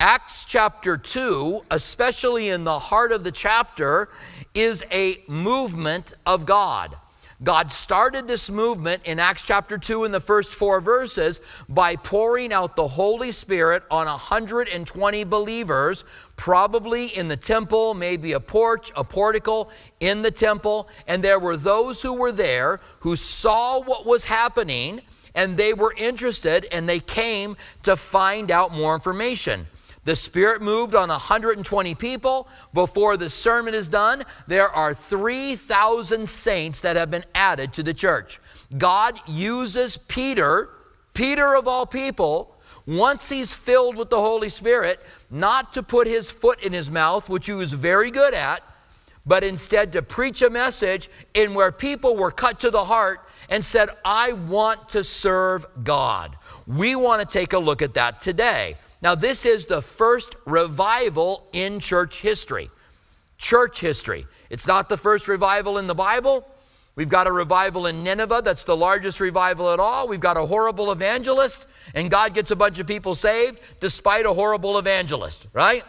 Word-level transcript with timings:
Acts 0.00 0.44
chapter 0.44 0.96
2, 0.96 1.64
especially 1.72 2.50
in 2.50 2.62
the 2.62 2.78
heart 2.78 3.10
of 3.10 3.24
the 3.24 3.32
chapter, 3.32 4.08
is 4.54 4.84
a 4.92 5.24
movement 5.26 6.14
of 6.24 6.46
God. 6.46 6.96
God 7.42 7.72
started 7.72 8.28
this 8.28 8.48
movement 8.48 9.02
in 9.04 9.18
Acts 9.18 9.42
chapter 9.42 9.76
2 9.76 10.04
in 10.04 10.12
the 10.12 10.20
first 10.20 10.54
four 10.54 10.80
verses 10.80 11.40
by 11.68 11.96
pouring 11.96 12.52
out 12.52 12.76
the 12.76 12.86
Holy 12.86 13.32
Spirit 13.32 13.82
on 13.90 14.06
120 14.06 15.24
believers, 15.24 16.04
probably 16.36 17.06
in 17.06 17.26
the 17.26 17.36
temple, 17.36 17.92
maybe 17.94 18.34
a 18.34 18.40
porch, 18.40 18.92
a 18.94 19.02
portico 19.02 19.68
in 19.98 20.22
the 20.22 20.30
temple. 20.30 20.88
And 21.08 21.24
there 21.24 21.40
were 21.40 21.56
those 21.56 22.00
who 22.00 22.14
were 22.14 22.32
there 22.32 22.78
who 23.00 23.16
saw 23.16 23.82
what 23.82 24.06
was 24.06 24.24
happening 24.24 25.00
and 25.34 25.56
they 25.56 25.74
were 25.74 25.92
interested 25.96 26.68
and 26.70 26.88
they 26.88 27.00
came 27.00 27.56
to 27.82 27.96
find 27.96 28.52
out 28.52 28.72
more 28.72 28.94
information. 28.94 29.66
The 30.08 30.16
Spirit 30.16 30.62
moved 30.62 30.94
on 30.94 31.10
120 31.10 31.94
people. 31.94 32.48
Before 32.72 33.18
the 33.18 33.28
sermon 33.28 33.74
is 33.74 33.90
done, 33.90 34.24
there 34.46 34.70
are 34.70 34.94
3,000 34.94 36.26
saints 36.26 36.80
that 36.80 36.96
have 36.96 37.10
been 37.10 37.26
added 37.34 37.74
to 37.74 37.82
the 37.82 37.92
church. 37.92 38.40
God 38.78 39.20
uses 39.26 39.98
Peter, 39.98 40.70
Peter 41.12 41.54
of 41.54 41.68
all 41.68 41.84
people, 41.84 42.56
once 42.86 43.28
he's 43.28 43.52
filled 43.52 43.96
with 43.96 44.08
the 44.08 44.18
Holy 44.18 44.48
Spirit, 44.48 44.98
not 45.30 45.74
to 45.74 45.82
put 45.82 46.06
his 46.06 46.30
foot 46.30 46.62
in 46.62 46.72
his 46.72 46.90
mouth, 46.90 47.28
which 47.28 47.44
he 47.44 47.52
was 47.52 47.74
very 47.74 48.10
good 48.10 48.32
at, 48.32 48.62
but 49.26 49.44
instead 49.44 49.92
to 49.92 50.00
preach 50.00 50.40
a 50.40 50.48
message 50.48 51.10
in 51.34 51.52
where 51.52 51.70
people 51.70 52.16
were 52.16 52.30
cut 52.30 52.60
to 52.60 52.70
the 52.70 52.86
heart 52.86 53.28
and 53.50 53.62
said, 53.62 53.90
I 54.06 54.32
want 54.32 54.88
to 54.88 55.04
serve 55.04 55.66
God. 55.84 56.34
We 56.66 56.96
want 56.96 57.20
to 57.20 57.30
take 57.30 57.52
a 57.52 57.58
look 57.58 57.82
at 57.82 57.92
that 57.92 58.22
today. 58.22 58.78
Now, 59.00 59.14
this 59.14 59.46
is 59.46 59.66
the 59.66 59.80
first 59.80 60.34
revival 60.44 61.48
in 61.52 61.80
church 61.80 62.20
history. 62.20 62.70
Church 63.36 63.80
history. 63.80 64.26
It's 64.50 64.66
not 64.66 64.88
the 64.88 64.96
first 64.96 65.28
revival 65.28 65.78
in 65.78 65.86
the 65.86 65.94
Bible. 65.94 66.46
We've 66.96 67.08
got 67.08 67.28
a 67.28 67.32
revival 67.32 67.86
in 67.86 68.02
Nineveh 68.02 68.42
that's 68.44 68.64
the 68.64 68.76
largest 68.76 69.20
revival 69.20 69.70
at 69.70 69.78
all. 69.78 70.08
We've 70.08 70.18
got 70.18 70.36
a 70.36 70.44
horrible 70.44 70.90
evangelist, 70.90 71.66
and 71.94 72.10
God 72.10 72.34
gets 72.34 72.50
a 72.50 72.56
bunch 72.56 72.80
of 72.80 72.88
people 72.88 73.14
saved 73.14 73.60
despite 73.78 74.26
a 74.26 74.32
horrible 74.32 74.78
evangelist, 74.78 75.46
right? 75.52 75.84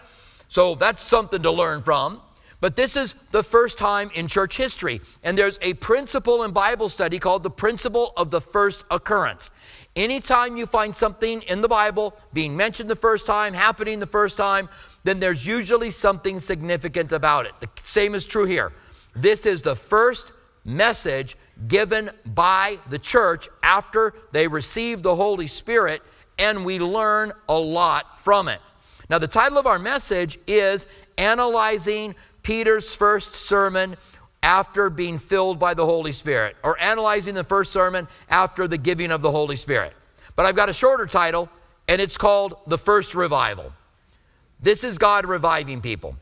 So 0.49 0.75
that's 0.75 1.01
something 1.01 1.41
to 1.41 1.49
learn 1.51 1.81
from. 1.81 2.21
But 2.61 2.75
this 2.75 2.97
is 2.97 3.15
the 3.31 3.43
first 3.43 3.77
time 3.77 4.11
in 4.13 4.27
church 4.27 4.57
history. 4.57 4.99
And 5.23 5.37
there's 5.37 5.57
a 5.61 5.75
principle 5.75 6.43
in 6.43 6.51
Bible 6.51 6.89
study 6.89 7.17
called 7.17 7.43
the 7.43 7.49
principle 7.49 8.11
of 8.17 8.31
the 8.31 8.41
first 8.41 8.83
occurrence. 8.91 9.49
Anytime 9.95 10.57
you 10.57 10.65
find 10.65 10.95
something 10.95 11.41
in 11.43 11.61
the 11.61 11.67
Bible 11.67 12.17
being 12.33 12.55
mentioned 12.55 12.89
the 12.89 12.95
first 12.95 13.25
time, 13.25 13.53
happening 13.53 13.99
the 13.99 14.05
first 14.05 14.35
time, 14.35 14.67
then 15.03 15.19
there's 15.19 15.45
usually 15.45 15.89
something 15.89 16.39
significant 16.39 17.11
about 17.13 17.45
it. 17.45 17.53
The 17.61 17.69
same 17.85 18.13
is 18.13 18.25
true 18.25 18.45
here. 18.45 18.73
This 19.15 19.45
is 19.45 19.61
the 19.61 19.75
first 19.75 20.33
message 20.65 21.37
given 21.67 22.11
by 22.25 22.79
the 22.89 22.99
church 22.99 23.47
after 23.63 24.13
they 24.31 24.47
receive 24.47 25.01
the 25.01 25.15
Holy 25.15 25.47
Spirit, 25.47 26.01
and 26.37 26.65
we 26.65 26.79
learn 26.79 27.31
a 27.47 27.57
lot 27.57 28.19
from 28.19 28.47
it. 28.47 28.59
Now, 29.09 29.17
the 29.17 29.27
title 29.27 29.57
of 29.57 29.65
our 29.65 29.79
message 29.79 30.37
is 30.45 30.85
Analyzing 31.17 32.15
Peter's 32.49 32.89
First 32.89 33.35
Sermon 33.35 33.95
after 34.41 34.89
being 34.89 35.19
filled 35.19 35.59
by 35.59 35.75
the 35.75 35.85
Holy 35.85 36.11
Spirit, 36.11 36.55
or 36.63 36.79
analyzing 36.81 37.35
the 37.35 37.43
first 37.43 37.71
sermon 37.71 38.07
after 38.27 38.67
the 38.67 38.75
giving 38.75 39.11
of 39.11 39.21
the 39.21 39.29
Holy 39.29 39.55
Spirit. 39.55 39.93
But 40.35 40.47
I've 40.47 40.55
got 40.55 40.67
a 40.67 40.73
shorter 40.73 41.05
title, 41.05 41.47
and 41.87 42.01
it's 42.01 42.17
called 42.17 42.57
The 42.65 42.79
First 42.79 43.13
Revival. 43.13 43.71
This 44.59 44.83
is 44.83 44.97
God 44.97 45.27
reviving 45.27 45.79
people. 45.79 46.15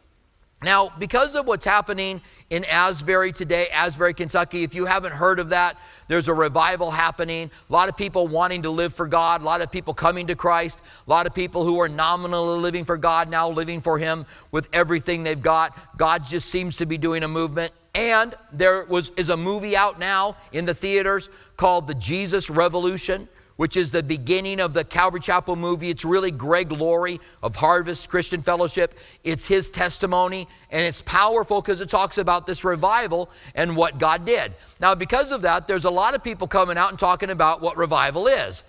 Now, 0.63 0.91
because 0.97 1.35
of 1.35 1.45
what's 1.45 1.65
happening 1.65 2.19
in 2.49 2.65
Asbury 2.65 3.31
today, 3.31 3.67
Asbury, 3.67 4.15
Kentucky, 4.15 4.63
if 4.63 4.73
you 4.73 4.85
haven't 4.85 5.11
heard 5.11 5.39
of 5.39 5.49
that, 5.49 5.77
there's 6.07 6.27
a 6.27 6.33
revival 6.33 6.89
happening. 6.89 7.51
A 7.69 7.73
lot 7.73 7.89
of 7.89 7.95
people 7.95 8.27
wanting 8.27 8.63
to 8.63 8.71
live 8.71 8.91
for 8.91 9.05
God, 9.05 9.41
a 9.41 9.43
lot 9.43 9.61
of 9.61 9.71
people 9.71 9.93
coming 9.93 10.25
to 10.27 10.35
Christ, 10.35 10.81
a 11.05 11.09
lot 11.09 11.27
of 11.27 11.35
people 11.35 11.63
who 11.63 11.79
are 11.79 11.87
nominally 11.87 12.59
living 12.59 12.85
for 12.85 12.97
God 12.97 13.29
now 13.29 13.47
living 13.47 13.81
for 13.81 13.99
Him 13.99 14.25
with 14.51 14.67
everything 14.73 15.21
they've 15.21 15.41
got. 15.41 15.77
God 15.95 16.25
just 16.25 16.49
seems 16.49 16.75
to 16.77 16.87
be 16.87 16.97
doing 16.97 17.21
a 17.21 17.27
movement. 17.27 17.71
And 17.93 18.33
there 18.51 18.83
was, 18.85 19.11
is 19.15 19.29
a 19.29 19.37
movie 19.37 19.77
out 19.77 19.99
now 19.99 20.37
in 20.53 20.65
the 20.65 20.73
theaters 20.73 21.29
called 21.55 21.85
The 21.85 21.95
Jesus 21.95 22.49
Revolution 22.49 23.27
which 23.57 23.75
is 23.75 23.91
the 23.91 24.01
beginning 24.01 24.59
of 24.59 24.73
the 24.73 24.83
Calvary 24.83 25.19
Chapel 25.19 25.55
movie. 25.55 25.89
It's 25.89 26.05
really 26.05 26.31
Greg 26.31 26.71
Laurie 26.71 27.19
of 27.43 27.55
Harvest 27.55 28.09
Christian 28.09 28.41
Fellowship. 28.41 28.95
It's 29.23 29.47
his 29.47 29.69
testimony, 29.69 30.47
and 30.71 30.83
it's 30.83 31.01
powerful 31.01 31.61
because 31.61 31.81
it 31.81 31.89
talks 31.89 32.17
about 32.17 32.47
this 32.47 32.63
revival 32.63 33.29
and 33.55 33.75
what 33.75 33.99
God 33.99 34.25
did. 34.25 34.53
Now, 34.79 34.95
because 34.95 35.31
of 35.31 35.41
that, 35.41 35.67
there's 35.67 35.85
a 35.85 35.91
lot 35.91 36.15
of 36.15 36.23
people 36.23 36.47
coming 36.47 36.77
out 36.77 36.89
and 36.89 36.97
talking 36.97 37.29
about 37.29 37.61
what 37.61 37.77
revival 37.77 38.27
is. 38.27 38.63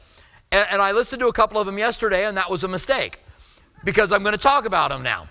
And, 0.50 0.66
and 0.70 0.82
I 0.82 0.92
listened 0.92 1.20
to 1.20 1.28
a 1.28 1.32
couple 1.32 1.60
of 1.60 1.66
them 1.66 1.78
yesterday, 1.78 2.26
and 2.26 2.36
that 2.36 2.50
was 2.50 2.64
a 2.64 2.68
mistake 2.68 3.20
because 3.84 4.12
I'm 4.12 4.22
going 4.22 4.32
to 4.32 4.38
talk 4.38 4.66
about 4.66 4.90
them 4.90 5.02
now 5.02 5.28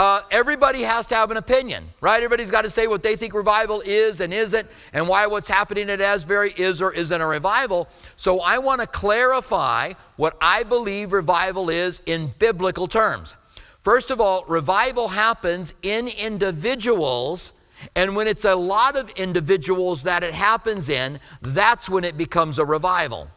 uh, 0.00 0.22
everybody 0.30 0.80
has 0.80 1.06
to 1.06 1.14
have 1.14 1.30
an 1.30 1.36
opinion, 1.36 1.84
right? 2.00 2.22
Everybody's 2.22 2.50
got 2.50 2.62
to 2.62 2.70
say 2.70 2.86
what 2.86 3.02
they 3.02 3.16
think 3.16 3.34
revival 3.34 3.82
is 3.82 4.22
and 4.22 4.32
isn't, 4.32 4.66
and 4.94 5.06
why 5.06 5.26
what's 5.26 5.46
happening 5.46 5.90
at 5.90 6.00
Asbury 6.00 6.54
is 6.56 6.80
or 6.80 6.90
isn't 6.94 7.20
a 7.20 7.26
revival. 7.26 7.86
So 8.16 8.40
I 8.40 8.56
want 8.56 8.80
to 8.80 8.86
clarify 8.86 9.92
what 10.16 10.38
I 10.40 10.62
believe 10.62 11.12
revival 11.12 11.68
is 11.68 12.00
in 12.06 12.32
biblical 12.38 12.88
terms. 12.88 13.34
First 13.80 14.10
of 14.10 14.22
all, 14.22 14.46
revival 14.48 15.08
happens 15.08 15.74
in 15.82 16.08
individuals, 16.08 17.52
and 17.94 18.16
when 18.16 18.26
it's 18.26 18.46
a 18.46 18.56
lot 18.56 18.96
of 18.96 19.10
individuals 19.10 20.02
that 20.04 20.22
it 20.22 20.32
happens 20.32 20.88
in, 20.88 21.20
that's 21.42 21.90
when 21.90 22.04
it 22.04 22.16
becomes 22.16 22.58
a 22.58 22.64
revival. 22.64 23.28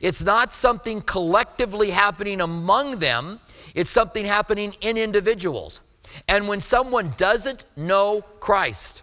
It's 0.00 0.22
not 0.22 0.54
something 0.54 1.02
collectively 1.02 1.90
happening 1.90 2.42
among 2.42 3.00
them, 3.00 3.40
it's 3.74 3.90
something 3.90 4.24
happening 4.24 4.76
in 4.82 4.96
individuals. 4.96 5.80
And 6.28 6.48
when 6.48 6.60
someone 6.60 7.12
doesn't 7.16 7.64
know 7.76 8.22
Christ 8.40 9.02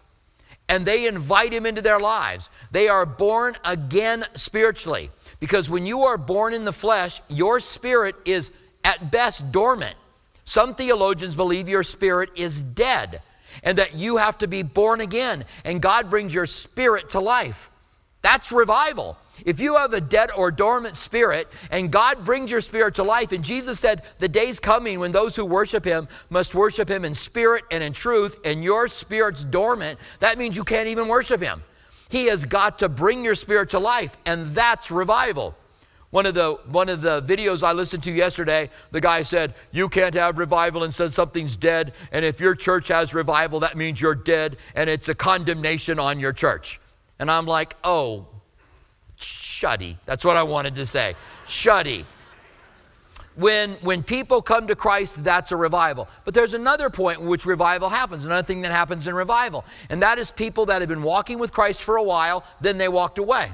and 0.68 0.86
they 0.86 1.08
invite 1.08 1.54
him 1.54 1.66
into 1.66 1.82
their 1.82 2.00
lives, 2.00 2.50
they 2.72 2.88
are 2.88 3.06
born 3.06 3.56
again 3.66 4.26
spiritually. 4.36 5.10
Because 5.40 5.70
when 5.70 5.86
you 5.86 6.02
are 6.02 6.18
born 6.18 6.54
in 6.54 6.66
the 6.66 6.74
flesh, 6.74 7.22
your 7.30 7.60
spirit 7.60 8.16
is 8.26 8.52
at 8.84 9.12
best 9.12 9.52
dormant. 9.52 9.96
Some 10.46 10.76
theologians 10.76 11.36
believe 11.36 11.70
your 11.70 11.84
spirit 11.84 12.30
is 12.36 12.62
dead 12.62 13.22
and 13.64 13.78
that 13.78 13.96
you 13.96 14.18
have 14.18 14.38
to 14.40 14.48
be 14.48 14.64
born 14.64 15.02
again 15.02 15.46
and 15.64 15.82
God 15.82 16.10
brings 16.10 16.34
your 16.34 16.46
spirit 16.46 17.10
to 17.12 17.20
life. 17.20 17.70
That's 18.22 18.52
revival. 18.52 19.18
If 19.46 19.60
you 19.60 19.76
have 19.76 19.94
a 19.94 20.02
dead 20.02 20.32
or 20.36 20.52
dormant 20.52 20.98
spirit 20.98 21.48
and 21.72 21.92
God 21.92 22.26
brings 22.26 22.52
your 22.52 22.62
spirit 22.62 22.96
to 22.96 23.04
life, 23.04 23.32
and 23.32 23.44
Jesus 23.44 23.80
said, 23.80 24.04
The 24.20 24.28
day's 24.28 24.60
coming 24.60 25.00
when 25.00 25.12
those 25.12 25.36
who 25.36 25.46
worship 25.46 25.86
Him 25.86 26.08
must 26.30 26.56
worship 26.56 26.90
Him 26.90 27.06
in 27.06 27.16
spirit 27.16 27.64
and 27.72 27.84
in 27.84 27.94
truth, 27.94 28.40
and 28.46 28.64
your 28.64 28.88
spirit's 28.88 29.44
dormant, 29.44 30.00
that 30.20 30.38
means 30.38 30.58
you 30.58 30.64
can't 30.64 30.88
even 30.88 31.08
worship 31.08 31.42
Him. 31.42 31.64
He 32.10 32.26
has 32.26 32.44
got 32.46 32.80
to 32.80 32.90
bring 32.90 33.24
your 33.24 33.36
spirit 33.36 33.70
to 33.70 33.80
life, 33.80 34.18
and 34.26 34.48
that's 34.48 34.90
revival. 34.90 35.56
One 36.12 36.26
of 36.26 36.34
the 36.34 36.54
one 36.72 36.90
of 36.90 37.02
the 37.02 37.22
videos 37.22 37.62
I 37.62 37.72
listened 37.72 38.02
to 38.04 38.12
yesterday, 38.12 38.72
the 38.90 39.00
guy 39.00 39.22
said, 39.22 39.54
"You 39.72 39.88
can't 39.90 40.16
have 40.16 40.40
revival 40.40 40.84
and 40.84 40.94
said 40.94 41.14
something's 41.14 41.56
dead, 41.56 41.94
and 42.12 42.26
if 42.26 42.40
your 42.40 42.56
church 42.56 42.88
has 42.88 43.14
revival, 43.14 43.60
that 43.60 43.78
means 43.78 44.02
you're 44.02 44.16
dead, 44.16 44.58
and 44.74 44.90
it's 44.90 45.08
a 45.08 45.14
condemnation 45.14 46.00
on 46.00 46.20
your 46.20 46.34
church." 46.34 46.82
And 47.20 47.30
I'm 47.30 47.46
like, 47.46 47.76
"Oh, 47.84 48.26
shuddy. 49.60 49.98
That's 50.06 50.24
what 50.24 50.38
I 50.38 50.44
wanted 50.44 50.76
to 50.76 50.86
say. 50.86 51.16
Shuddy. 51.46 52.06
When, 53.36 53.74
when 53.76 54.04
people 54.04 54.42
come 54.42 54.68
to 54.68 54.76
Christ, 54.76 55.24
that's 55.24 55.54
a 55.54 55.56
revival. 55.56 56.10
But 56.26 56.34
there's 56.34 56.54
another 56.54 56.90
point 56.90 57.22
in 57.22 57.28
which 57.28 57.46
revival 57.46 57.88
happens, 57.90 58.26
another 58.26 58.44
thing 58.44 58.62
that 58.62 58.72
happens 58.72 59.08
in 59.08 59.16
revival. 59.16 59.64
And 59.90 60.02
that 60.02 60.20
is 60.20 60.30
people 60.30 60.66
that 60.66 60.82
have 60.82 60.90
been 60.90 61.04
walking 61.04 61.40
with 61.40 61.54
Christ 61.54 61.84
for 61.84 61.96
a 61.96 62.04
while, 62.04 62.44
then 62.60 62.78
they 62.78 62.90
walked 62.90 63.18
away. 63.18 63.52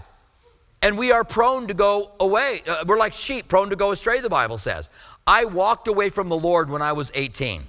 And 0.81 0.97
we 0.97 1.12
are 1.12 1.24
prone 1.24 1.68
to 1.68 1.74
go 1.74 2.12
away. 2.19 2.62
Uh, 2.68 2.83
we're 2.88 2.97
like 2.97 3.13
sheep, 3.13 3.47
prone 3.47 3.69
to 3.69 3.75
go 3.75 3.91
astray, 3.91 4.21
the 4.21 4.30
Bible 4.30 4.57
says. 4.57 4.89
I 5.27 5.45
walked 5.45 5.88
away 5.88 6.09
from 6.09 6.30
the 6.30 6.38
Lord 6.38 6.69
when 6.69 6.81
I 6.81 6.94
was 6.94 7.12
18. 7.13 7.63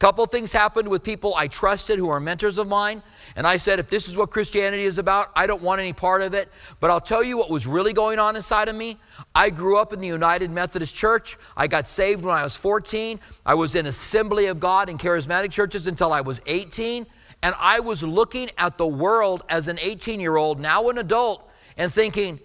Couple 0.00 0.24
things 0.24 0.50
happened 0.50 0.88
with 0.88 1.02
people 1.02 1.34
I 1.36 1.46
trusted 1.46 1.98
who 1.98 2.08
are 2.08 2.20
mentors 2.20 2.56
of 2.56 2.66
mine, 2.66 3.02
and 3.36 3.46
I 3.46 3.58
said, 3.58 3.78
if 3.78 3.90
this 3.90 4.08
is 4.08 4.16
what 4.16 4.30
Christianity 4.30 4.84
is 4.84 4.96
about, 4.96 5.30
I 5.36 5.46
don't 5.46 5.60
want 5.60 5.78
any 5.78 5.92
part 5.92 6.22
of 6.22 6.32
it. 6.32 6.48
But 6.80 6.90
I'll 6.90 7.02
tell 7.02 7.22
you 7.22 7.36
what 7.36 7.50
was 7.50 7.66
really 7.66 7.92
going 7.92 8.18
on 8.18 8.34
inside 8.34 8.70
of 8.70 8.76
me. 8.76 8.96
I 9.34 9.50
grew 9.50 9.76
up 9.76 9.92
in 9.92 10.00
the 10.00 10.06
United 10.06 10.50
Methodist 10.50 10.94
Church. 10.94 11.36
I 11.54 11.66
got 11.66 11.86
saved 11.86 12.24
when 12.24 12.34
I 12.34 12.42
was 12.42 12.56
14. 12.56 13.20
I 13.44 13.52
was 13.52 13.74
in 13.74 13.84
Assembly 13.84 14.46
of 14.46 14.58
God 14.58 14.88
and 14.88 14.98
charismatic 14.98 15.50
churches 15.50 15.86
until 15.86 16.14
I 16.14 16.22
was 16.22 16.40
18. 16.46 17.04
And 17.42 17.54
I 17.58 17.80
was 17.80 18.02
looking 18.02 18.50
at 18.56 18.78
the 18.78 18.86
world 18.86 19.42
as 19.50 19.68
an 19.68 19.78
18 19.78 20.18
year 20.18 20.36
old, 20.36 20.60
now 20.60 20.88
an 20.88 20.96
adult, 20.96 21.46
and 21.76 21.92
thinking, 21.92 22.40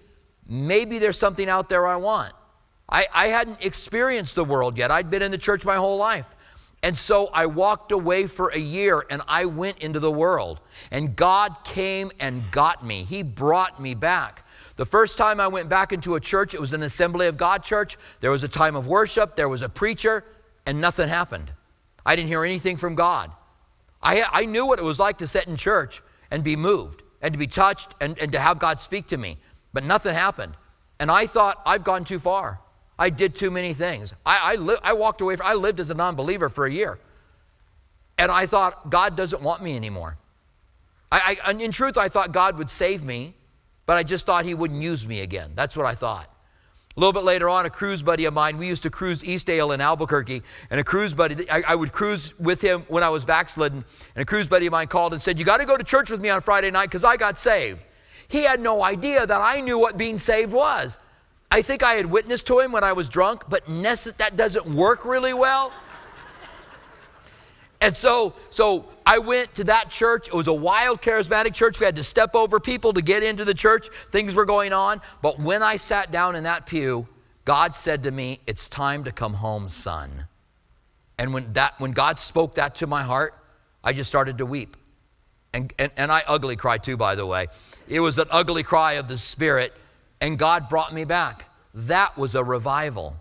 maybe 0.46 1.00
there's 1.00 1.18
something 1.18 1.48
out 1.48 1.70
there 1.70 1.88
I 1.88 1.96
want. 1.96 2.34
I, 2.90 3.08
I 3.14 3.28
hadn't 3.28 3.64
experienced 3.64 4.36
the 4.36 4.44
world 4.44 4.78
yet. 4.78 4.92
I'd 4.92 5.10
been 5.10 5.22
in 5.22 5.32
the 5.32 5.38
church 5.38 5.64
my 5.64 5.78
whole 5.78 5.98
life. 5.98 6.35
And 6.86 6.96
so 6.96 7.32
I 7.34 7.48
walked 7.48 7.92
away 7.92 8.28
for 8.28 8.50
a 8.50 8.60
year 8.60 9.08
and 9.10 9.24
I 9.28 9.46
went 9.46 9.80
into 9.80 10.00
the 10.00 10.12
world. 10.12 10.60
And 10.92 11.16
God 11.16 11.56
came 11.64 12.12
and 12.20 12.44
got 12.52 12.86
me. 12.86 13.04
He 13.06 13.24
brought 13.24 13.82
me 13.82 13.96
back. 13.96 14.44
The 14.76 14.86
first 14.86 15.18
time 15.18 15.40
I 15.40 15.48
went 15.48 15.68
back 15.68 15.94
into 15.94 16.14
a 16.14 16.20
church, 16.20 16.54
it 16.54 16.62
was 16.62 16.74
an 16.74 16.84
Assembly 16.84 17.26
of 17.26 17.38
God 17.38 17.64
church. 17.64 17.98
There 18.20 18.30
was 18.30 18.44
a 18.44 18.48
time 18.48 18.76
of 18.76 18.86
worship, 18.86 19.36
there 19.36 19.50
was 19.50 19.64
a 19.64 19.70
preacher, 19.70 20.24
and 20.68 20.80
nothing 20.80 21.10
happened. 21.10 21.52
I 22.06 22.16
didn't 22.16 22.28
hear 22.28 22.46
anything 22.46 22.78
from 22.78 22.94
God. 22.94 23.32
I, 24.04 24.24
I 24.32 24.46
knew 24.46 24.68
what 24.68 24.78
it 24.78 24.86
was 24.86 25.00
like 25.00 25.18
to 25.18 25.28
sit 25.28 25.48
in 25.48 25.56
church 25.56 26.04
and 26.30 26.44
be 26.44 26.56
moved 26.56 27.02
and 27.20 27.34
to 27.34 27.40
be 27.40 27.48
touched 27.48 27.96
and, 28.00 28.16
and 28.20 28.32
to 28.32 28.40
have 28.40 28.60
God 28.60 28.80
speak 28.80 29.08
to 29.08 29.18
me, 29.18 29.40
but 29.74 29.84
nothing 29.84 30.14
happened. 30.14 30.54
And 31.00 31.10
I 31.10 31.26
thought, 31.26 31.64
I've 31.66 31.84
gone 31.84 32.06
too 32.06 32.20
far. 32.20 32.60
I 32.98 33.10
did 33.10 33.36
too 33.36 33.52
many 33.52 33.74
things. 33.74 34.14
I, 34.26 34.54
I, 34.54 34.56
li- 34.56 34.78
I 34.82 34.94
walked 34.94 35.22
away, 35.22 35.36
from, 35.36 35.46
I 35.48 35.54
lived 35.54 35.80
as 35.80 35.90
a 35.90 35.94
non 35.94 36.16
believer 36.16 36.50
for 36.50 36.66
a 36.66 36.72
year. 36.72 37.00
And 38.18 38.32
I 38.32 38.46
thought, 38.46 38.90
God 38.90 39.18
doesn't 39.18 39.42
want 39.42 39.62
me 39.62 39.76
anymore. 39.76 40.18
I, 41.12 41.38
I, 41.46 41.52
in 41.52 41.72
truth, 41.72 41.98
I 41.98 42.10
thought 42.10 42.32
God 42.32 42.58
would 42.58 42.70
save 42.70 43.04
me, 43.04 43.34
but 43.86 43.98
I 43.98 44.04
just 44.04 44.26
thought 44.26 44.46
He 44.46 44.54
wouldn't 44.54 44.82
use 44.82 45.06
me 45.06 45.22
again. 45.22 45.52
That's 45.56 45.76
what 45.76 45.86
I 45.86 45.96
thought. 45.96 46.30
A 46.96 47.00
little 47.00 47.12
bit 47.12 47.24
later 47.24 47.50
on, 47.50 47.66
a 47.66 47.70
cruise 47.70 48.02
buddy 48.02 48.24
of 48.24 48.34
mine, 48.34 48.58
we 48.58 48.68
used 48.68 48.84
to 48.84 48.90
cruise 48.90 49.22
Eastdale 49.22 49.74
in 49.74 49.82
Albuquerque, 49.82 50.42
and 50.70 50.80
a 50.80 50.84
cruise 50.84 51.14
buddy, 51.14 51.50
I, 51.50 51.62
I 51.68 51.76
would 51.76 51.92
cruise 51.92 52.38
with 52.40 52.62
him 52.62 52.86
when 52.88 53.04
I 53.04 53.10
was 53.10 53.26
backslidden, 53.26 53.84
and 54.16 54.22
a 54.22 54.26
cruise 54.26 54.48
buddy 54.48 54.66
of 54.66 54.72
mine 54.72 54.88
called 54.88 55.12
and 55.12 55.22
said, 55.22 55.38
You 55.38 55.44
got 55.44 55.58
to 55.58 55.66
go 55.66 55.76
to 55.76 55.84
church 55.84 56.10
with 56.10 56.22
me 56.22 56.30
on 56.30 56.40
Friday 56.40 56.72
night 56.72 56.86
because 56.86 57.04
I 57.04 57.18
got 57.18 57.38
saved. 57.38 57.82
He 58.30 58.44
had 58.44 58.62
no 58.62 58.82
idea 58.82 59.28
that 59.28 59.42
I 59.42 59.60
knew 59.60 59.78
what 59.78 59.98
being 59.98 60.18
saved 60.18 60.54
was. 60.54 60.98
I 61.56 61.62
think 61.62 61.84
I 61.84 61.94
had 61.94 62.08
witnessed 62.08 62.48
to 62.48 62.60
him 62.60 62.74
when 62.74 62.84
I 62.84 62.92
was 62.92 63.08
drunk, 63.08 63.46
but 63.48 63.66
that 63.66 64.34
doesn't 64.36 64.66
work 64.66 65.06
really 65.06 65.34
well. 65.34 65.72
And 67.80 67.96
so, 67.96 68.34
so 68.50 68.90
I 69.06 69.20
went 69.20 69.56
to 69.56 69.64
that 69.64 69.90
church. 69.90 70.28
It 70.28 70.34
was 70.34 70.48
a 70.48 70.54
wild, 70.54 71.02
charismatic 71.02 71.54
church. 71.54 71.80
We 71.80 71.86
had 71.86 71.96
to 71.96 72.04
step 72.04 72.36
over 72.36 72.60
people 72.60 72.92
to 72.92 73.02
get 73.02 73.24
into 73.24 73.46
the 73.46 73.54
church. 73.54 73.88
Things 74.12 74.36
were 74.36 74.44
going 74.44 74.74
on. 74.74 75.00
But 75.22 75.40
when 75.40 75.64
I 75.64 75.78
sat 75.78 76.12
down 76.12 76.36
in 76.36 76.44
that 76.44 76.66
pew, 76.66 77.08
God 77.46 77.74
said 77.74 78.04
to 78.04 78.12
me, 78.12 78.42
It's 78.46 78.68
time 78.68 79.06
to 79.06 79.14
come 79.14 79.36
home, 79.36 79.70
son. 79.70 80.26
And 81.18 81.34
when, 81.34 81.54
that, 81.54 81.80
when 81.80 81.94
God 81.94 82.20
spoke 82.20 82.56
that 82.56 82.76
to 82.76 82.88
my 82.88 83.04
heart, 83.04 83.34
I 83.82 83.94
just 83.94 84.10
started 84.10 84.40
to 84.40 84.46
weep. 84.46 84.76
And, 85.54 85.72
and, 85.80 85.90
and 85.96 86.12
I 86.12 86.22
ugly 86.28 86.58
cry 86.58 86.80
too, 86.80 86.98
by 86.98 87.16
the 87.16 87.26
way. 87.26 87.48
It 87.88 88.02
was 88.02 88.18
an 88.18 88.28
ugly 88.30 88.64
cry 88.64 88.94
of 88.94 89.08
the 89.08 89.18
Spirit 89.18 89.72
and 90.26 90.40
God 90.40 90.70
brought 90.70 90.92
me 90.92 91.06
back. 91.06 91.50
That 91.76 92.18
was 92.18 92.34
a 92.34 92.44
revival. 92.44 93.16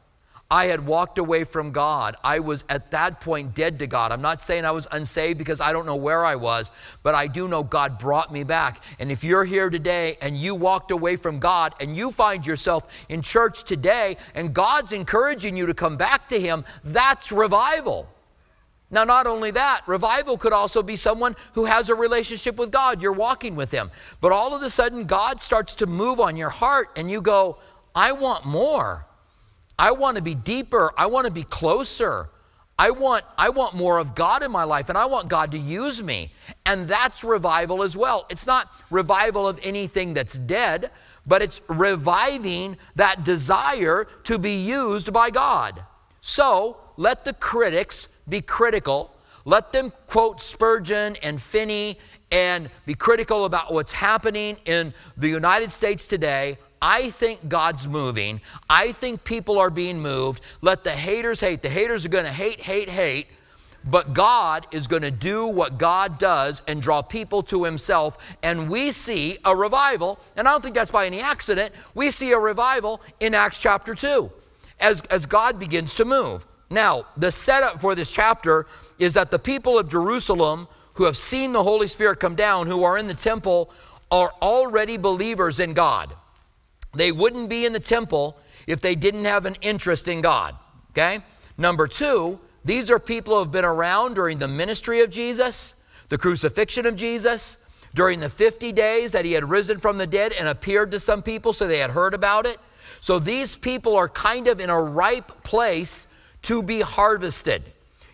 I 0.50 0.66
had 0.66 0.86
walked 0.86 1.18
away 1.18 1.44
from 1.44 1.70
God. 1.70 2.16
I 2.24 2.38
was 2.38 2.64
at 2.70 2.90
that 2.92 3.20
point 3.20 3.54
dead 3.54 3.78
to 3.80 3.86
God. 3.86 4.10
I'm 4.10 4.22
not 4.22 4.40
saying 4.40 4.64
I 4.64 4.70
was 4.70 4.88
unsaved 4.90 5.36
because 5.36 5.60
I 5.60 5.74
don't 5.74 5.84
know 5.84 5.96
where 5.96 6.24
I 6.24 6.34
was, 6.34 6.70
but 7.02 7.14
I 7.14 7.26
do 7.26 7.46
know 7.46 7.62
God 7.62 7.98
brought 7.98 8.32
me 8.32 8.42
back. 8.42 8.82
And 8.98 9.12
if 9.12 9.22
you're 9.22 9.44
here 9.44 9.68
today 9.68 10.16
and 10.22 10.34
you 10.34 10.54
walked 10.54 10.92
away 10.92 11.16
from 11.16 11.40
God 11.40 11.74
and 11.78 11.94
you 11.94 12.10
find 12.10 12.46
yourself 12.46 12.86
in 13.10 13.20
church 13.20 13.64
today 13.64 14.16
and 14.34 14.54
God's 14.54 14.92
encouraging 14.92 15.58
you 15.58 15.66
to 15.66 15.74
come 15.74 15.98
back 15.98 16.26
to 16.30 16.40
Him, 16.40 16.64
that's 16.84 17.30
revival. 17.30 18.08
Now, 18.90 19.04
not 19.04 19.26
only 19.26 19.50
that, 19.52 19.82
revival 19.86 20.36
could 20.36 20.52
also 20.52 20.82
be 20.82 20.96
someone 20.96 21.34
who 21.54 21.64
has 21.64 21.88
a 21.88 21.94
relationship 21.94 22.56
with 22.56 22.70
God. 22.70 23.02
You're 23.02 23.12
walking 23.12 23.56
with 23.56 23.70
Him. 23.70 23.90
But 24.20 24.32
all 24.32 24.54
of 24.54 24.62
a 24.62 24.70
sudden, 24.70 25.04
God 25.04 25.42
starts 25.42 25.74
to 25.76 25.86
move 25.86 26.20
on 26.20 26.36
your 26.36 26.50
heart, 26.50 26.90
and 26.96 27.10
you 27.10 27.20
go, 27.20 27.58
I 27.94 28.12
want 28.12 28.44
more. 28.44 29.06
I 29.78 29.90
want 29.92 30.16
to 30.16 30.22
be 30.22 30.34
deeper. 30.34 30.92
I 30.96 31.06
want 31.06 31.26
to 31.26 31.32
be 31.32 31.44
closer. 31.44 32.30
I 32.78 32.90
want, 32.90 33.24
I 33.38 33.50
want 33.50 33.74
more 33.74 33.98
of 33.98 34.14
God 34.14 34.42
in 34.42 34.50
my 34.50 34.64
life, 34.64 34.88
and 34.88 34.98
I 34.98 35.06
want 35.06 35.28
God 35.28 35.52
to 35.52 35.58
use 35.58 36.02
me. 36.02 36.32
And 36.66 36.88
that's 36.88 37.22
revival 37.22 37.82
as 37.82 37.96
well. 37.96 38.26
It's 38.30 38.46
not 38.46 38.70
revival 38.90 39.46
of 39.46 39.60
anything 39.62 40.12
that's 40.12 40.38
dead, 40.38 40.90
but 41.26 41.40
it's 41.40 41.60
reviving 41.68 42.76
that 42.96 43.24
desire 43.24 44.06
to 44.24 44.38
be 44.38 44.56
used 44.56 45.12
by 45.12 45.30
God. 45.30 45.84
So 46.20 46.78
let 46.96 47.24
the 47.24 47.34
critics 47.34 48.08
be 48.28 48.40
critical. 48.40 49.10
Let 49.44 49.72
them 49.72 49.92
quote 50.06 50.40
Spurgeon 50.40 51.16
and 51.22 51.40
Finney 51.40 51.98
and 52.30 52.70
be 52.86 52.94
critical 52.94 53.44
about 53.44 53.72
what's 53.72 53.92
happening 53.92 54.56
in 54.64 54.94
the 55.16 55.28
United 55.28 55.70
States 55.70 56.06
today. 56.06 56.58
I 56.80 57.10
think 57.10 57.48
God's 57.48 57.86
moving. 57.86 58.40
I 58.68 58.92
think 58.92 59.24
people 59.24 59.58
are 59.58 59.70
being 59.70 60.00
moved. 60.00 60.42
Let 60.60 60.84
the 60.84 60.90
haters 60.90 61.40
hate. 61.40 61.62
The 61.62 61.68
haters 61.68 62.04
are 62.04 62.10
going 62.10 62.24
to 62.24 62.32
hate, 62.32 62.60
hate, 62.60 62.90
hate. 62.90 63.28
But 63.86 64.14
God 64.14 64.66
is 64.70 64.86
going 64.86 65.02
to 65.02 65.10
do 65.10 65.46
what 65.46 65.78
God 65.78 66.18
does 66.18 66.62
and 66.66 66.80
draw 66.80 67.02
people 67.02 67.42
to 67.44 67.64
Himself. 67.64 68.18
And 68.42 68.68
we 68.70 68.92
see 68.92 69.38
a 69.44 69.54
revival, 69.54 70.18
and 70.36 70.48
I 70.48 70.52
don't 70.52 70.62
think 70.62 70.74
that's 70.74 70.90
by 70.90 71.06
any 71.06 71.20
accident. 71.20 71.74
We 71.94 72.10
see 72.10 72.32
a 72.32 72.38
revival 72.38 73.02
in 73.20 73.34
Acts 73.34 73.58
chapter 73.58 73.94
2 73.94 74.30
as, 74.80 75.02
as 75.02 75.26
God 75.26 75.58
begins 75.58 75.94
to 75.96 76.04
move. 76.04 76.46
Now, 76.70 77.06
the 77.16 77.30
setup 77.30 77.80
for 77.80 77.94
this 77.94 78.10
chapter 78.10 78.66
is 78.98 79.14
that 79.14 79.30
the 79.30 79.38
people 79.38 79.78
of 79.78 79.88
Jerusalem 79.88 80.68
who 80.94 81.04
have 81.04 81.16
seen 81.16 81.52
the 81.52 81.62
Holy 81.62 81.88
Spirit 81.88 82.20
come 82.20 82.34
down, 82.34 82.66
who 82.66 82.84
are 82.84 82.96
in 82.96 83.06
the 83.06 83.14
temple, 83.14 83.70
are 84.10 84.32
already 84.40 84.96
believers 84.96 85.60
in 85.60 85.74
God. 85.74 86.14
They 86.94 87.12
wouldn't 87.12 87.48
be 87.48 87.66
in 87.66 87.72
the 87.72 87.80
temple 87.80 88.38
if 88.66 88.80
they 88.80 88.94
didn't 88.94 89.24
have 89.24 89.44
an 89.44 89.56
interest 89.60 90.08
in 90.08 90.20
God. 90.20 90.54
Okay? 90.90 91.18
Number 91.58 91.86
two, 91.88 92.38
these 92.64 92.90
are 92.90 92.98
people 92.98 93.34
who 93.34 93.40
have 93.40 93.52
been 93.52 93.64
around 93.64 94.14
during 94.14 94.38
the 94.38 94.48
ministry 94.48 95.02
of 95.02 95.10
Jesus, 95.10 95.74
the 96.08 96.18
crucifixion 96.18 96.86
of 96.86 96.96
Jesus, 96.96 97.56
during 97.94 98.20
the 98.20 98.28
50 98.28 98.72
days 98.72 99.12
that 99.12 99.24
he 99.24 99.32
had 99.32 99.48
risen 99.48 99.78
from 99.78 99.98
the 99.98 100.06
dead 100.06 100.32
and 100.32 100.48
appeared 100.48 100.90
to 100.92 101.00
some 101.00 101.22
people, 101.22 101.52
so 101.52 101.66
they 101.66 101.78
had 101.78 101.90
heard 101.90 102.14
about 102.14 102.46
it. 102.46 102.58
So 103.00 103.18
these 103.18 103.54
people 103.54 103.96
are 103.96 104.08
kind 104.08 104.48
of 104.48 104.60
in 104.60 104.70
a 104.70 104.80
ripe 104.80 105.44
place 105.44 106.06
to 106.44 106.62
be 106.62 106.80
harvested. 106.80 107.62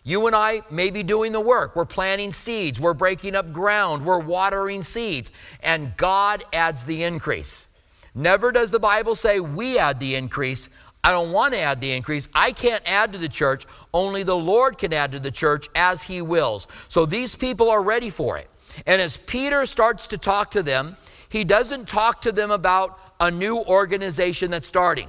You 0.03 0.27
and 0.27 0.35
I 0.35 0.62
may 0.71 0.91
be 0.91 1.03
doing 1.03 1.32
the 1.32 1.41
work. 1.41 1.77
We're 1.77 1.85
planting 1.85 2.32
seeds, 2.32 2.81
we're 2.81 2.94
breaking 2.94 3.35
up 3.35 3.53
ground, 3.53 4.05
we're 4.05 4.19
watering 4.19 4.82
seeds, 4.82 5.31
and 5.62 5.97
God 5.97 6.44
adds 6.53 6.85
the 6.85 7.03
increase. 7.03 7.67
Never 8.15 8.50
does 8.50 8.71
the 8.71 8.81
Bible 8.81 9.15
say 9.15 9.41
we 9.41 9.79
add 9.79 10.00
the 10.00 10.15
increase. 10.15 10.69
I 11.05 11.11
don't 11.12 11.32
want 11.32 11.55
to 11.55 11.61
add 11.61 11.81
the 11.81 11.93
increase. 11.93 12.29
I 12.35 12.53
can't 12.53 12.82
add 12.87 13.12
to 13.12 13.19
the 13.19 13.29
church. 13.29 13.67
Only 13.94 14.23
the 14.23 14.37
Lord 14.37 14.79
can 14.79 14.93
add 14.93 15.12
to 15.12 15.21
the 15.21 15.31
church 15.31 15.69
as 15.75 16.03
He 16.03 16.20
wills. 16.20 16.67
So 16.89 17.06
these 17.06 17.34
people 17.34 17.70
are 17.70 17.82
ready 17.82 18.10
for 18.10 18.37
it. 18.37 18.51
And 18.87 19.01
as 19.01 19.17
Peter 19.17 19.65
starts 19.67 20.06
to 20.08 20.19
talk 20.19 20.51
to 20.53 20.63
them, 20.63 20.96
he 21.29 21.44
doesn't 21.44 21.89
talk 21.89 22.22
to 22.22 22.32
them 22.32 22.51
about 22.51 22.99
a 23.20 23.31
new 23.31 23.58
organization 23.58 24.51
that's 24.51 24.67
starting. 24.67 25.08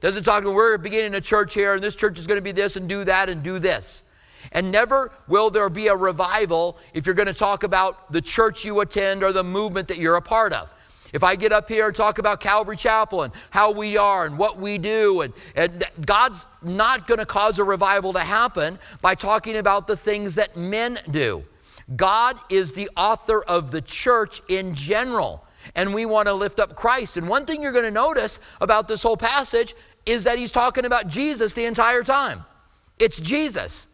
Doesn't 0.00 0.22
talk 0.22 0.44
we're 0.44 0.78
beginning 0.78 1.14
a 1.14 1.20
church 1.20 1.54
here 1.54 1.74
and 1.74 1.82
this 1.82 1.96
church 1.96 2.18
is 2.18 2.26
going 2.26 2.36
to 2.36 2.42
be 2.42 2.52
this 2.52 2.76
and 2.76 2.88
do 2.88 3.04
that 3.04 3.28
and 3.28 3.42
do 3.42 3.58
this. 3.58 4.02
And 4.52 4.70
never 4.70 5.10
will 5.26 5.50
there 5.50 5.68
be 5.68 5.88
a 5.88 5.96
revival 5.96 6.78
if 6.94 7.04
you're 7.04 7.14
going 7.14 7.26
to 7.26 7.34
talk 7.34 7.64
about 7.64 8.12
the 8.12 8.20
church 8.20 8.64
you 8.64 8.80
attend 8.80 9.24
or 9.24 9.32
the 9.32 9.42
movement 9.42 9.88
that 9.88 9.98
you're 9.98 10.14
a 10.14 10.22
part 10.22 10.52
of. 10.52 10.70
If 11.12 11.24
I 11.24 11.34
get 11.36 11.52
up 11.52 11.68
here 11.68 11.88
and 11.88 11.96
talk 11.96 12.18
about 12.18 12.40
Calvary 12.40 12.76
Chapel 12.76 13.22
and 13.22 13.32
how 13.50 13.72
we 13.72 13.96
are 13.96 14.26
and 14.26 14.38
what 14.38 14.58
we 14.58 14.78
do, 14.78 15.22
and, 15.22 15.32
and 15.56 15.82
God's 16.04 16.44
not 16.62 17.06
going 17.06 17.18
to 17.18 17.26
cause 17.26 17.58
a 17.58 17.64
revival 17.64 18.12
to 18.12 18.20
happen 18.20 18.78
by 19.00 19.14
talking 19.14 19.56
about 19.56 19.86
the 19.86 19.96
things 19.96 20.34
that 20.36 20.56
men 20.56 21.00
do. 21.10 21.42
God 21.96 22.38
is 22.50 22.72
the 22.72 22.90
author 22.96 23.42
of 23.42 23.70
the 23.70 23.80
church 23.80 24.42
in 24.48 24.74
general 24.74 25.44
and 25.74 25.92
we 25.92 26.06
want 26.06 26.26
to 26.26 26.34
lift 26.34 26.60
up 26.60 26.74
Christ. 26.74 27.16
And 27.16 27.28
one 27.28 27.46
thing 27.46 27.62
you're 27.62 27.72
going 27.72 27.84
to 27.84 27.90
notice 27.90 28.38
about 28.60 28.88
this 28.88 29.02
whole 29.02 29.16
passage 29.16 29.74
is 30.08 30.24
that 30.24 30.38
he's 30.38 30.50
talking 30.50 30.84
about 30.84 31.08
Jesus 31.08 31.52
the 31.52 31.64
entire 31.66 32.02
time. 32.02 32.44
It's 32.98 33.20
Jesus. 33.20 33.88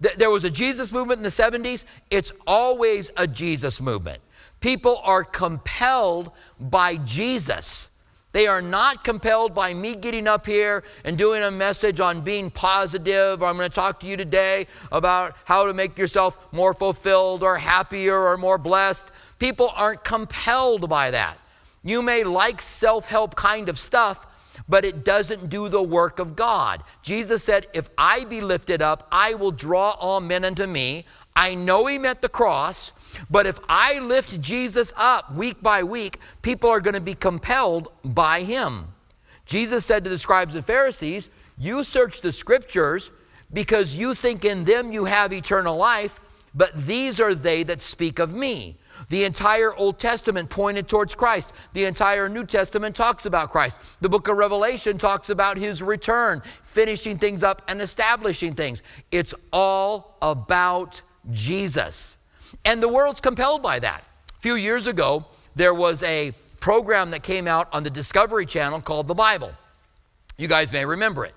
There 0.00 0.30
was 0.30 0.44
a 0.44 0.50
Jesus 0.50 0.92
movement 0.92 1.18
in 1.18 1.22
the 1.24 1.28
70s. 1.28 1.84
It's 2.10 2.32
always 2.46 3.10
a 3.16 3.26
Jesus 3.26 3.80
movement. 3.80 4.22
People 4.60 5.00
are 5.02 5.24
compelled 5.24 6.30
by 6.60 6.96
Jesus. 6.96 7.88
They 8.32 8.46
are 8.46 8.60
not 8.60 9.02
compelled 9.02 9.54
by 9.54 9.72
me 9.72 9.96
getting 9.96 10.28
up 10.28 10.44
here 10.44 10.84
and 11.04 11.16
doing 11.16 11.42
a 11.42 11.50
message 11.50 12.00
on 12.00 12.20
being 12.20 12.50
positive, 12.50 13.42
or 13.42 13.46
I'm 13.46 13.56
going 13.56 13.68
to 13.68 13.74
talk 13.74 13.98
to 14.00 14.06
you 14.06 14.16
today 14.16 14.66
about 14.92 15.36
how 15.46 15.64
to 15.64 15.72
make 15.72 15.96
yourself 15.96 16.46
more 16.52 16.74
fulfilled 16.74 17.42
or 17.42 17.56
happier 17.56 18.18
or 18.18 18.36
more 18.36 18.58
blessed. 18.58 19.10
People 19.38 19.72
aren't 19.74 20.04
compelled 20.04 20.88
by 20.88 21.10
that. 21.12 21.38
You 21.82 22.02
may 22.02 22.24
like 22.24 22.60
self 22.60 23.06
help 23.06 23.36
kind 23.36 23.70
of 23.70 23.78
stuff, 23.78 24.26
but 24.68 24.84
it 24.84 25.04
doesn't 25.04 25.48
do 25.48 25.68
the 25.68 25.82
work 25.82 26.18
of 26.18 26.36
God. 26.36 26.82
Jesus 27.02 27.44
said, 27.44 27.66
If 27.72 27.88
I 27.96 28.24
be 28.24 28.40
lifted 28.40 28.82
up, 28.82 29.06
I 29.12 29.34
will 29.34 29.52
draw 29.52 29.90
all 29.92 30.20
men 30.20 30.44
unto 30.44 30.66
me. 30.66 31.04
I 31.34 31.54
know 31.54 31.86
He 31.86 31.98
met 31.98 32.22
the 32.22 32.28
cross, 32.28 32.92
but 33.30 33.46
if 33.46 33.58
I 33.68 33.98
lift 33.98 34.40
Jesus 34.40 34.92
up 34.96 35.32
week 35.34 35.62
by 35.62 35.82
week, 35.82 36.18
people 36.42 36.70
are 36.70 36.80
going 36.80 36.94
to 36.94 37.00
be 37.00 37.14
compelled 37.14 37.90
by 38.04 38.42
Him. 38.42 38.86
Jesus 39.44 39.84
said 39.86 40.02
to 40.04 40.10
the 40.10 40.18
scribes 40.18 40.54
and 40.54 40.66
Pharisees, 40.66 41.28
You 41.56 41.84
search 41.84 42.20
the 42.20 42.32
scriptures 42.32 43.10
because 43.52 43.94
you 43.94 44.14
think 44.14 44.44
in 44.44 44.64
them 44.64 44.90
you 44.90 45.04
have 45.04 45.32
eternal 45.32 45.76
life, 45.76 46.20
but 46.54 46.74
these 46.74 47.20
are 47.20 47.34
they 47.34 47.62
that 47.62 47.82
speak 47.82 48.18
of 48.18 48.34
me. 48.34 48.76
The 49.08 49.24
entire 49.24 49.74
Old 49.74 49.98
Testament 49.98 50.50
pointed 50.50 50.88
towards 50.88 51.14
Christ. 51.14 51.52
The 51.72 51.84
entire 51.84 52.28
New 52.28 52.44
Testament 52.44 52.96
talks 52.96 53.26
about 53.26 53.50
Christ. 53.50 53.76
The 54.00 54.08
book 54.08 54.28
of 54.28 54.36
Revelation 54.36 54.98
talks 54.98 55.30
about 55.30 55.56
his 55.56 55.82
return, 55.82 56.42
finishing 56.62 57.18
things 57.18 57.42
up 57.42 57.62
and 57.68 57.80
establishing 57.80 58.54
things. 58.54 58.82
It's 59.10 59.34
all 59.52 60.16
about 60.22 61.02
Jesus. 61.30 62.16
And 62.64 62.82
the 62.82 62.88
world's 62.88 63.20
compelled 63.20 63.62
by 63.62 63.78
that. 63.80 64.04
A 64.36 64.40
few 64.40 64.54
years 64.54 64.86
ago, 64.86 65.26
there 65.54 65.74
was 65.74 66.02
a 66.02 66.32
program 66.60 67.10
that 67.12 67.22
came 67.22 67.46
out 67.46 67.68
on 67.72 67.82
the 67.82 67.90
Discovery 67.90 68.46
Channel 68.46 68.80
called 68.80 69.08
The 69.08 69.14
Bible. 69.14 69.52
You 70.36 70.48
guys 70.48 70.72
may 70.72 70.84
remember 70.84 71.24
it. 71.24 71.34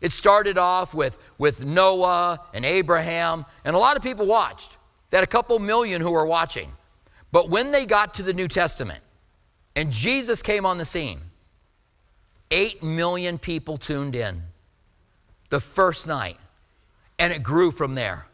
It 0.00 0.12
started 0.12 0.58
off 0.58 0.92
with, 0.94 1.18
with 1.38 1.64
Noah 1.64 2.40
and 2.52 2.64
Abraham, 2.64 3.46
and 3.64 3.74
a 3.74 3.78
lot 3.78 3.96
of 3.96 4.02
people 4.02 4.26
watched. 4.26 4.76
They 5.10 5.16
had 5.16 5.24
a 5.24 5.28
couple 5.28 5.58
million 5.58 6.00
who 6.00 6.10
were 6.10 6.26
watching. 6.26 6.72
But 7.34 7.50
when 7.50 7.72
they 7.72 7.84
got 7.84 8.14
to 8.14 8.22
the 8.22 8.32
New 8.32 8.46
Testament 8.46 9.00
and 9.74 9.90
Jesus 9.90 10.40
came 10.40 10.64
on 10.64 10.78
the 10.78 10.84
scene, 10.84 11.20
8 12.52 12.80
million 12.80 13.38
people 13.38 13.76
tuned 13.76 14.14
in 14.14 14.40
the 15.48 15.58
first 15.58 16.06
night, 16.06 16.36
and 17.18 17.32
it 17.32 17.42
grew 17.42 17.72
from 17.72 17.96
there 17.96 18.26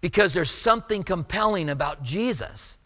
because 0.00 0.32
there's 0.32 0.50
something 0.50 1.02
compelling 1.02 1.68
about 1.68 2.04
Jesus. 2.04 2.78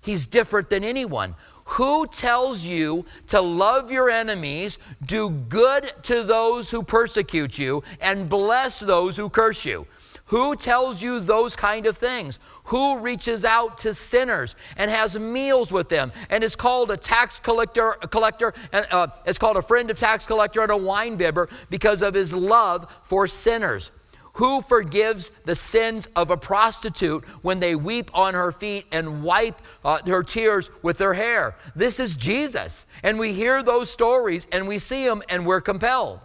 He's 0.00 0.28
different 0.28 0.70
than 0.70 0.84
anyone. 0.84 1.34
Who 1.64 2.06
tells 2.06 2.64
you 2.64 3.04
to 3.26 3.40
love 3.40 3.90
your 3.90 4.10
enemies, 4.10 4.78
do 5.04 5.28
good 5.28 5.92
to 6.04 6.22
those 6.22 6.70
who 6.70 6.84
persecute 6.84 7.58
you, 7.58 7.82
and 8.00 8.28
bless 8.28 8.78
those 8.78 9.16
who 9.16 9.28
curse 9.28 9.64
you? 9.64 9.88
Who 10.26 10.56
tells 10.56 11.02
you 11.02 11.20
those 11.20 11.54
kind 11.54 11.84
of 11.86 11.98
things? 11.98 12.38
Who 12.64 12.98
reaches 12.98 13.44
out 13.44 13.76
to 13.78 13.92
sinners 13.92 14.54
and 14.78 14.90
has 14.90 15.18
meals 15.18 15.70
with 15.70 15.90
them 15.90 16.12
and 16.30 16.42
is 16.42 16.56
called 16.56 16.90
a 16.90 16.96
tax 16.96 17.38
collector, 17.38 17.98
a 18.00 18.08
collector 18.08 18.54
and 18.72 18.86
uh, 18.90 19.08
it's 19.26 19.38
called 19.38 19.58
a 19.58 19.62
friend 19.62 19.90
of 19.90 19.98
tax 19.98 20.24
collector 20.24 20.62
and 20.62 20.72
a 20.72 20.76
wine 20.76 21.16
bibber 21.16 21.50
because 21.68 22.00
of 22.00 22.14
his 22.14 22.32
love 22.32 22.90
for 23.02 23.26
sinners? 23.26 23.90
Who 24.34 24.62
forgives 24.62 25.30
the 25.44 25.54
sins 25.54 26.08
of 26.16 26.30
a 26.30 26.36
prostitute 26.36 27.24
when 27.42 27.60
they 27.60 27.76
weep 27.76 28.10
on 28.14 28.34
her 28.34 28.50
feet 28.50 28.86
and 28.90 29.22
wipe 29.22 29.60
uh, 29.84 29.98
her 30.06 30.24
tears 30.24 30.70
with 30.82 30.98
their 30.98 31.14
hair? 31.14 31.54
This 31.76 32.00
is 32.00 32.16
Jesus. 32.16 32.86
And 33.04 33.18
we 33.18 33.32
hear 33.32 33.62
those 33.62 33.90
stories 33.90 34.46
and 34.50 34.66
we 34.66 34.78
see 34.78 35.04
them 35.04 35.22
and 35.28 35.46
we're 35.46 35.60
compelled. 35.60 36.18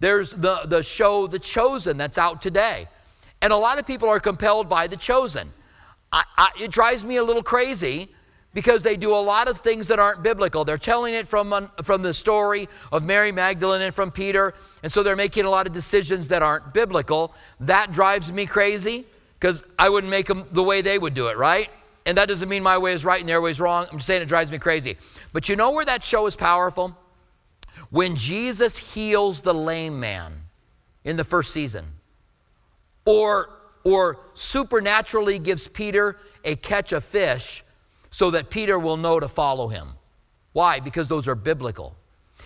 There's 0.00 0.30
the, 0.30 0.60
the 0.66 0.82
show 0.82 1.26
The 1.26 1.38
Chosen 1.38 1.96
that's 1.96 2.18
out 2.18 2.42
today. 2.42 2.88
And 3.40 3.52
a 3.52 3.56
lot 3.56 3.78
of 3.78 3.86
people 3.86 4.08
are 4.08 4.20
compelled 4.20 4.68
by 4.68 4.86
The 4.86 4.96
Chosen. 4.96 5.52
I, 6.12 6.24
I, 6.36 6.50
it 6.60 6.70
drives 6.70 7.04
me 7.04 7.16
a 7.16 7.24
little 7.24 7.42
crazy 7.42 8.08
because 8.54 8.82
they 8.82 8.96
do 8.96 9.12
a 9.12 9.16
lot 9.16 9.48
of 9.48 9.58
things 9.60 9.86
that 9.88 9.98
aren't 9.98 10.22
biblical. 10.22 10.64
They're 10.64 10.78
telling 10.78 11.14
it 11.14 11.28
from, 11.28 11.70
from 11.82 12.02
the 12.02 12.14
story 12.14 12.68
of 12.90 13.04
Mary 13.04 13.30
Magdalene 13.30 13.82
and 13.82 13.94
from 13.94 14.10
Peter, 14.10 14.54
and 14.82 14.90
so 14.90 15.02
they're 15.02 15.16
making 15.16 15.44
a 15.44 15.50
lot 15.50 15.66
of 15.66 15.72
decisions 15.72 16.28
that 16.28 16.42
aren't 16.42 16.72
biblical. 16.72 17.34
That 17.60 17.92
drives 17.92 18.32
me 18.32 18.46
crazy 18.46 19.04
because 19.38 19.62
I 19.78 19.88
wouldn't 19.88 20.10
make 20.10 20.26
them 20.26 20.46
the 20.50 20.62
way 20.62 20.80
they 20.80 20.98
would 20.98 21.14
do 21.14 21.28
it, 21.28 21.36
right? 21.36 21.68
And 22.06 22.16
that 22.16 22.26
doesn't 22.26 22.48
mean 22.48 22.62
my 22.62 22.78
way 22.78 22.94
is 22.94 23.04
right 23.04 23.20
and 23.20 23.28
their 23.28 23.40
way 23.40 23.50
is 23.50 23.60
wrong. 23.60 23.86
I'm 23.92 23.98
just 23.98 24.06
saying 24.06 24.22
it 24.22 24.28
drives 24.28 24.50
me 24.50 24.58
crazy. 24.58 24.96
But 25.32 25.48
you 25.48 25.56
know 25.56 25.72
where 25.72 25.84
that 25.84 26.02
show 26.02 26.26
is 26.26 26.34
powerful? 26.34 26.96
When 27.90 28.16
Jesus 28.16 28.78
heals 28.78 29.42
the 29.42 29.54
lame 29.54 30.00
man 30.00 30.32
in 31.04 31.16
the 31.16 31.24
first 31.24 31.52
season, 31.52 31.84
or, 33.08 33.48
or 33.84 34.20
supernaturally 34.34 35.38
gives 35.38 35.66
Peter 35.66 36.18
a 36.44 36.56
catch 36.56 36.92
of 36.92 37.02
fish 37.02 37.64
so 38.10 38.30
that 38.30 38.50
Peter 38.50 38.78
will 38.78 38.98
know 38.98 39.18
to 39.18 39.28
follow 39.28 39.68
him. 39.68 39.88
Why? 40.52 40.78
Because 40.78 41.08
those 41.08 41.26
are 41.26 41.34
biblical. 41.34 41.96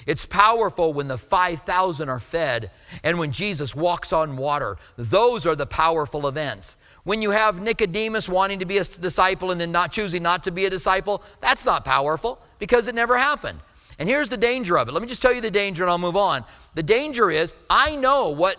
It's 0.07 0.25
powerful 0.25 0.93
when 0.93 1.09
the 1.09 1.19
5,000 1.19 2.09
are 2.09 2.21
fed 2.21 2.71
and 3.03 3.19
when 3.19 3.33
Jesus 3.33 3.75
walks 3.75 4.13
on 4.13 4.37
water. 4.37 4.77
Those 4.97 5.47
are 5.47 5.57
the 5.57 5.67
powerful 5.67 6.29
events. 6.29 6.77
When 7.03 7.21
you 7.23 7.33
have 7.33 7.61
Nicodemus 7.61 8.29
wanting 8.29 8.61
to 8.61 8.65
be 8.65 8.79
a 8.79 8.85
disciple 8.85 9.51
and 9.51 9.61
then 9.61 9.73
not 9.73 9.91
choosing 9.91 10.23
not 10.23 10.45
to 10.45 10.53
be 10.53 10.67
a 10.67 10.71
disciple, 10.71 11.25
that's 11.41 11.67
not 11.67 11.85
powerful 11.85 12.41
because 12.61 12.87
it 12.87 12.95
never 12.95 13.19
happened. 13.19 13.59
And 13.99 14.09
here's 14.09 14.29
the 14.29 14.37
danger 14.37 14.79
of 14.79 14.89
it. 14.89 14.93
Let 14.93 15.03
me 15.03 15.09
just 15.09 15.23
tell 15.23 15.33
you 15.33 15.41
the 15.41 15.51
danger 15.51 15.83
and 15.83 15.91
I'll 15.91 15.99
move 15.99 16.17
on. 16.17 16.45
The 16.75 16.85
danger 16.85 17.33
is 17.33 17.53
I 17.69 17.97
know 17.97 18.31
what 18.31 18.57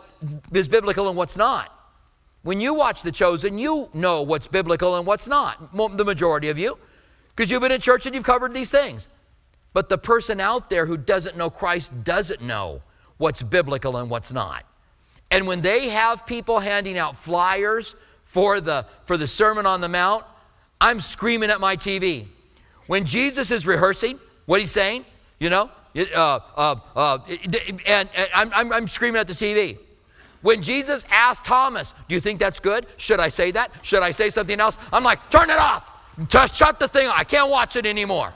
is 0.52 0.68
biblical 0.68 1.08
and 1.08 1.16
what's 1.16 1.38
not. 1.38 1.83
When 2.44 2.60
you 2.62 2.74
watch 2.74 3.02
The 3.02 3.12
Chosen, 3.12 3.58
you 3.58 3.90
know 3.94 4.22
what's 4.22 4.48
biblical 4.48 4.96
and 4.98 5.08
what's 5.08 5.28
not, 5.28 5.76
the 5.98 6.06
majority 6.06 6.50
of 6.50 6.58
you 6.58 6.78
because 7.36 7.50
you've 7.50 7.62
been 7.62 7.72
in 7.72 7.82
church 7.82 8.06
and 8.06 8.14
you've 8.14 8.24
covered 8.24 8.54
these 8.54 8.70
things. 8.70 9.08
But 9.74 9.90
the 9.90 9.98
person 9.98 10.40
out 10.40 10.70
there 10.70 10.86
who 10.86 10.98
doesn't 10.98 11.36
know 11.36 11.50
Christ 11.50 12.04
doesn't 12.04 12.42
know 12.42 12.82
what's 13.18 13.42
biblical 13.42 13.98
and 13.98 14.10
what's 14.10 14.32
not. 14.32 14.66
And 15.32 15.48
when 15.48 15.62
they 15.62 15.90
have 15.90 16.28
people 16.28 16.60
handing 16.60 16.98
out 16.98 17.18
flyers 17.18 17.96
for 18.24 18.62
the, 18.62 18.86
for 19.06 19.18
the 19.18 19.26
Sermon 19.28 19.66
on 19.66 19.82
the 19.82 19.90
Mount, 19.90 20.26
I'm 20.80 21.02
screaming 21.02 21.50
at 21.50 21.60
my 21.60 21.76
TV. 21.76 22.28
When 22.86 23.06
Jesus 23.06 23.50
is 23.50 23.66
rehearsing 23.66 24.20
what 24.46 24.60
he's 24.60 24.72
saying, 24.72 25.06
you 25.40 25.50
know, 25.50 25.72
uh, 25.96 26.40
uh, 26.56 26.76
uh, 26.96 27.18
and, 27.28 27.80
and 27.88 28.10
I'm, 28.34 28.52
I'm, 28.54 28.74
I'm 28.74 28.88
screaming 28.88 29.20
at 29.20 29.28
the 29.28 29.34
TV. 29.34 29.80
When 30.44 30.62
Jesus 30.62 31.06
asked 31.10 31.46
Thomas, 31.46 31.94
Do 32.08 32.14
you 32.14 32.22
think 32.22 32.40
that's 32.40 32.60
good? 32.60 32.86
Should 32.98 33.20
I 33.20 33.30
say 33.30 33.50
that? 33.52 33.72
Should 33.82 34.04
I 34.04 34.12
say 34.12 34.30
something 34.30 34.60
else? 34.60 34.78
I'm 34.92 35.04
like, 35.04 35.28
Turn 35.32 35.50
it 35.50 35.58
off. 35.58 35.92
Just 36.28 36.54
shut 36.54 36.80
the 36.80 36.88
thing 36.88 37.10
I 37.12 37.24
can't 37.24 37.50
watch 37.50 37.76
it 37.76 37.88
anymore. 37.88 38.32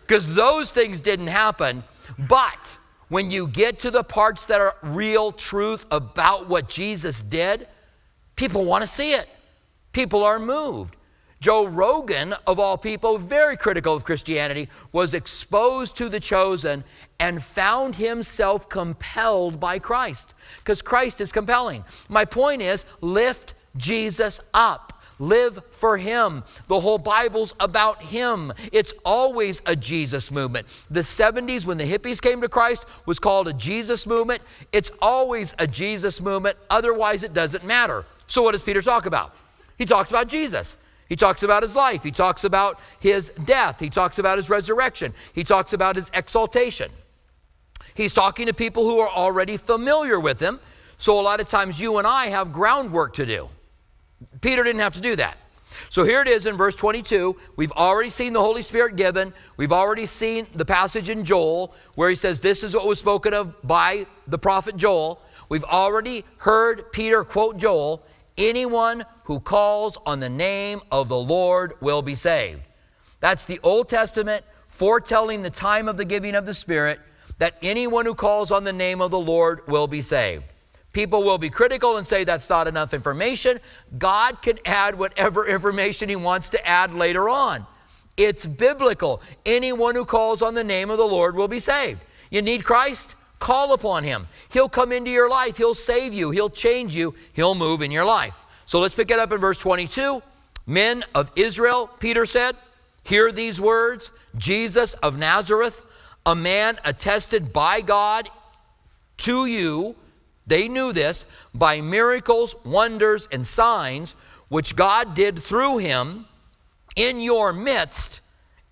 Because 0.00 0.34
those 0.34 0.72
things 0.72 1.00
didn't 1.00 1.28
happen. 1.28 1.84
But 2.18 2.78
when 3.08 3.30
you 3.30 3.46
get 3.46 3.80
to 3.80 3.90
the 3.90 4.02
parts 4.02 4.46
that 4.46 4.60
are 4.60 4.74
real 4.82 5.30
truth 5.30 5.86
about 5.90 6.48
what 6.48 6.68
Jesus 6.68 7.22
did, 7.22 7.68
people 8.34 8.64
want 8.64 8.82
to 8.82 8.88
see 8.88 9.12
it. 9.12 9.28
People 9.92 10.24
are 10.24 10.38
moved. 10.38 10.96
Joe 11.44 11.66
Rogan, 11.66 12.34
of 12.46 12.58
all 12.58 12.78
people, 12.78 13.18
very 13.18 13.54
critical 13.54 13.92
of 13.92 14.02
Christianity, 14.02 14.70
was 14.92 15.12
exposed 15.12 15.94
to 15.98 16.08
the 16.08 16.18
chosen 16.18 16.82
and 17.20 17.44
found 17.44 17.96
himself 17.96 18.70
compelled 18.70 19.60
by 19.60 19.78
Christ 19.78 20.32
because 20.60 20.80
Christ 20.80 21.20
is 21.20 21.32
compelling. 21.32 21.84
My 22.08 22.24
point 22.24 22.62
is 22.62 22.86
lift 23.02 23.52
Jesus 23.76 24.40
up. 24.54 25.02
Live 25.18 25.60
for 25.70 25.98
Him. 25.98 26.44
The 26.66 26.80
whole 26.80 26.96
Bible's 26.96 27.52
about 27.60 28.02
Him. 28.02 28.50
It's 28.72 28.94
always 29.04 29.60
a 29.66 29.76
Jesus 29.76 30.30
movement. 30.30 30.66
The 30.90 31.00
70s, 31.00 31.66
when 31.66 31.76
the 31.76 31.84
hippies 31.84 32.22
came 32.22 32.40
to 32.40 32.48
Christ, 32.48 32.86
was 33.04 33.18
called 33.18 33.48
a 33.48 33.52
Jesus 33.52 34.06
movement. 34.06 34.40
It's 34.72 34.90
always 35.02 35.54
a 35.58 35.66
Jesus 35.66 36.22
movement. 36.22 36.56
Otherwise, 36.70 37.22
it 37.22 37.34
doesn't 37.34 37.66
matter. 37.66 38.06
So, 38.28 38.40
what 38.40 38.52
does 38.52 38.62
Peter 38.62 38.80
talk 38.80 39.04
about? 39.04 39.34
He 39.76 39.84
talks 39.84 40.08
about 40.10 40.26
Jesus. 40.26 40.78
He 41.08 41.16
talks 41.16 41.42
about 41.42 41.62
his 41.62 41.76
life. 41.76 42.02
He 42.02 42.10
talks 42.10 42.44
about 42.44 42.80
his 42.98 43.30
death. 43.44 43.78
He 43.80 43.90
talks 43.90 44.18
about 44.18 44.38
his 44.38 44.48
resurrection. 44.48 45.12
He 45.32 45.44
talks 45.44 45.72
about 45.72 45.96
his 45.96 46.10
exaltation. 46.14 46.90
He's 47.94 48.14
talking 48.14 48.46
to 48.46 48.54
people 48.54 48.84
who 48.84 48.98
are 48.98 49.10
already 49.10 49.56
familiar 49.56 50.18
with 50.18 50.40
him. 50.40 50.60
So, 50.96 51.18
a 51.18 51.22
lot 51.22 51.40
of 51.40 51.48
times, 51.48 51.80
you 51.80 51.98
and 51.98 52.06
I 52.06 52.26
have 52.26 52.52
groundwork 52.52 53.14
to 53.14 53.26
do. 53.26 53.48
Peter 54.40 54.62
didn't 54.62 54.80
have 54.80 54.94
to 54.94 55.00
do 55.00 55.16
that. 55.16 55.36
So 55.90 56.04
here 56.04 56.20
it 56.22 56.28
is 56.28 56.46
in 56.46 56.56
verse 56.56 56.74
22. 56.74 57.36
We've 57.56 57.72
already 57.72 58.10
seen 58.10 58.32
the 58.32 58.40
Holy 58.40 58.62
Spirit 58.62 58.96
given. 58.96 59.32
We've 59.56 59.72
already 59.72 60.06
seen 60.06 60.46
the 60.54 60.64
passage 60.64 61.08
in 61.08 61.24
Joel 61.24 61.74
where 61.94 62.10
he 62.10 62.16
says, 62.16 62.40
This 62.40 62.64
is 62.64 62.74
what 62.74 62.86
was 62.86 62.98
spoken 62.98 63.34
of 63.34 63.54
by 63.62 64.06
the 64.26 64.38
prophet 64.38 64.76
Joel. 64.76 65.20
We've 65.48 65.64
already 65.64 66.24
heard 66.38 66.90
Peter 66.92 67.24
quote 67.24 67.58
Joel 67.58 68.02
Anyone 68.36 69.04
who 69.24 69.40
calls 69.40 69.96
on 70.06 70.20
the 70.20 70.28
name 70.28 70.80
of 70.90 71.08
the 71.08 71.18
Lord 71.18 71.74
will 71.80 72.02
be 72.02 72.14
saved. 72.14 72.62
That's 73.20 73.44
the 73.44 73.60
Old 73.62 73.88
Testament 73.88 74.44
foretelling 74.74 75.42
the 75.42 75.50
time 75.50 75.88
of 75.88 75.96
the 75.96 76.04
giving 76.04 76.34
of 76.34 76.46
the 76.46 76.54
Spirit, 76.54 76.98
that 77.38 77.56
anyone 77.62 78.04
who 78.04 78.14
calls 78.14 78.50
on 78.50 78.64
the 78.64 78.72
name 78.72 79.00
of 79.00 79.12
the 79.12 79.20
Lord 79.20 79.66
will 79.68 79.86
be 79.86 80.02
saved. 80.02 80.42
People 80.92 81.22
will 81.22 81.38
be 81.38 81.48
critical 81.48 81.96
and 81.96 82.06
say 82.06 82.24
that's 82.24 82.50
not 82.50 82.66
enough 82.66 82.92
information. 82.92 83.60
God 83.98 84.42
can 84.42 84.58
add 84.64 84.98
whatever 84.98 85.46
information 85.48 86.08
He 86.08 86.16
wants 86.16 86.48
to 86.50 86.66
add 86.66 86.92
later 86.92 87.28
on. 87.28 87.66
It's 88.16 88.46
biblical. 88.46 89.22
Anyone 89.46 89.94
who 89.94 90.04
calls 90.04 90.42
on 90.42 90.54
the 90.54 90.64
name 90.64 90.90
of 90.90 90.98
the 90.98 91.06
Lord 91.06 91.36
will 91.36 91.48
be 91.48 91.60
saved. 91.60 92.00
You 92.30 92.42
need 92.42 92.64
Christ? 92.64 93.14
Call 93.38 93.72
upon 93.72 94.04
Him. 94.04 94.26
He'll 94.50 94.68
come 94.68 94.92
into 94.92 95.10
your 95.10 95.28
life. 95.28 95.56
He'll 95.56 95.74
save 95.74 96.14
you. 96.14 96.30
He'll 96.30 96.50
change 96.50 96.94
you. 96.94 97.14
He'll 97.32 97.54
move 97.54 97.82
in 97.82 97.90
your 97.90 98.04
life. 98.04 98.44
So 98.66 98.80
let's 98.80 98.94
pick 98.94 99.10
it 99.10 99.18
up 99.18 99.32
in 99.32 99.38
verse 99.40 99.58
22. 99.58 100.22
Men 100.66 101.04
of 101.14 101.30
Israel, 101.36 101.90
Peter 101.98 102.24
said, 102.24 102.56
hear 103.02 103.30
these 103.30 103.60
words 103.60 104.12
Jesus 104.36 104.94
of 104.94 105.18
Nazareth, 105.18 105.82
a 106.24 106.34
man 106.34 106.78
attested 106.84 107.52
by 107.52 107.82
God 107.82 108.30
to 109.18 109.46
you, 109.46 109.94
they 110.46 110.68
knew 110.68 110.92
this, 110.92 111.24
by 111.54 111.80
miracles, 111.80 112.54
wonders, 112.64 113.28
and 113.30 113.46
signs 113.46 114.14
which 114.48 114.76
God 114.76 115.14
did 115.14 115.42
through 115.42 115.78
him 115.78 116.26
in 116.96 117.20
your 117.20 117.52
midst, 117.52 118.20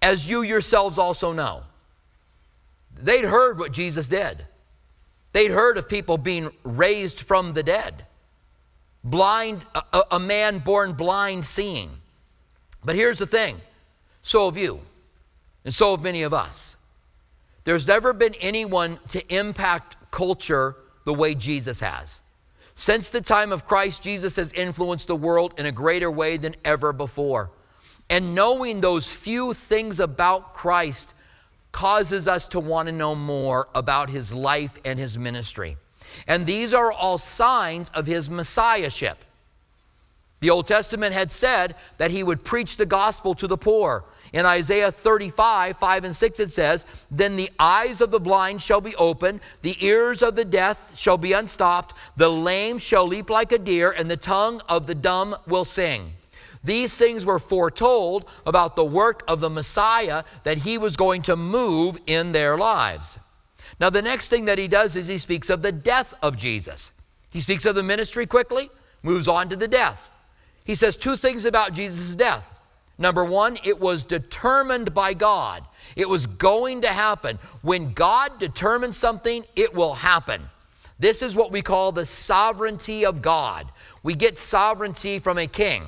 as 0.00 0.28
you 0.28 0.42
yourselves 0.42 0.98
also 0.98 1.32
know. 1.32 1.62
They'd 2.94 3.24
heard 3.24 3.58
what 3.58 3.72
Jesus 3.72 4.08
did. 4.08 4.46
They'd 5.32 5.50
heard 5.50 5.78
of 5.78 5.88
people 5.88 6.18
being 6.18 6.50
raised 6.62 7.20
from 7.20 7.54
the 7.54 7.62
dead, 7.62 8.06
blind, 9.02 9.64
a, 9.74 10.04
a 10.12 10.20
man 10.20 10.58
born 10.58 10.92
blind 10.92 11.46
seeing. 11.46 11.90
But 12.84 12.96
here's 12.96 13.18
the 13.18 13.26
thing 13.26 13.60
so 14.22 14.46
have 14.46 14.56
you, 14.56 14.80
and 15.64 15.72
so 15.72 15.92
have 15.92 16.02
many 16.02 16.22
of 16.22 16.34
us. 16.34 16.76
There's 17.64 17.86
never 17.86 18.12
been 18.12 18.34
anyone 18.40 18.98
to 19.10 19.34
impact 19.34 19.96
culture 20.10 20.76
the 21.04 21.14
way 21.14 21.34
Jesus 21.34 21.80
has. 21.80 22.20
Since 22.74 23.10
the 23.10 23.20
time 23.20 23.52
of 23.52 23.64
Christ, 23.64 24.02
Jesus 24.02 24.36
has 24.36 24.52
influenced 24.52 25.06
the 25.06 25.16
world 25.16 25.54
in 25.58 25.66
a 25.66 25.72
greater 25.72 26.10
way 26.10 26.36
than 26.36 26.56
ever 26.64 26.92
before. 26.92 27.50
And 28.10 28.34
knowing 28.34 28.80
those 28.80 29.10
few 29.10 29.54
things 29.54 30.00
about 30.00 30.54
Christ 30.54 31.12
causes 31.72 32.28
us 32.28 32.46
to 32.48 32.60
want 32.60 32.86
to 32.86 32.92
know 32.92 33.14
more 33.14 33.68
about 33.74 34.10
his 34.10 34.32
life 34.32 34.78
and 34.84 34.98
his 34.98 35.18
ministry. 35.18 35.76
And 36.26 36.46
these 36.46 36.74
are 36.74 36.92
all 36.92 37.18
signs 37.18 37.90
of 37.94 38.06
his 38.06 38.28
messiahship. 38.28 39.18
The 40.40 40.50
Old 40.50 40.66
Testament 40.66 41.14
had 41.14 41.30
said 41.30 41.76
that 41.98 42.10
he 42.10 42.24
would 42.24 42.42
preach 42.42 42.76
the 42.76 42.84
gospel 42.84 43.32
to 43.36 43.46
the 43.46 43.56
poor. 43.56 44.04
In 44.32 44.44
Isaiah 44.44 44.90
35, 44.90 45.78
5 45.78 46.04
and 46.04 46.16
6, 46.16 46.40
it 46.40 46.50
says, 46.50 46.84
Then 47.12 47.36
the 47.36 47.50
eyes 47.60 48.00
of 48.00 48.10
the 48.10 48.18
blind 48.18 48.60
shall 48.60 48.80
be 48.80 48.96
opened, 48.96 49.40
the 49.62 49.76
ears 49.84 50.20
of 50.20 50.34
the 50.34 50.44
deaf 50.44 50.98
shall 50.98 51.16
be 51.16 51.32
unstopped, 51.32 51.94
the 52.16 52.28
lame 52.28 52.78
shall 52.78 53.06
leap 53.06 53.30
like 53.30 53.52
a 53.52 53.58
deer, 53.58 53.92
and 53.92 54.10
the 54.10 54.16
tongue 54.16 54.60
of 54.68 54.88
the 54.88 54.96
dumb 54.96 55.36
will 55.46 55.64
sing. 55.64 56.12
These 56.64 56.96
things 56.96 57.24
were 57.26 57.38
foretold 57.38 58.28
about 58.46 58.76
the 58.76 58.84
work 58.84 59.22
of 59.26 59.40
the 59.40 59.50
Messiah 59.50 60.24
that 60.44 60.58
he 60.58 60.78
was 60.78 60.96
going 60.96 61.22
to 61.22 61.36
move 61.36 61.98
in 62.06 62.32
their 62.32 62.56
lives. 62.56 63.18
Now, 63.80 63.90
the 63.90 64.02
next 64.02 64.28
thing 64.28 64.44
that 64.44 64.58
he 64.58 64.68
does 64.68 64.94
is 64.94 65.08
he 65.08 65.18
speaks 65.18 65.50
of 65.50 65.62
the 65.62 65.72
death 65.72 66.14
of 66.22 66.36
Jesus. 66.36 66.92
He 67.30 67.40
speaks 67.40 67.64
of 67.64 67.74
the 67.74 67.82
ministry 67.82 68.26
quickly, 68.26 68.70
moves 69.02 69.26
on 69.26 69.48
to 69.48 69.56
the 69.56 69.66
death. 69.66 70.10
He 70.64 70.74
says 70.74 70.96
two 70.96 71.16
things 71.16 71.44
about 71.44 71.72
Jesus' 71.72 72.14
death. 72.14 72.60
Number 72.98 73.24
one, 73.24 73.58
it 73.64 73.80
was 73.80 74.04
determined 74.04 74.94
by 74.94 75.14
God. 75.14 75.64
It 75.96 76.08
was 76.08 76.26
going 76.26 76.82
to 76.82 76.88
happen. 76.88 77.38
When 77.62 77.92
God 77.94 78.38
determines 78.38 78.96
something, 78.96 79.44
it 79.56 79.74
will 79.74 79.94
happen. 79.94 80.42
This 80.98 81.22
is 81.22 81.34
what 81.34 81.50
we 81.50 81.62
call 81.62 81.90
the 81.90 82.06
sovereignty 82.06 83.04
of 83.04 83.22
God. 83.22 83.66
We 84.04 84.14
get 84.14 84.38
sovereignty 84.38 85.18
from 85.18 85.38
a 85.38 85.48
king. 85.48 85.82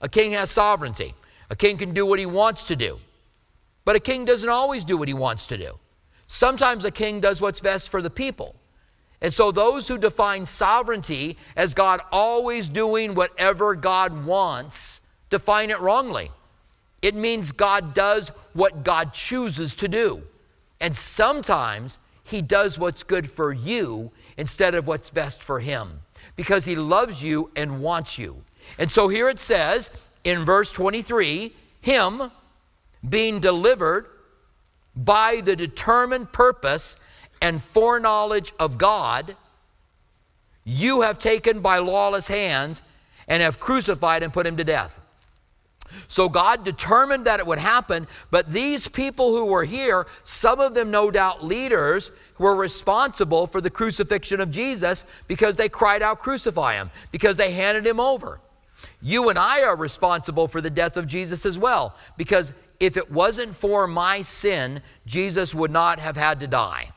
A 0.00 0.08
king 0.08 0.32
has 0.32 0.50
sovereignty. 0.50 1.14
A 1.50 1.56
king 1.56 1.76
can 1.76 1.92
do 1.92 2.06
what 2.06 2.18
he 2.18 2.26
wants 2.26 2.64
to 2.64 2.76
do. 2.76 2.98
But 3.84 3.96
a 3.96 4.00
king 4.00 4.24
doesn't 4.24 4.48
always 4.48 4.84
do 4.84 4.96
what 4.96 5.08
he 5.08 5.14
wants 5.14 5.46
to 5.46 5.56
do. 5.56 5.78
Sometimes 6.26 6.84
a 6.84 6.90
king 6.90 7.20
does 7.20 7.40
what's 7.40 7.60
best 7.60 7.88
for 7.88 8.02
the 8.02 8.10
people. 8.10 8.54
And 9.20 9.32
so 9.32 9.50
those 9.50 9.88
who 9.88 9.98
define 9.98 10.46
sovereignty 10.46 11.36
as 11.56 11.74
God 11.74 12.00
always 12.12 12.68
doing 12.68 13.14
whatever 13.14 13.74
God 13.74 14.24
wants 14.24 15.00
define 15.30 15.70
it 15.70 15.80
wrongly. 15.80 16.30
It 17.02 17.14
means 17.14 17.52
God 17.52 17.94
does 17.94 18.30
what 18.52 18.84
God 18.84 19.12
chooses 19.12 19.74
to 19.76 19.88
do. 19.88 20.22
And 20.80 20.96
sometimes 20.96 21.98
he 22.24 22.42
does 22.42 22.78
what's 22.78 23.02
good 23.02 23.28
for 23.28 23.52
you 23.52 24.10
instead 24.36 24.74
of 24.74 24.86
what's 24.86 25.10
best 25.10 25.42
for 25.42 25.60
him 25.60 26.00
because 26.36 26.64
he 26.64 26.76
loves 26.76 27.22
you 27.22 27.50
and 27.56 27.80
wants 27.80 28.18
you. 28.18 28.44
And 28.78 28.90
so 28.90 29.08
here 29.08 29.28
it 29.28 29.38
says 29.38 29.90
in 30.24 30.44
verse 30.44 30.72
23 30.72 31.52
Him 31.80 32.30
being 33.08 33.40
delivered 33.40 34.06
by 34.94 35.40
the 35.40 35.54
determined 35.54 36.32
purpose 36.32 36.96
and 37.40 37.62
foreknowledge 37.62 38.52
of 38.58 38.78
God, 38.78 39.36
you 40.64 41.02
have 41.02 41.18
taken 41.18 41.60
by 41.60 41.78
lawless 41.78 42.26
hands 42.26 42.82
and 43.28 43.42
have 43.42 43.60
crucified 43.60 44.22
and 44.22 44.32
put 44.32 44.46
him 44.46 44.56
to 44.56 44.64
death. 44.64 45.00
So 46.08 46.28
God 46.28 46.64
determined 46.64 47.24
that 47.24 47.40
it 47.40 47.46
would 47.46 47.58
happen, 47.58 48.06
but 48.30 48.52
these 48.52 48.88
people 48.88 49.30
who 49.30 49.46
were 49.46 49.64
here, 49.64 50.06
some 50.22 50.60
of 50.60 50.74
them 50.74 50.90
no 50.90 51.10
doubt 51.10 51.44
leaders, 51.44 52.10
were 52.38 52.54
responsible 52.54 53.46
for 53.46 53.60
the 53.60 53.70
crucifixion 53.70 54.40
of 54.40 54.50
Jesus 54.50 55.04
because 55.26 55.56
they 55.56 55.68
cried 55.68 56.02
out, 56.02 56.18
Crucify 56.18 56.74
him, 56.74 56.90
because 57.10 57.36
they 57.36 57.52
handed 57.52 57.86
him 57.86 58.00
over. 58.00 58.40
You 59.00 59.28
and 59.28 59.38
I 59.38 59.62
are 59.62 59.76
responsible 59.76 60.48
for 60.48 60.60
the 60.60 60.70
death 60.70 60.96
of 60.96 61.06
Jesus 61.06 61.46
as 61.46 61.58
well, 61.58 61.96
because 62.16 62.52
if 62.80 62.96
it 62.96 63.10
wasn't 63.10 63.54
for 63.54 63.86
my 63.86 64.22
sin, 64.22 64.82
Jesus 65.06 65.54
would 65.54 65.70
not 65.70 65.98
have 65.98 66.16
had 66.16 66.40
to 66.40 66.46
die. 66.46 66.90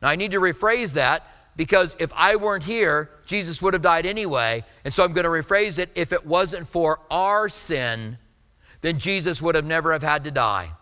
Now, 0.00 0.08
I 0.08 0.16
need 0.16 0.32
to 0.32 0.40
rephrase 0.40 0.92
that 0.94 1.26
because 1.56 1.96
if 1.98 2.12
I 2.14 2.36
weren't 2.36 2.64
here, 2.64 3.10
Jesus 3.26 3.62
would 3.62 3.74
have 3.74 3.82
died 3.82 4.06
anyway. 4.06 4.64
And 4.84 4.92
so 4.92 5.04
I'm 5.04 5.12
going 5.12 5.24
to 5.24 5.30
rephrase 5.30 5.78
it 5.78 5.90
if 5.94 6.12
it 6.12 6.26
wasn't 6.26 6.66
for 6.66 7.00
our 7.10 7.48
sin, 7.48 8.18
then 8.80 8.98
Jesus 8.98 9.40
would 9.40 9.54
have 9.54 9.64
never 9.64 9.92
have 9.92 10.02
had 10.02 10.24
to 10.24 10.30
die. 10.30 10.72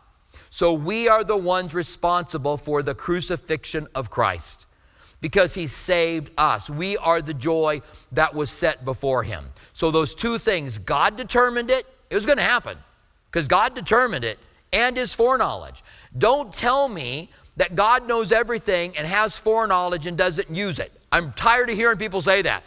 So 0.49 0.73
we 0.73 1.09
are 1.09 1.23
the 1.23 1.37
ones 1.37 1.75
responsible 1.75 2.57
for 2.57 2.83
the 2.83 2.95
crucifixion 2.95 3.87
of 3.95 4.11
Christ 4.11 4.67
because 5.21 5.55
he 5.55 5.67
saved 5.67 6.31
us. 6.39 6.71
We 6.71 6.97
are 6.97 7.21
the 7.21 7.35
joy 7.35 7.83
that 8.13 8.35
was 8.35 8.51
set 8.51 8.85
before 8.85 9.23
him. 9.23 9.47
So, 9.73 9.91
those 9.91 10.15
two 10.15 10.39
things, 10.39 10.79
God 10.79 11.17
determined 11.17 11.71
it, 11.71 11.87
it 12.09 12.15
was 12.15 12.27
going 12.27 12.39
to 12.39 12.45
happen 12.45 12.77
because 13.31 13.47
God 13.47 13.75
determined 13.75 14.25
it, 14.25 14.39
and 14.73 14.97
his 14.97 15.15
foreknowledge. 15.15 15.83
Don't 16.17 16.53
tell 16.53 16.89
me 16.89 17.31
that 17.57 17.75
God 17.75 18.07
knows 18.09 18.33
everything 18.33 18.97
and 18.97 19.07
has 19.07 19.37
foreknowledge 19.37 20.07
and 20.07 20.17
doesn't 20.17 20.51
use 20.51 20.79
it. 20.79 20.93
I'm 21.13 21.33
tired 21.33 21.71
of 21.71 21.77
hearing 21.77 21.99
people 21.99 22.21
say 22.21 22.43
that. 22.43 22.63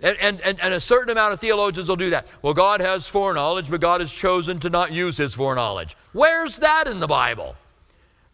And, 0.00 0.16
and, 0.20 0.60
and, 0.60 0.74
a 0.74 0.78
certain 0.78 1.10
amount 1.10 1.32
of 1.32 1.40
theologians 1.40 1.88
will 1.88 1.96
do 1.96 2.10
that. 2.10 2.28
Well, 2.40 2.54
God 2.54 2.80
has 2.80 3.08
foreknowledge, 3.08 3.68
but 3.68 3.80
God 3.80 4.00
has 4.00 4.12
chosen 4.12 4.60
to 4.60 4.70
not 4.70 4.92
use 4.92 5.16
his 5.16 5.34
foreknowledge. 5.34 5.96
Where's 6.12 6.56
that 6.58 6.84
in 6.86 7.00
the 7.00 7.08
Bible? 7.08 7.56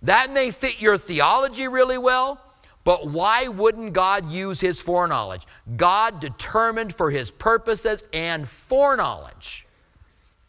That 0.03 0.31
may 0.31 0.51
fit 0.51 0.79
your 0.79 0.99
theology 0.99 1.67
really 1.67 1.97
well, 1.97 2.39
but 2.85 3.09
why 3.09 3.49
wouldn't 3.49 3.95
God 3.95 4.31
use 4.31 4.61
his 4.61 4.81
foreknowledge? 4.81 5.47
God 5.77 6.21
determined 6.21 6.95
for 6.95 7.11
his 7.11 7.31
purposes 7.31 8.05
and 8.13 8.47
foreknowledge. 8.47 9.67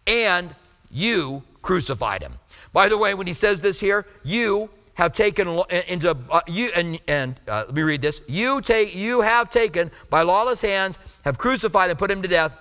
And 0.06 0.54
you 0.91 1.43
crucified 1.62 2.21
him. 2.21 2.34
By 2.74 2.89
the 2.89 2.98
way, 2.98 3.13
when 3.13 3.26
he 3.26 3.34
says 3.34 3.62
this 3.62 3.80
here, 3.80 4.06
you 4.24 4.69
have 4.95 5.13
taken 5.13 5.62
into 5.88 6.15
uh, 6.30 6.41
you 6.48 6.69
and 6.76 7.00
and 7.08 7.39
uh, 7.48 7.63
let 7.67 7.74
me 7.74 7.82
read 7.82 8.02
this. 8.02 8.21
You 8.28 8.62
take 8.62 8.95
you 8.95 9.21
have 9.21 9.50
taken 9.50 9.91
by 10.10 10.21
lawless 10.21 10.62
hands 10.62 10.98
have 11.24 11.38
crucified 11.38 11.89
and 11.89 12.00
put 12.00 12.12
him 12.12 12.21
to 12.21 12.28
death. 12.28 12.56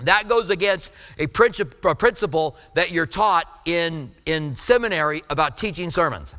That 0.00 0.28
goes 0.28 0.50
against 0.50 0.90
a, 1.18 1.26
princip- 1.26 1.88
a 1.88 1.94
principle 1.94 2.56
that 2.74 2.90
you're 2.90 3.06
taught 3.06 3.46
in 3.66 4.10
in 4.26 4.56
seminary 4.56 5.22
about 5.30 5.58
teaching 5.58 5.90
sermons. 5.90 6.34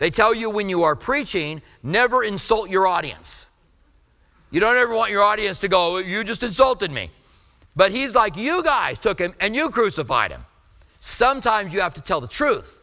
They 0.00 0.10
tell 0.10 0.34
you 0.34 0.48
when 0.48 0.70
you 0.70 0.82
are 0.84 0.96
preaching, 0.96 1.60
never 1.82 2.24
insult 2.24 2.70
your 2.70 2.86
audience. 2.86 3.44
You 4.50 4.58
don't 4.58 4.76
ever 4.78 4.94
want 4.94 5.10
your 5.10 5.22
audience 5.22 5.58
to 5.58 5.68
go, 5.68 5.98
You 5.98 6.24
just 6.24 6.42
insulted 6.42 6.90
me. 6.90 7.10
But 7.76 7.92
he's 7.92 8.14
like, 8.14 8.34
You 8.34 8.62
guys 8.62 8.98
took 8.98 9.18
him 9.18 9.34
and 9.40 9.54
you 9.54 9.68
crucified 9.68 10.32
him. 10.32 10.46
Sometimes 11.00 11.74
you 11.74 11.80
have 11.80 11.92
to 11.94 12.00
tell 12.00 12.20
the 12.20 12.26
truth, 12.26 12.82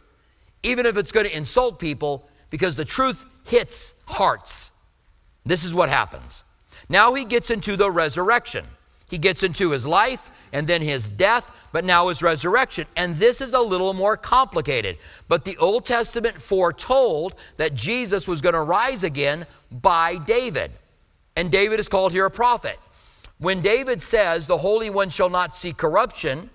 even 0.62 0.86
if 0.86 0.96
it's 0.96 1.12
going 1.12 1.26
to 1.26 1.36
insult 1.36 1.80
people, 1.80 2.30
because 2.52 2.76
the 2.76 2.86
truth 2.86 3.26
hits 3.46 3.96
hearts. 4.06 4.70
This 5.44 5.64
is 5.64 5.74
what 5.74 5.90
happens. 5.90 6.44
Now 6.88 7.16
he 7.16 7.26
gets 7.26 7.50
into 7.50 7.76
the 7.76 7.90
resurrection. 7.90 8.66
He 9.10 9.18
gets 9.18 9.44
into 9.44 9.72
his 9.72 9.86
life 9.86 10.32
and 10.52 10.68
then 10.68 10.82
his 10.82 11.08
death, 11.08 11.52
but 11.72 11.86
now 11.86 12.10
his 12.10 12.22
resurrection. 12.22 12.88
And 12.96 13.16
this 13.18 13.40
is 13.40 13.54
a 13.54 13.62
little 13.62 13.94
more 13.94 14.18
complicated. 14.18 14.98
But 15.28 15.46
the 15.46 15.58
Old 15.58 15.86
Testament 15.86 16.42
foretold 16.42 17.36
that 17.56 17.74
Jesus 17.74 18.28
was 18.28 18.42
going 18.42 18.54
to 18.54 18.62
rise 18.62 19.04
again 19.04 19.46
by 19.72 20.18
David. 20.18 20.72
And 21.36 21.52
David 21.52 21.80
is 21.80 21.88
called 21.88 22.12
here 22.12 22.26
a 22.26 22.32
prophet. 22.32 22.80
When 23.38 23.62
David 23.62 24.02
says, 24.02 24.46
The 24.46 24.58
Holy 24.58 24.90
One 24.90 25.10
shall 25.10 25.30
not 25.30 25.56
see 25.56 25.72
corruption, 25.72 26.50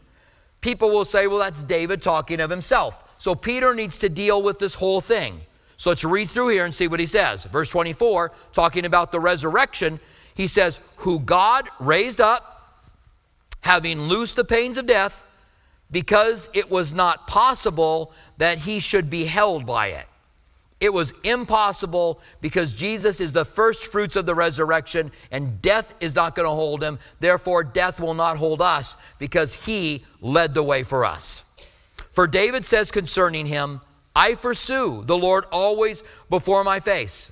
people 0.61 0.91
will 0.91 1.05
say, 1.05 1.27
Well, 1.27 1.39
that's 1.39 1.63
David 1.63 2.03
talking 2.03 2.41
of 2.41 2.51
himself. 2.51 3.05
So 3.19 3.35
Peter 3.35 3.75
needs 3.75 3.99
to 4.01 4.09
deal 4.09 4.43
with 4.43 4.59
this 4.59 4.75
whole 4.75 5.01
thing. 5.01 5.43
So 5.77 5.91
let's 5.91 6.05
read 6.05 6.29
through 6.29 6.49
here 6.49 6.65
and 6.65 6.75
see 6.75 6.89
what 6.89 7.01
he 7.01 7.07
says. 7.07 7.45
Verse 7.45 7.69
24, 7.69 8.33
talking 8.53 8.85
about 8.85 9.11
the 9.11 9.21
resurrection, 9.21 10.01
he 10.35 10.47
says, 10.47 10.81
Who 10.97 11.19
God 11.19 11.69
raised 11.79 12.21
up 12.21 12.53
having 13.63 14.03
loosed 14.03 14.37
the 14.37 14.45
pains 14.45 14.77
of 14.77 14.87
death, 14.87 15.25
because 15.91 16.51
it 16.53 16.71
was 16.71 16.93
not 16.93 17.27
possible 17.27 18.13
that 18.39 18.59
he 18.59 18.81
should 18.81 19.09
be 19.09 19.25
held 19.25 19.65
by 19.65 19.89
it. 19.89 20.07
It 20.81 20.93
was 20.93 21.15
impossible 21.23 22.21
because 22.41 22.73
Jesus 22.73 23.21
is 23.21 23.33
the 23.33 23.45
first 23.45 23.87
fruits 23.87 24.17
of 24.17 24.27
the 24.27 24.35
resurrection 24.35 25.13
and 25.31 25.63
death 25.63 25.95
is 26.01 26.17
not 26.17 26.35
going 26.35 26.47
to 26.47 26.55
hold 26.55 26.83
him. 26.83 26.99
Therefore, 27.21 27.63
death 27.63 28.01
will 28.01 28.15
not 28.15 28.37
hold 28.37 28.61
us 28.61 28.97
because 29.21 29.55
he 29.55 30.05
led 30.21 30.55
the 30.55 30.63
way 30.63 30.83
for 30.83 31.05
us. 31.05 31.43
For 32.11 32.27
David 32.27 32.67
says 32.67 32.91
concerning 32.91 33.47
him, 33.47 33.81
I 34.17 34.35
pursue 34.35 35.05
the 35.07 35.17
Lord 35.17 35.45
always 35.53 36.03
before 36.29 36.65
my 36.65 36.81
face. 36.81 37.31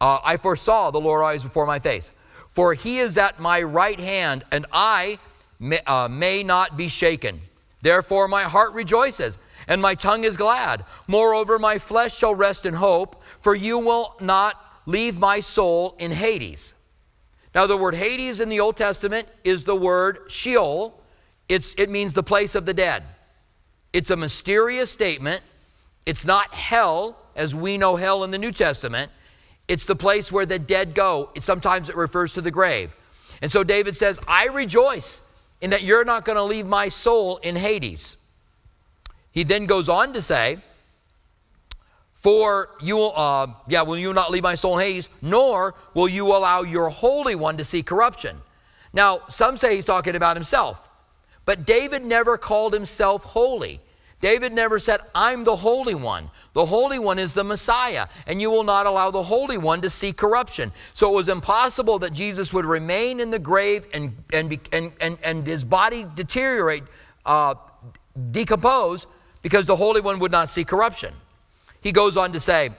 Uh, 0.00 0.20
I 0.22 0.36
foresaw 0.36 0.90
the 0.90 1.00
Lord 1.00 1.22
always 1.22 1.42
before 1.42 1.66
my 1.66 1.78
face. 1.78 2.10
For 2.48 2.74
he 2.74 2.98
is 2.98 3.18
at 3.18 3.38
my 3.38 3.62
right 3.62 4.00
hand, 4.00 4.44
and 4.50 4.66
I 4.72 5.18
may, 5.58 5.80
uh, 5.86 6.08
may 6.08 6.42
not 6.42 6.76
be 6.76 6.88
shaken. 6.88 7.40
Therefore, 7.82 8.28
my 8.28 8.44
heart 8.44 8.72
rejoices 8.72 9.38
and 9.68 9.82
my 9.82 9.94
tongue 9.94 10.24
is 10.24 10.36
glad. 10.36 10.84
Moreover, 11.06 11.58
my 11.58 11.78
flesh 11.78 12.16
shall 12.16 12.34
rest 12.34 12.66
in 12.66 12.74
hope, 12.74 13.22
for 13.40 13.54
you 13.54 13.78
will 13.78 14.14
not 14.20 14.62
leave 14.86 15.18
my 15.18 15.40
soul 15.40 15.96
in 15.98 16.12
Hades. 16.12 16.74
Now, 17.54 17.66
the 17.66 17.76
word 17.76 17.94
Hades 17.94 18.40
in 18.40 18.48
the 18.48 18.60
Old 18.60 18.76
Testament 18.76 19.28
is 19.42 19.64
the 19.64 19.74
word 19.74 20.20
Sheol. 20.28 21.00
It's, 21.48 21.74
it 21.78 21.90
means 21.90 22.12
the 22.12 22.22
place 22.22 22.54
of 22.54 22.66
the 22.66 22.74
dead. 22.74 23.02
It's 23.92 24.10
a 24.10 24.16
mysterious 24.16 24.90
statement. 24.90 25.42
It's 26.04 26.26
not 26.26 26.52
hell, 26.54 27.16
as 27.34 27.54
we 27.54 27.78
know 27.78 27.96
hell 27.96 28.24
in 28.24 28.30
the 28.30 28.38
New 28.38 28.52
Testament. 28.52 29.10
It's 29.68 29.84
the 29.84 29.96
place 29.96 30.30
where 30.30 30.46
the 30.46 30.58
dead 30.58 30.94
go. 30.94 31.30
It, 31.34 31.42
sometimes 31.42 31.88
it 31.88 31.96
refers 31.96 32.34
to 32.34 32.40
the 32.40 32.50
grave. 32.50 32.94
And 33.42 33.50
so 33.50 33.64
David 33.64 33.96
says, 33.96 34.20
I 34.26 34.46
rejoice 34.46 35.22
in 35.60 35.70
that 35.70 35.82
you're 35.82 36.04
not 36.04 36.24
going 36.24 36.36
to 36.36 36.42
leave 36.42 36.66
my 36.66 36.88
soul 36.88 37.38
in 37.38 37.56
Hades. 37.56 38.16
He 39.32 39.42
then 39.42 39.66
goes 39.66 39.88
on 39.88 40.12
to 40.14 40.22
say, 40.22 40.58
For 42.14 42.70
you 42.80 42.96
will, 42.96 43.12
uh, 43.16 43.48
yeah, 43.68 43.82
will 43.82 43.98
you 43.98 44.12
not 44.12 44.30
leave 44.30 44.42
my 44.42 44.54
soul 44.54 44.78
in 44.78 44.84
Hades, 44.84 45.08
nor 45.20 45.74
will 45.94 46.08
you 46.08 46.28
allow 46.28 46.62
your 46.62 46.88
Holy 46.88 47.34
One 47.34 47.56
to 47.56 47.64
see 47.64 47.82
corruption. 47.82 48.38
Now, 48.92 49.20
some 49.28 49.58
say 49.58 49.76
he's 49.76 49.84
talking 49.84 50.16
about 50.16 50.36
himself, 50.36 50.88
but 51.44 51.66
David 51.66 52.04
never 52.04 52.38
called 52.38 52.72
himself 52.72 53.24
holy. 53.24 53.80
David 54.20 54.52
never 54.52 54.78
said, 54.78 55.00
I'm 55.14 55.44
the 55.44 55.56
Holy 55.56 55.94
One. 55.94 56.30
The 56.54 56.64
Holy 56.64 56.98
One 56.98 57.18
is 57.18 57.34
the 57.34 57.44
Messiah, 57.44 58.08
and 58.26 58.40
you 58.40 58.50
will 58.50 58.64
not 58.64 58.86
allow 58.86 59.10
the 59.10 59.22
Holy 59.22 59.58
One 59.58 59.82
to 59.82 59.90
see 59.90 60.12
corruption. 60.12 60.72
So 60.94 61.10
it 61.10 61.14
was 61.14 61.28
impossible 61.28 61.98
that 61.98 62.14
Jesus 62.14 62.52
would 62.52 62.64
remain 62.64 63.20
in 63.20 63.30
the 63.30 63.38
grave 63.38 63.86
and, 63.92 64.16
and, 64.32 64.58
and, 64.72 64.92
and, 65.00 65.18
and 65.22 65.46
his 65.46 65.64
body 65.64 66.06
deteriorate, 66.14 66.84
uh, 67.26 67.56
decompose, 68.30 69.06
because 69.42 69.66
the 69.66 69.76
Holy 69.76 70.00
One 70.00 70.18
would 70.18 70.32
not 70.32 70.48
see 70.48 70.64
corruption. 70.64 71.12
He 71.82 71.92
goes 71.92 72.16
on 72.16 72.32
to 72.32 72.40
say, 72.40 72.70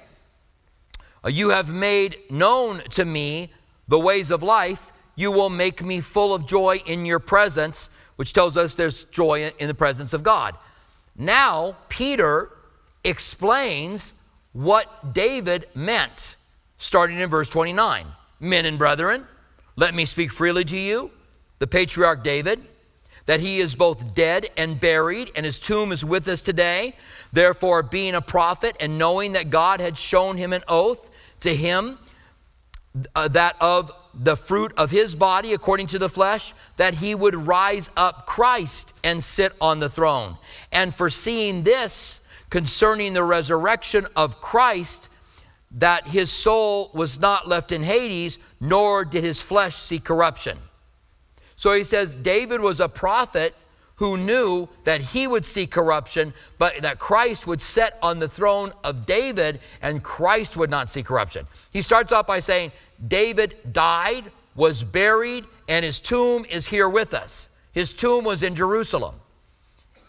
uh, 1.23 1.29
You 1.29 1.49
have 1.49 1.71
made 1.71 2.17
known 2.31 2.81
to 2.91 3.05
me 3.05 3.53
the 3.87 3.99
ways 3.99 4.31
of 4.31 4.41
life. 4.41 4.91
You 5.15 5.31
will 5.31 5.49
make 5.49 5.83
me 5.83 6.01
full 6.01 6.33
of 6.33 6.47
joy 6.47 6.81
in 6.87 7.05
your 7.05 7.19
presence, 7.19 7.91
which 8.15 8.33
tells 8.33 8.57
us 8.57 8.73
there's 8.73 9.05
joy 9.05 9.51
in 9.59 9.67
the 9.67 9.73
presence 9.75 10.13
of 10.13 10.23
God. 10.23 10.57
Now, 11.17 11.75
Peter 11.89 12.51
explains 13.03 14.13
what 14.53 15.13
David 15.13 15.67
meant, 15.73 16.35
starting 16.77 17.19
in 17.19 17.29
verse 17.29 17.49
29. 17.49 18.05
Men 18.39 18.65
and 18.65 18.77
brethren, 18.77 19.25
let 19.75 19.95
me 19.95 20.05
speak 20.05 20.31
freely 20.31 20.63
to 20.65 20.77
you. 20.77 21.11
The 21.59 21.67
patriarch 21.67 22.23
David 22.23 22.61
that 23.27 23.41
he 23.41 23.59
is 23.59 23.75
both 23.75 24.15
dead 24.15 24.49
and 24.57 24.79
buried, 24.79 25.31
and 25.35 25.45
his 25.45 25.59
tomb 25.59 25.91
is 25.91 26.03
with 26.03 26.27
us 26.29 26.41
today. 26.41 26.95
Therefore, 27.33 27.83
being 27.83 28.15
a 28.15 28.21
prophet 28.21 28.75
and 28.79 28.97
knowing 28.97 29.33
that 29.33 29.49
God 29.49 29.81
had 29.81 29.97
shown 29.97 30.37
him 30.37 30.53
an 30.53 30.63
oath 30.67 31.09
to 31.41 31.53
him, 31.53 31.99
uh, 33.13 33.27
that 33.27 33.55
of 33.61 33.91
the 34.17 34.35
fruit 34.35 34.73
of 34.77 34.91
his 34.91 35.15
body 35.15 35.53
according 35.53 35.87
to 35.87 35.99
the 35.99 36.09
flesh, 36.09 36.53
that 36.77 36.95
he 36.95 37.13
would 37.13 37.35
rise 37.35 37.89
up 37.95 38.25
Christ 38.25 38.93
and 39.03 39.23
sit 39.23 39.53
on 39.61 39.79
the 39.79 39.89
throne. 39.89 40.37
And 40.71 40.93
foreseeing 40.93 41.63
this 41.63 42.19
concerning 42.49 43.13
the 43.13 43.23
resurrection 43.23 44.07
of 44.15 44.41
Christ, 44.41 45.09
that 45.71 46.07
his 46.07 46.31
soul 46.31 46.89
was 46.93 47.19
not 47.19 47.47
left 47.47 47.71
in 47.71 47.83
Hades, 47.83 48.39
nor 48.59 49.05
did 49.05 49.23
his 49.23 49.41
flesh 49.41 49.75
see 49.75 49.99
corruption. 49.99 50.57
So 51.55 51.73
he 51.73 51.83
says 51.83 52.15
David 52.15 52.61
was 52.61 52.79
a 52.79 52.87
prophet 52.87 53.53
who 53.97 54.15
knew 54.15 54.69
that 54.83 55.01
he 55.01 55.27
would 55.27 55.45
see 55.45 55.67
corruption, 55.67 56.33
but 56.57 56.81
that 56.81 56.99
Christ 56.99 57.47
would 57.47 57.61
sit 57.61 57.95
on 58.01 58.19
the 58.19 58.29
throne 58.29 58.71
of 58.83 59.05
David 59.05 59.59
and 59.81 60.03
Christ 60.03 60.55
would 60.55 60.69
not 60.69 60.89
see 60.89 61.01
corruption. 61.03 61.47
He 61.71 61.81
starts 61.81 62.11
off 62.11 62.27
by 62.27 62.39
saying, 62.39 62.71
David 63.07 63.57
died, 63.73 64.25
was 64.55 64.83
buried, 64.83 65.45
and 65.67 65.83
his 65.83 65.99
tomb 65.99 66.45
is 66.49 66.67
here 66.67 66.87
with 66.89 67.13
us. 67.13 67.47
His 67.71 67.91
tomb 67.91 68.23
was 68.23 68.43
in 68.43 68.55
Jerusalem. 68.55 69.15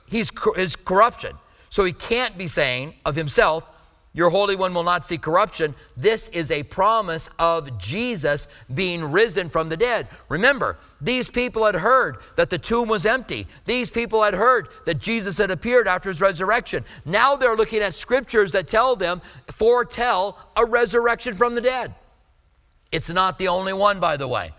He's 0.07 0.31
his 0.55 0.77
corruption. 0.77 1.37
So 1.71 1.85
he 1.85 1.93
can't 1.93 2.37
be 2.37 2.47
saying 2.47 2.95
of 3.05 3.17
himself, 3.17 3.69
your 4.13 4.31
Holy 4.31 4.57
One 4.57 4.75
will 4.75 4.83
not 4.83 5.07
see 5.07 5.19
corruption. 5.19 5.75
This 5.97 6.29
is 6.31 6.51
a 6.51 6.63
promise 6.65 7.29
of 7.39 7.79
Jesus 7.79 8.47
being 8.75 9.05
risen 9.05 9.49
from 9.49 9.69
the 9.69 9.77
dead. 9.77 10.09
Remember, 10.29 10.79
these 11.01 11.29
people 11.29 11.65
had 11.65 11.77
heard 11.77 12.19
that 12.37 12.51
the 12.51 12.59
tomb 12.59 12.89
was 12.89 13.07
empty. 13.07 13.47
These 13.65 13.91
people 13.91 14.23
had 14.23 14.35
heard 14.35 14.69
that 14.87 14.99
Jesus 14.99 15.39
had 15.39 15.51
appeared 15.51 15.87
after 15.87 16.09
his 16.09 16.21
resurrection. 16.21 16.85
Now 17.05 17.37
they're 17.37 17.55
looking 17.57 17.81
at 17.81 17.95
scriptures 17.95 18.51
that 18.53 18.67
tell 18.67 18.97
them, 18.97 19.21
foretell 19.53 20.39
a 20.57 20.65
resurrection 20.65 21.35
from 21.35 21.55
the 21.55 21.61
dead. 21.61 21.95
It's 22.91 23.11
not 23.11 23.39
the 23.39 23.49
only 23.49 23.73
one, 23.73 24.01
by 24.01 24.17
the 24.17 24.27
way. 24.27 24.53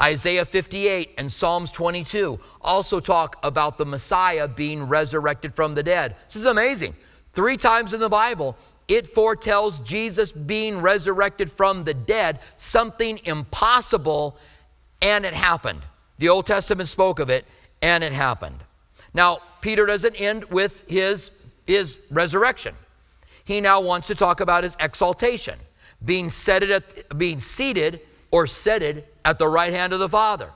Isaiah 0.00 0.44
58 0.44 1.14
and 1.18 1.30
Psalms 1.30 1.72
22 1.72 2.38
also 2.60 3.00
talk 3.00 3.38
about 3.42 3.76
the 3.76 3.86
Messiah 3.86 4.48
being 4.48 4.84
resurrected 4.84 5.54
from 5.54 5.74
the 5.74 5.82
dead. 5.82 6.16
This 6.26 6.36
is 6.36 6.46
amazing. 6.46 6.94
Three 7.32 7.56
times 7.56 7.92
in 7.92 8.00
the 8.00 8.08
Bible, 8.08 8.56
it 8.90 9.06
foretells 9.06 9.78
Jesus 9.80 10.32
being 10.32 10.80
resurrected 10.80 11.48
from 11.48 11.84
the 11.84 11.94
dead, 11.94 12.40
something 12.56 13.20
impossible, 13.24 14.36
and 15.00 15.24
it 15.24 15.32
happened. 15.32 15.80
The 16.18 16.28
Old 16.28 16.44
Testament 16.46 16.88
spoke 16.88 17.20
of 17.20 17.30
it, 17.30 17.46
and 17.80 18.02
it 18.02 18.12
happened. 18.12 18.58
Now, 19.14 19.38
Peter 19.60 19.86
doesn't 19.86 20.16
end 20.16 20.44
with 20.46 20.82
his, 20.88 21.30
his 21.68 21.98
resurrection. 22.10 22.74
He 23.44 23.60
now 23.60 23.80
wants 23.80 24.08
to 24.08 24.16
talk 24.16 24.40
about 24.40 24.64
his 24.64 24.76
exaltation, 24.80 25.58
being 26.04 26.28
seated, 26.28 26.72
at, 26.72 27.16
being 27.16 27.38
seated 27.38 28.00
or 28.32 28.48
seated 28.48 29.04
at 29.24 29.38
the 29.38 29.46
right 29.46 29.72
hand 29.72 29.92
of 29.92 30.00
the 30.00 30.08
Father. 30.08 30.50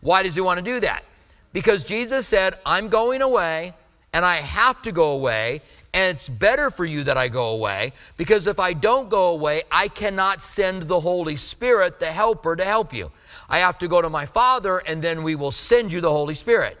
Why 0.00 0.22
does 0.22 0.34
he 0.34 0.40
want 0.40 0.56
to 0.56 0.64
do 0.64 0.80
that? 0.80 1.04
Because 1.52 1.84
Jesus 1.84 2.26
said, 2.26 2.54
I'm 2.64 2.88
going 2.88 3.20
away, 3.20 3.74
and 4.14 4.24
I 4.24 4.36
have 4.36 4.80
to 4.82 4.92
go 4.92 5.10
away, 5.10 5.60
and 5.94 6.16
it's 6.16 6.28
better 6.28 6.72
for 6.72 6.84
you 6.84 7.04
that 7.04 7.16
I 7.16 7.28
go 7.28 7.50
away 7.50 7.92
because 8.16 8.48
if 8.48 8.58
I 8.58 8.72
don't 8.72 9.08
go 9.08 9.28
away, 9.28 9.62
I 9.70 9.86
cannot 9.86 10.42
send 10.42 10.82
the 10.82 10.98
Holy 10.98 11.36
Spirit, 11.36 12.00
the 12.00 12.06
helper, 12.06 12.56
to 12.56 12.64
help 12.64 12.92
you. 12.92 13.12
I 13.48 13.58
have 13.58 13.78
to 13.78 13.86
go 13.86 14.02
to 14.02 14.10
my 14.10 14.26
Father 14.26 14.78
and 14.78 15.00
then 15.00 15.22
we 15.22 15.36
will 15.36 15.52
send 15.52 15.92
you 15.92 16.00
the 16.00 16.10
Holy 16.10 16.34
Spirit. 16.34 16.76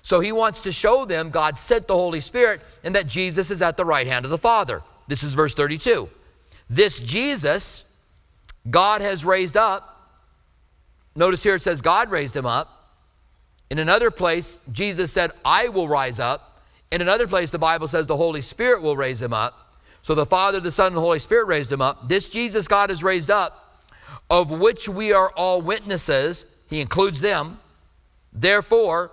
So 0.00 0.20
he 0.20 0.32
wants 0.32 0.62
to 0.62 0.72
show 0.72 1.04
them 1.04 1.28
God 1.28 1.58
sent 1.58 1.86
the 1.86 1.94
Holy 1.94 2.20
Spirit 2.20 2.62
and 2.82 2.94
that 2.94 3.06
Jesus 3.06 3.50
is 3.50 3.60
at 3.60 3.76
the 3.76 3.84
right 3.84 4.06
hand 4.06 4.24
of 4.24 4.30
the 4.30 4.38
Father. 4.38 4.82
This 5.06 5.22
is 5.22 5.34
verse 5.34 5.52
32. 5.52 6.08
This 6.70 6.98
Jesus, 6.98 7.84
God 8.70 9.02
has 9.02 9.22
raised 9.22 9.58
up. 9.58 10.10
Notice 11.14 11.42
here 11.42 11.56
it 11.56 11.62
says 11.62 11.82
God 11.82 12.10
raised 12.10 12.34
him 12.34 12.46
up. 12.46 12.94
In 13.68 13.78
another 13.78 14.10
place, 14.10 14.60
Jesus 14.72 15.12
said, 15.12 15.32
I 15.44 15.68
will 15.68 15.88
rise 15.88 16.18
up. 16.18 16.55
In 16.92 17.00
another 17.00 17.26
place, 17.26 17.50
the 17.50 17.58
Bible 17.58 17.88
says 17.88 18.06
the 18.06 18.16
Holy 18.16 18.42
Spirit 18.42 18.82
will 18.82 18.96
raise 18.96 19.20
him 19.20 19.32
up. 19.32 19.76
So 20.02 20.14
the 20.14 20.26
Father, 20.26 20.60
the 20.60 20.70
Son, 20.70 20.88
and 20.88 20.96
the 20.96 21.00
Holy 21.00 21.18
Spirit 21.18 21.46
raised 21.46 21.72
him 21.72 21.82
up. 21.82 22.08
This 22.08 22.28
Jesus 22.28 22.68
God 22.68 22.90
has 22.90 23.02
raised 23.02 23.30
up, 23.30 23.82
of 24.30 24.50
which 24.50 24.88
we 24.88 25.12
are 25.12 25.30
all 25.30 25.60
witnesses. 25.60 26.46
He 26.68 26.80
includes 26.80 27.20
them. 27.20 27.58
Therefore, 28.32 29.10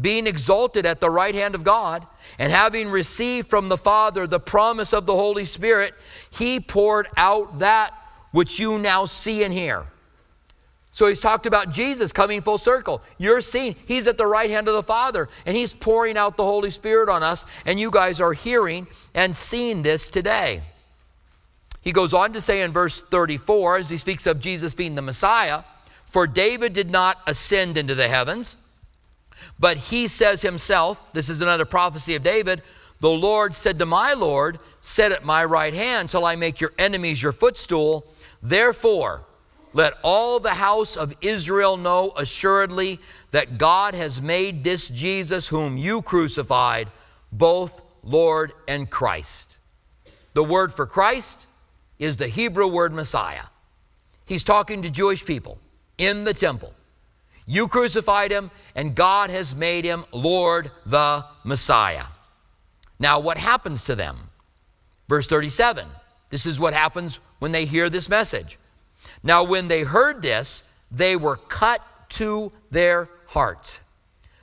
being 0.00 0.26
exalted 0.26 0.86
at 0.86 1.00
the 1.00 1.10
right 1.10 1.34
hand 1.34 1.54
of 1.54 1.64
God, 1.64 2.06
and 2.38 2.52
having 2.52 2.88
received 2.88 3.48
from 3.48 3.68
the 3.68 3.76
Father 3.76 4.26
the 4.26 4.40
promise 4.40 4.92
of 4.92 5.06
the 5.06 5.14
Holy 5.14 5.44
Spirit, 5.44 5.94
he 6.30 6.60
poured 6.60 7.08
out 7.16 7.58
that 7.60 7.92
which 8.32 8.58
you 8.58 8.78
now 8.78 9.04
see 9.04 9.44
and 9.44 9.54
hear. 9.54 9.86
So 10.94 11.08
he's 11.08 11.20
talked 11.20 11.44
about 11.44 11.72
Jesus 11.72 12.12
coming 12.12 12.40
full 12.40 12.56
circle. 12.56 13.02
You're 13.18 13.40
seeing, 13.40 13.74
he's 13.84 14.06
at 14.06 14.16
the 14.16 14.28
right 14.28 14.48
hand 14.48 14.68
of 14.68 14.74
the 14.74 14.82
Father, 14.82 15.28
and 15.44 15.56
he's 15.56 15.72
pouring 15.72 16.16
out 16.16 16.36
the 16.36 16.44
Holy 16.44 16.70
Spirit 16.70 17.08
on 17.08 17.24
us, 17.24 17.44
and 17.66 17.80
you 17.80 17.90
guys 17.90 18.20
are 18.20 18.32
hearing 18.32 18.86
and 19.12 19.34
seeing 19.34 19.82
this 19.82 20.08
today. 20.08 20.62
He 21.80 21.90
goes 21.90 22.14
on 22.14 22.32
to 22.34 22.40
say 22.40 22.62
in 22.62 22.70
verse 22.70 23.00
34, 23.00 23.78
as 23.78 23.90
he 23.90 23.98
speaks 23.98 24.24
of 24.28 24.38
Jesus 24.38 24.72
being 24.72 24.94
the 24.94 25.02
Messiah, 25.02 25.64
For 26.04 26.28
David 26.28 26.72
did 26.74 26.90
not 26.92 27.18
ascend 27.26 27.76
into 27.76 27.96
the 27.96 28.08
heavens, 28.08 28.54
but 29.58 29.76
he 29.76 30.06
says 30.06 30.42
himself, 30.42 31.12
this 31.12 31.28
is 31.28 31.42
another 31.42 31.64
prophecy 31.64 32.14
of 32.14 32.22
David, 32.22 32.62
The 33.00 33.10
Lord 33.10 33.56
said 33.56 33.80
to 33.80 33.84
my 33.84 34.12
Lord, 34.12 34.60
Sit 34.80 35.10
at 35.10 35.24
my 35.24 35.44
right 35.44 35.74
hand 35.74 36.08
till 36.08 36.24
I 36.24 36.36
make 36.36 36.60
your 36.60 36.72
enemies 36.78 37.20
your 37.20 37.32
footstool. 37.32 38.06
Therefore, 38.40 39.24
let 39.74 39.94
all 40.02 40.40
the 40.40 40.54
house 40.54 40.96
of 40.96 41.14
Israel 41.20 41.76
know 41.76 42.12
assuredly 42.16 43.00
that 43.32 43.58
God 43.58 43.94
has 43.94 44.22
made 44.22 44.64
this 44.64 44.88
Jesus, 44.88 45.48
whom 45.48 45.76
you 45.76 46.00
crucified, 46.00 46.88
both 47.30 47.82
Lord 48.02 48.52
and 48.66 48.88
Christ. 48.88 49.58
The 50.32 50.44
word 50.44 50.72
for 50.72 50.86
Christ 50.86 51.46
is 51.98 52.16
the 52.16 52.28
Hebrew 52.28 52.68
word 52.68 52.94
Messiah. 52.94 53.44
He's 54.24 54.44
talking 54.44 54.82
to 54.82 54.90
Jewish 54.90 55.24
people 55.24 55.58
in 55.98 56.24
the 56.24 56.34
temple. 56.34 56.72
You 57.46 57.68
crucified 57.68 58.30
him, 58.30 58.50
and 58.74 58.94
God 58.94 59.28
has 59.28 59.54
made 59.54 59.84
him 59.84 60.06
Lord 60.12 60.70
the 60.86 61.26
Messiah. 61.44 62.04
Now, 62.98 63.20
what 63.20 63.36
happens 63.36 63.84
to 63.84 63.94
them? 63.94 64.16
Verse 65.08 65.26
37 65.26 65.86
this 66.30 66.46
is 66.46 66.58
what 66.58 66.74
happens 66.74 67.20
when 67.38 67.52
they 67.52 67.64
hear 67.64 67.88
this 67.88 68.08
message. 68.08 68.58
Now, 69.22 69.44
when 69.44 69.68
they 69.68 69.82
heard 69.82 70.22
this, 70.22 70.62
they 70.90 71.16
were 71.16 71.36
cut 71.36 71.80
to 72.10 72.52
their 72.70 73.08
heart. 73.26 73.80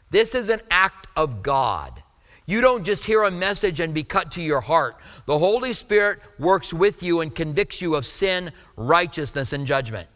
This 0.09 0.35
is 0.35 0.49
an 0.49 0.61
act 0.69 1.07
of 1.15 1.41
God. 1.41 2.03
You 2.45 2.59
don't 2.59 2.83
just 2.83 3.05
hear 3.05 3.23
a 3.23 3.31
message 3.31 3.79
and 3.79 3.93
be 3.93 4.03
cut 4.03 4.31
to 4.33 4.41
your 4.41 4.59
heart. 4.59 4.97
The 5.25 5.39
Holy 5.39 5.71
Spirit 5.73 6.19
works 6.37 6.73
with 6.73 7.01
you 7.01 7.21
and 7.21 7.33
convicts 7.33 7.81
you 7.81 7.95
of 7.95 8.05
sin, 8.05 8.51
righteousness, 8.75 9.53
and 9.53 9.65
judgment. 9.65 10.09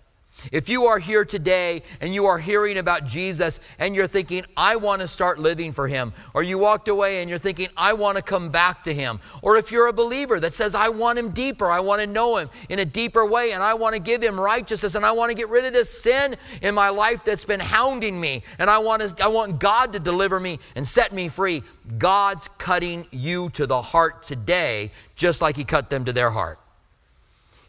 If 0.51 0.69
you 0.69 0.85
are 0.85 0.99
here 0.99 1.25
today 1.25 1.81
and 2.01 2.13
you 2.13 2.25
are 2.25 2.37
hearing 2.37 2.77
about 2.77 3.05
Jesus 3.05 3.59
and 3.79 3.95
you're 3.95 4.07
thinking, 4.07 4.45
I 4.57 4.75
want 4.75 5.01
to 5.01 5.07
start 5.07 5.39
living 5.39 5.71
for 5.71 5.87
him, 5.87 6.13
or 6.33 6.43
you 6.43 6.57
walked 6.57 6.87
away 6.87 7.21
and 7.21 7.29
you're 7.29 7.39
thinking, 7.39 7.67
I 7.77 7.93
want 7.93 8.17
to 8.17 8.21
come 8.21 8.49
back 8.49 8.83
to 8.83 8.93
him, 8.93 9.19
or 9.41 9.57
if 9.57 9.71
you're 9.71 9.87
a 9.87 9.93
believer 9.93 10.39
that 10.39 10.53
says, 10.53 10.75
I 10.75 10.89
want 10.89 11.17
him 11.17 11.29
deeper, 11.29 11.67
I 11.67 11.79
want 11.79 12.01
to 12.01 12.07
know 12.07 12.37
him 12.37 12.49
in 12.69 12.79
a 12.79 12.85
deeper 12.85 13.25
way, 13.25 13.53
and 13.53 13.63
I 13.63 13.73
want 13.73 13.93
to 13.93 13.99
give 13.99 14.21
him 14.21 14.39
righteousness, 14.39 14.95
and 14.95 15.05
I 15.05 15.11
want 15.11 15.31
to 15.31 15.35
get 15.35 15.49
rid 15.49 15.65
of 15.65 15.73
this 15.73 15.89
sin 15.89 16.35
in 16.61 16.75
my 16.75 16.89
life 16.89 17.23
that's 17.23 17.45
been 17.45 17.59
hounding 17.59 18.19
me, 18.19 18.43
and 18.59 18.69
I 18.69 18.77
want, 18.77 19.01
to, 19.01 19.23
I 19.23 19.27
want 19.27 19.59
God 19.59 19.93
to 19.93 19.99
deliver 19.99 20.39
me 20.39 20.59
and 20.75 20.87
set 20.87 21.13
me 21.13 21.27
free, 21.27 21.63
God's 21.97 22.47
cutting 22.57 23.05
you 23.11 23.49
to 23.51 23.65
the 23.65 23.81
heart 23.81 24.23
today, 24.23 24.91
just 25.15 25.41
like 25.41 25.55
he 25.55 25.63
cut 25.63 25.89
them 25.89 26.05
to 26.05 26.13
their 26.13 26.29
heart. 26.29 26.59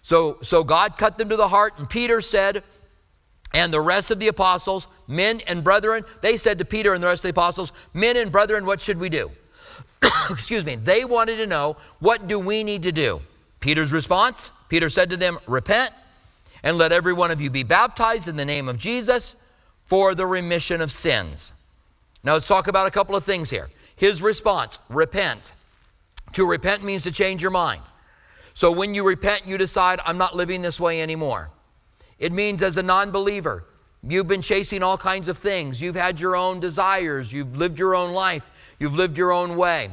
So, 0.06 0.38
so 0.40 0.62
God 0.62 0.96
cut 0.96 1.18
them 1.18 1.30
to 1.30 1.36
the 1.36 1.48
heart, 1.48 1.74
and 1.78 1.90
Peter 1.90 2.20
said, 2.20 2.62
and 3.52 3.72
the 3.72 3.80
rest 3.80 4.12
of 4.12 4.20
the 4.20 4.28
apostles, 4.28 4.86
men 5.08 5.40
and 5.48 5.64
brethren, 5.64 6.04
they 6.20 6.36
said 6.36 6.60
to 6.60 6.64
Peter 6.64 6.94
and 6.94 7.02
the 7.02 7.08
rest 7.08 7.20
of 7.20 7.22
the 7.24 7.30
apostles, 7.30 7.72
Men 7.92 8.16
and 8.16 8.30
brethren, 8.30 8.64
what 8.64 8.80
should 8.80 9.00
we 9.00 9.08
do? 9.08 9.32
Excuse 10.30 10.64
me. 10.64 10.76
They 10.76 11.04
wanted 11.04 11.38
to 11.38 11.46
know, 11.48 11.76
What 11.98 12.28
do 12.28 12.38
we 12.38 12.62
need 12.62 12.84
to 12.84 12.92
do? 12.92 13.20
Peter's 13.58 13.92
response 13.92 14.52
Peter 14.68 14.88
said 14.88 15.10
to 15.10 15.16
them, 15.16 15.40
Repent 15.48 15.92
and 16.62 16.78
let 16.78 16.92
every 16.92 17.12
one 17.12 17.32
of 17.32 17.40
you 17.40 17.50
be 17.50 17.64
baptized 17.64 18.28
in 18.28 18.36
the 18.36 18.44
name 18.44 18.68
of 18.68 18.78
Jesus 18.78 19.34
for 19.86 20.14
the 20.14 20.24
remission 20.24 20.80
of 20.80 20.92
sins. 20.92 21.50
Now 22.22 22.34
let's 22.34 22.46
talk 22.46 22.68
about 22.68 22.86
a 22.86 22.92
couple 22.92 23.16
of 23.16 23.24
things 23.24 23.50
here. 23.50 23.70
His 23.96 24.22
response 24.22 24.78
repent. 24.88 25.52
To 26.34 26.46
repent 26.46 26.84
means 26.84 27.02
to 27.02 27.10
change 27.10 27.42
your 27.42 27.50
mind. 27.50 27.82
So 28.56 28.72
when 28.72 28.94
you 28.94 29.04
repent, 29.04 29.46
you 29.46 29.58
decide, 29.58 30.00
I'm 30.06 30.16
not 30.16 30.34
living 30.34 30.62
this 30.62 30.80
way 30.80 31.02
anymore. 31.02 31.50
It 32.18 32.32
means 32.32 32.62
as 32.62 32.78
a 32.78 32.82
non 32.82 33.10
believer, 33.10 33.66
you've 34.02 34.28
been 34.28 34.40
chasing 34.40 34.82
all 34.82 34.96
kinds 34.96 35.28
of 35.28 35.36
things. 35.36 35.78
You've 35.78 35.94
had 35.94 36.18
your 36.18 36.34
own 36.34 36.58
desires. 36.58 37.30
You've 37.30 37.54
lived 37.54 37.78
your 37.78 37.94
own 37.94 38.14
life. 38.14 38.50
You've 38.78 38.94
lived 38.94 39.18
your 39.18 39.30
own 39.30 39.58
way. 39.58 39.90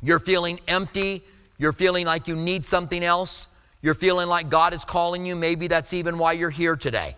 You're 0.00 0.18
feeling 0.18 0.60
empty. 0.66 1.24
You're 1.58 1.74
feeling 1.74 2.06
like 2.06 2.26
you 2.26 2.36
need 2.36 2.64
something 2.64 3.04
else. 3.04 3.48
You're 3.82 3.92
feeling 3.92 4.28
like 4.28 4.48
God 4.48 4.72
is 4.72 4.82
calling 4.82 5.26
you. 5.26 5.36
Maybe 5.36 5.68
that's 5.68 5.92
even 5.92 6.16
why 6.16 6.32
you're 6.32 6.48
here 6.48 6.76
today. 6.76 7.14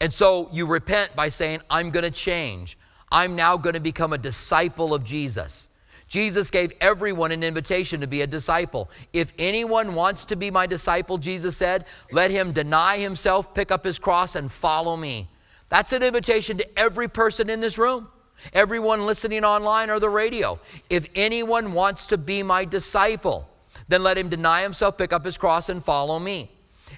And 0.00 0.10
so 0.10 0.48
you 0.54 0.66
repent 0.66 1.14
by 1.14 1.28
saying, 1.28 1.60
I'm 1.68 1.90
going 1.90 2.04
to 2.04 2.10
change. 2.10 2.78
I'm 3.10 3.36
now 3.36 3.58
going 3.58 3.74
to 3.74 3.80
become 3.80 4.14
a 4.14 4.18
disciple 4.18 4.94
of 4.94 5.04
Jesus. 5.04 5.68
Jesus 6.12 6.50
gave 6.50 6.74
everyone 6.78 7.32
an 7.32 7.42
invitation 7.42 8.02
to 8.02 8.06
be 8.06 8.20
a 8.20 8.26
disciple. 8.26 8.90
If 9.14 9.32
anyone 9.38 9.94
wants 9.94 10.26
to 10.26 10.36
be 10.36 10.50
my 10.50 10.66
disciple, 10.66 11.16
Jesus 11.16 11.56
said, 11.56 11.86
let 12.10 12.30
him 12.30 12.52
deny 12.52 12.98
himself, 12.98 13.54
pick 13.54 13.72
up 13.72 13.82
his 13.82 13.98
cross, 13.98 14.34
and 14.34 14.52
follow 14.52 14.94
me. 14.94 15.26
That's 15.70 15.94
an 15.94 16.02
invitation 16.02 16.58
to 16.58 16.78
every 16.78 17.08
person 17.08 17.48
in 17.48 17.60
this 17.60 17.78
room, 17.78 18.08
everyone 18.52 19.06
listening 19.06 19.42
online 19.42 19.88
or 19.88 19.98
the 19.98 20.10
radio. 20.10 20.60
If 20.90 21.06
anyone 21.14 21.72
wants 21.72 22.04
to 22.08 22.18
be 22.18 22.42
my 22.42 22.66
disciple, 22.66 23.48
then 23.88 24.02
let 24.02 24.18
him 24.18 24.28
deny 24.28 24.60
himself, 24.60 24.98
pick 24.98 25.14
up 25.14 25.24
his 25.24 25.38
cross, 25.38 25.70
and 25.70 25.82
follow 25.82 26.18
me. 26.18 26.50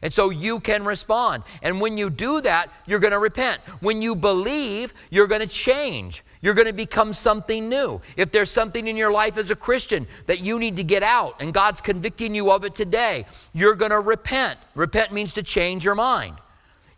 And 0.02 0.12
so 0.12 0.30
you 0.30 0.58
can 0.58 0.84
respond. 0.84 1.44
And 1.62 1.80
when 1.80 1.96
you 1.96 2.10
do 2.10 2.40
that, 2.40 2.68
you're 2.84 2.98
going 2.98 3.12
to 3.12 3.20
repent. 3.20 3.60
When 3.78 4.02
you 4.02 4.16
believe, 4.16 4.92
you're 5.10 5.28
going 5.28 5.40
to 5.40 5.46
change. 5.46 6.24
You're 6.44 6.52
going 6.52 6.66
to 6.66 6.74
become 6.74 7.14
something 7.14 7.70
new. 7.70 8.02
If 8.18 8.30
there's 8.30 8.50
something 8.50 8.86
in 8.86 8.98
your 8.98 9.10
life 9.10 9.38
as 9.38 9.50
a 9.50 9.56
Christian 9.56 10.06
that 10.26 10.40
you 10.40 10.58
need 10.58 10.76
to 10.76 10.84
get 10.84 11.02
out 11.02 11.40
and 11.40 11.54
God's 11.54 11.80
convicting 11.80 12.34
you 12.34 12.50
of 12.50 12.66
it 12.66 12.74
today, 12.74 13.24
you're 13.54 13.74
going 13.74 13.92
to 13.92 14.00
repent. 14.00 14.58
Repent 14.74 15.10
means 15.10 15.32
to 15.34 15.42
change 15.42 15.86
your 15.86 15.94
mind. 15.94 16.36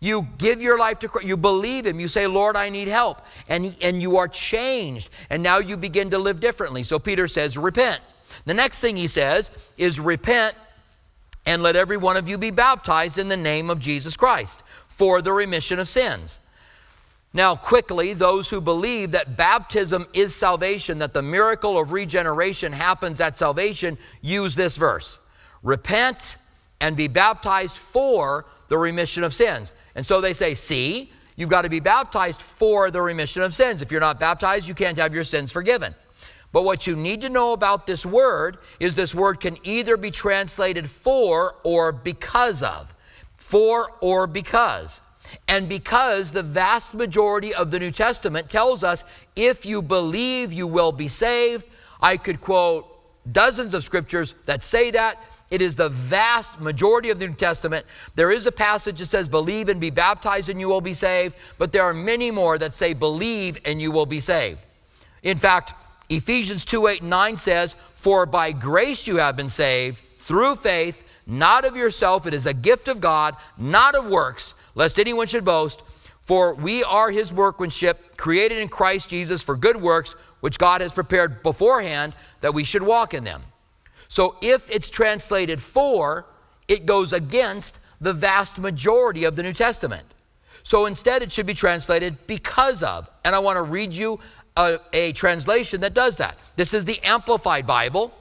You 0.01 0.27
give 0.39 0.61
your 0.61 0.77
life 0.81 0.99
to 0.99 1.09
Christ. 1.09 1.29
You 1.29 1.37
believe 1.37 1.87
Him. 1.87 2.01
You 2.01 2.09
say, 2.09 2.27
Lord, 2.27 2.57
I 2.57 2.71
need 2.71 2.89
help. 2.89 3.21
And, 3.49 3.77
and 3.81 4.03
you 4.03 4.17
are 4.17 4.27
changed. 4.27 5.11
And 5.31 5.45
now 5.45 5.59
you 5.59 5.77
begin 5.77 6.11
to 6.11 6.19
live 6.19 6.41
differently. 6.41 6.83
So 6.83 6.99
Peter 6.99 7.29
says, 7.29 7.57
repent. 7.57 8.01
The 8.47 8.55
next 8.55 8.81
thing 8.81 8.97
he 8.97 9.07
says 9.07 9.53
is, 9.79 10.01
repent 10.01 10.57
and 11.47 11.63
let 11.63 11.77
every 11.77 11.99
one 11.99 12.17
of 12.17 12.29
you 12.29 12.37
be 12.37 12.51
baptized 12.51 13.17
in 13.17 13.29
the 13.29 13.37
name 13.37 13.71
of 13.71 13.79
Jesus 13.79 14.17
Christ 14.17 14.65
for 14.89 15.23
the 15.23 15.33
remission 15.33 15.79
of 15.79 15.87
sins. 15.87 16.41
Now, 17.33 17.55
quickly, 17.55 18.15
those 18.15 18.49
who 18.49 18.61
believe 18.61 19.11
that 19.11 19.37
baptism 19.37 20.07
is 20.15 20.35
salvation, 20.35 20.99
that 21.01 21.13
the 21.13 21.23
miracle 21.23 21.79
of 21.79 21.93
regeneration 21.93 22.73
happens 22.73 23.21
at 23.21 23.37
salvation, 23.37 23.99
use 24.23 24.55
this 24.55 24.77
verse 24.77 25.19
Repent 25.63 26.39
and 26.81 26.97
be 26.97 27.09
baptized 27.09 27.77
for 27.77 28.47
the 28.69 28.79
remission 28.79 29.25
of 29.25 29.35
sins. 29.35 29.73
And 29.95 30.07
so 30.07 30.21
they 30.21 30.33
say, 30.33 30.55
See, 30.55 31.13
you've 31.37 31.51
got 31.51 31.63
to 31.63 31.69
be 31.69 31.81
baptized 31.81 32.41
for 32.41 32.91
the 32.91 33.03
remission 33.03 33.43
of 33.43 33.55
sins. 33.55 33.83
If 33.83 33.91
you're 33.91 34.01
not 34.01 34.21
baptized, 34.21 34.69
you 34.69 34.75
can't 34.75 34.99
have 34.99 35.15
your 35.15 35.25
sins 35.25 35.53
forgiven. 35.53 35.95
But 36.53 36.63
what 36.63 36.87
you 36.87 36.97
need 36.97 37.21
to 37.23 37.29
know 37.29 37.53
about 37.53 37.87
this 37.87 38.07
word 38.07 38.59
is 38.81 38.95
this 38.95 39.15
word 39.15 39.41
can 39.41 39.59
either 39.63 39.97
be 39.97 40.11
translated 40.11 40.89
for 40.89 41.57
or 41.65 41.93
because 41.93 42.63
of. 42.63 42.95
For 43.37 43.91
or 44.01 44.27
because. 44.27 45.01
And 45.49 45.69
because 45.69 46.33
the 46.33 46.43
vast 46.43 46.95
majority 46.95 47.55
of 47.55 47.71
the 47.71 47.79
New 47.79 47.91
Testament 47.91 48.49
tells 48.51 48.83
us 48.85 49.05
if 49.35 49.65
you 49.65 49.83
believe, 49.83 50.53
you 50.53 50.67
will 50.67 50.93
be 50.93 51.09
saved. 51.09 51.65
I 52.01 52.17
could 52.17 52.41
quote 52.41 52.87
dozens 53.33 53.75
of 53.75 53.85
scriptures 53.85 54.35
that 54.47 54.63
say 54.63 54.91
that. 54.93 55.19
It 55.49 55.63
is 55.63 55.77
the 55.77 55.89
vast 55.89 56.61
majority 56.61 57.11
of 57.11 57.21
the 57.21 57.29
New 57.29 57.35
Testament. 57.35 57.87
There 58.17 58.33
is 58.33 58.47
a 58.47 58.53
passage 58.53 58.99
that 58.99 59.07
says, 59.07 59.29
Believe 59.29 59.69
and 59.69 59.81
be 59.81 59.91
baptized 59.91 60.49
and 60.49 60.59
you 60.59 60.67
will 60.67 60.81
be 60.81 60.95
saved, 60.95 61.37
but 61.57 61.71
there 61.71 61.85
are 61.85 61.95
many 61.95 62.33
more 62.33 62.59
that 62.59 62.75
say, 62.75 62.95
Believe 62.95 63.59
and 63.65 63.81
you 63.81 63.93
will 63.93 64.07
be 64.07 64.19
saved. 64.19 64.59
In 65.23 65.39
fact, 65.39 65.73
Ephesians 66.09 66.65
2 66.65 66.89
8 66.89 67.01
and 67.01 67.11
9 67.11 67.37
says, 67.37 67.77
For 67.95 68.27
by 68.27 68.53
grace 68.53 69.07
you 69.07 69.17
have 69.17 69.37
been 69.37 69.49
saved 69.49 70.01
through 70.19 70.57
faith, 70.57 71.05
not 71.27 71.65
of 71.65 71.77
yourself. 71.77 72.27
It 72.27 72.35
is 72.35 72.47
a 72.47 72.55
gift 72.55 72.89
of 72.89 73.01
God, 73.01 73.37
not 73.59 73.95
of 73.95 74.07
works 74.07 74.55
lest 74.75 74.99
anyone 74.99 75.27
should 75.27 75.45
boast. 75.45 75.83
For 76.23 76.55
we 76.55 76.83
are 76.83 77.11
his 77.11 77.33
workmanship, 77.33 78.17
created 78.17 78.59
in 78.59 78.69
Christ 78.69 79.11
Jesus 79.11 79.43
for 79.43 79.57
good 79.57 79.81
works, 79.81 80.17
which 80.41 80.59
God 80.59 80.81
has 80.81 80.93
prepared 80.93 81.43
beforehand 81.43 82.15
that 82.41 82.53
we 82.53 82.65
should 82.65 82.83
walk 82.83 83.15
in 83.15 83.23
them. 83.23 83.43
So 84.09 84.37
if 84.41 84.69
it's 84.71 84.91
translated 84.91 85.61
for, 85.61 86.27
it 86.67 86.85
goes 86.85 87.13
against 87.13 87.79
the 88.01 88.13
vast 88.13 88.59
majority 88.59 89.25
of 89.25 89.37
the 89.37 89.43
New 89.43 89.53
Testament. 89.53 90.15
So 90.63 90.87
instead, 90.87 91.23
it 91.23 91.31
should 91.33 91.47
be 91.47 91.55
translated 91.55 92.27
because 92.27 92.83
of. 92.83 93.09
And 93.25 93.35
I 93.35 93.39
want 93.39 93.57
to 93.57 93.63
read 93.63 93.93
you 93.93 94.19
a, 94.57 94.81
a 94.93 95.13
translation 95.13 95.81
that 95.83 95.95
does 95.95 96.17
that. 96.17 96.37
This 96.57 96.75
is 96.75 96.85
the 96.85 97.01
Amplified 97.05 97.69
Bible. 97.69 98.13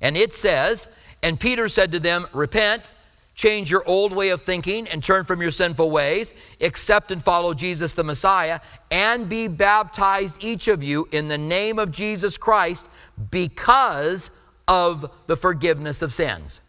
And 0.00 0.16
it 0.16 0.34
says, 0.34 0.88
And 1.24 1.40
Peter 1.40 1.68
said 1.68 1.90
to 1.90 1.98
them, 1.98 2.28
Repent 2.32 2.92
Change 3.34 3.68
your 3.68 3.86
old 3.86 4.12
way 4.12 4.28
of 4.28 4.42
thinking 4.42 4.86
and 4.88 5.02
turn 5.02 5.24
from 5.24 5.42
your 5.42 5.50
sinful 5.50 5.90
ways. 5.90 6.34
Accept 6.60 7.10
and 7.10 7.22
follow 7.22 7.52
Jesus 7.52 7.92
the 7.92 8.04
Messiah 8.04 8.60
and 8.90 9.28
be 9.28 9.48
baptized, 9.48 10.42
each 10.42 10.68
of 10.68 10.82
you, 10.84 11.08
in 11.10 11.26
the 11.26 11.38
name 11.38 11.78
of 11.78 11.90
Jesus 11.90 12.36
Christ 12.36 12.86
because 13.30 14.30
of 14.68 15.12
the 15.26 15.36
forgiveness 15.36 16.00
of 16.00 16.12
sins. 16.12 16.60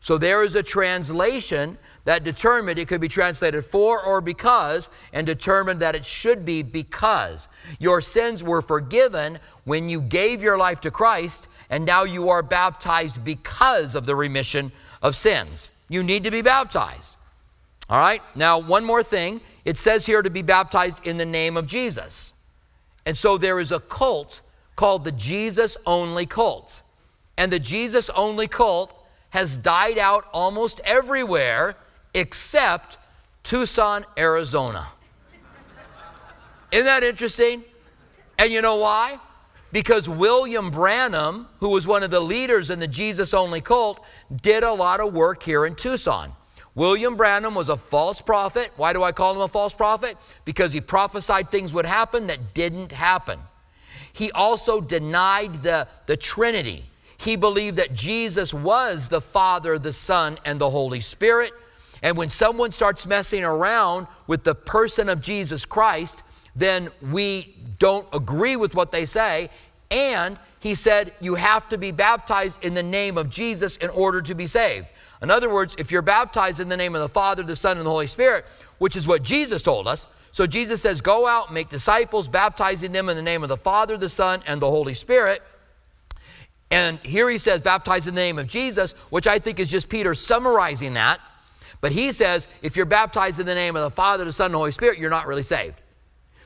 So 0.00 0.18
there 0.18 0.42
is 0.42 0.54
a 0.54 0.62
translation 0.62 1.78
that 2.04 2.24
determined 2.24 2.78
it 2.78 2.88
could 2.88 3.00
be 3.00 3.08
translated 3.08 3.64
for 3.64 4.02
or 4.02 4.20
because 4.20 4.90
and 5.12 5.26
determined 5.26 5.80
that 5.80 5.94
it 5.94 6.04
should 6.04 6.44
be 6.44 6.62
because. 6.62 7.48
Your 7.78 8.00
sins 8.00 8.42
were 8.42 8.60
forgiven 8.60 9.38
when 9.64 9.88
you 9.88 10.00
gave 10.02 10.42
your 10.42 10.58
life 10.58 10.80
to 10.82 10.90
Christ 10.90 11.48
and 11.70 11.84
now 11.84 12.04
you 12.04 12.28
are 12.28 12.42
baptized 12.42 13.24
because 13.24 13.94
of 13.94 14.06
the 14.06 14.14
remission 14.14 14.72
of 15.02 15.16
sins. 15.16 15.70
You 15.88 16.02
need 16.02 16.24
to 16.24 16.30
be 16.30 16.42
baptized. 16.42 17.16
All 17.88 17.98
right? 17.98 18.22
Now, 18.34 18.58
one 18.58 18.84
more 18.84 19.02
thing. 19.02 19.40
It 19.64 19.76
says 19.76 20.06
here 20.06 20.22
to 20.22 20.30
be 20.30 20.42
baptized 20.42 21.06
in 21.06 21.18
the 21.18 21.26
name 21.26 21.56
of 21.56 21.66
Jesus. 21.66 22.32
And 23.06 23.16
so 23.16 23.36
there 23.36 23.60
is 23.60 23.72
a 23.72 23.80
cult 23.80 24.40
called 24.76 25.04
the 25.04 25.12
Jesus 25.12 25.76
only 25.86 26.26
cult. 26.26 26.82
And 27.36 27.52
the 27.52 27.58
Jesus 27.58 28.10
only 28.10 28.48
cult 28.48 28.96
has 29.30 29.56
died 29.56 29.98
out 29.98 30.26
almost 30.32 30.80
everywhere 30.84 31.76
except 32.14 32.96
Tucson, 33.42 34.06
Arizona. 34.16 34.88
Isn't 36.70 36.86
that 36.86 37.04
interesting? 37.04 37.62
And 38.38 38.52
you 38.52 38.62
know 38.62 38.76
why? 38.76 39.18
Because 39.74 40.08
William 40.08 40.70
Branham, 40.70 41.48
who 41.58 41.70
was 41.70 41.84
one 41.84 42.04
of 42.04 42.12
the 42.12 42.20
leaders 42.20 42.70
in 42.70 42.78
the 42.78 42.86
Jesus 42.86 43.34
only 43.34 43.60
cult, 43.60 44.04
did 44.40 44.62
a 44.62 44.72
lot 44.72 45.00
of 45.00 45.12
work 45.12 45.42
here 45.42 45.66
in 45.66 45.74
Tucson. 45.74 46.32
William 46.76 47.16
Branham 47.16 47.56
was 47.56 47.68
a 47.68 47.76
false 47.76 48.20
prophet. 48.20 48.70
Why 48.76 48.92
do 48.92 49.02
I 49.02 49.10
call 49.10 49.34
him 49.34 49.40
a 49.40 49.48
false 49.48 49.74
prophet? 49.74 50.16
Because 50.44 50.72
he 50.72 50.80
prophesied 50.80 51.50
things 51.50 51.74
would 51.74 51.86
happen 51.86 52.28
that 52.28 52.54
didn't 52.54 52.92
happen. 52.92 53.40
He 54.12 54.30
also 54.30 54.80
denied 54.80 55.64
the, 55.64 55.88
the 56.06 56.16
Trinity. 56.16 56.84
He 57.16 57.34
believed 57.34 57.76
that 57.78 57.94
Jesus 57.94 58.54
was 58.54 59.08
the 59.08 59.20
Father, 59.20 59.76
the 59.76 59.92
Son, 59.92 60.38
and 60.44 60.60
the 60.60 60.70
Holy 60.70 61.00
Spirit. 61.00 61.50
And 62.00 62.16
when 62.16 62.30
someone 62.30 62.70
starts 62.70 63.06
messing 63.06 63.42
around 63.42 64.06
with 64.28 64.44
the 64.44 64.54
person 64.54 65.08
of 65.08 65.20
Jesus 65.20 65.64
Christ, 65.64 66.22
then 66.56 66.90
we 67.10 67.54
don't 67.78 68.06
agree 68.12 68.56
with 68.56 68.74
what 68.74 68.92
they 68.92 69.06
say. 69.06 69.50
And 69.90 70.38
he 70.60 70.74
said, 70.74 71.12
You 71.20 71.34
have 71.34 71.68
to 71.68 71.78
be 71.78 71.90
baptized 71.90 72.64
in 72.64 72.74
the 72.74 72.82
name 72.82 73.18
of 73.18 73.30
Jesus 73.30 73.76
in 73.76 73.90
order 73.90 74.22
to 74.22 74.34
be 74.34 74.46
saved. 74.46 74.86
In 75.22 75.30
other 75.30 75.48
words, 75.50 75.74
if 75.78 75.90
you're 75.90 76.02
baptized 76.02 76.60
in 76.60 76.68
the 76.68 76.76
name 76.76 76.94
of 76.94 77.00
the 77.00 77.08
Father, 77.08 77.42
the 77.42 77.56
Son, 77.56 77.76
and 77.76 77.86
the 77.86 77.90
Holy 77.90 78.06
Spirit, 78.06 78.44
which 78.78 78.96
is 78.96 79.06
what 79.06 79.22
Jesus 79.22 79.62
told 79.62 79.86
us, 79.86 80.06
so 80.32 80.46
Jesus 80.46 80.82
says, 80.82 81.00
Go 81.00 81.26
out, 81.26 81.52
make 81.52 81.68
disciples, 81.68 82.28
baptizing 82.28 82.92
them 82.92 83.08
in 83.08 83.16
the 83.16 83.22
name 83.22 83.42
of 83.42 83.48
the 83.48 83.56
Father, 83.56 83.96
the 83.96 84.08
Son, 84.08 84.42
and 84.46 84.60
the 84.60 84.70
Holy 84.70 84.94
Spirit. 84.94 85.42
And 86.70 86.98
here 87.00 87.30
he 87.30 87.38
says, 87.38 87.60
baptize 87.60 88.08
in 88.08 88.16
the 88.16 88.20
name 88.20 88.36
of 88.36 88.48
Jesus, 88.48 88.92
which 89.10 89.28
I 89.28 89.38
think 89.38 89.60
is 89.60 89.70
just 89.70 89.88
Peter 89.88 90.12
summarizing 90.12 90.94
that. 90.94 91.20
But 91.80 91.92
he 91.92 92.10
says, 92.10 92.48
if 92.62 92.76
you're 92.76 92.84
baptized 92.84 93.38
in 93.38 93.46
the 93.46 93.54
name 93.54 93.76
of 93.76 93.82
the 93.82 93.94
Father, 93.94 94.24
the 94.24 94.32
Son, 94.32 94.46
and 94.46 94.54
the 94.54 94.58
Holy 94.58 94.72
Spirit, 94.72 94.98
you're 94.98 95.08
not 95.08 95.28
really 95.28 95.44
saved. 95.44 95.80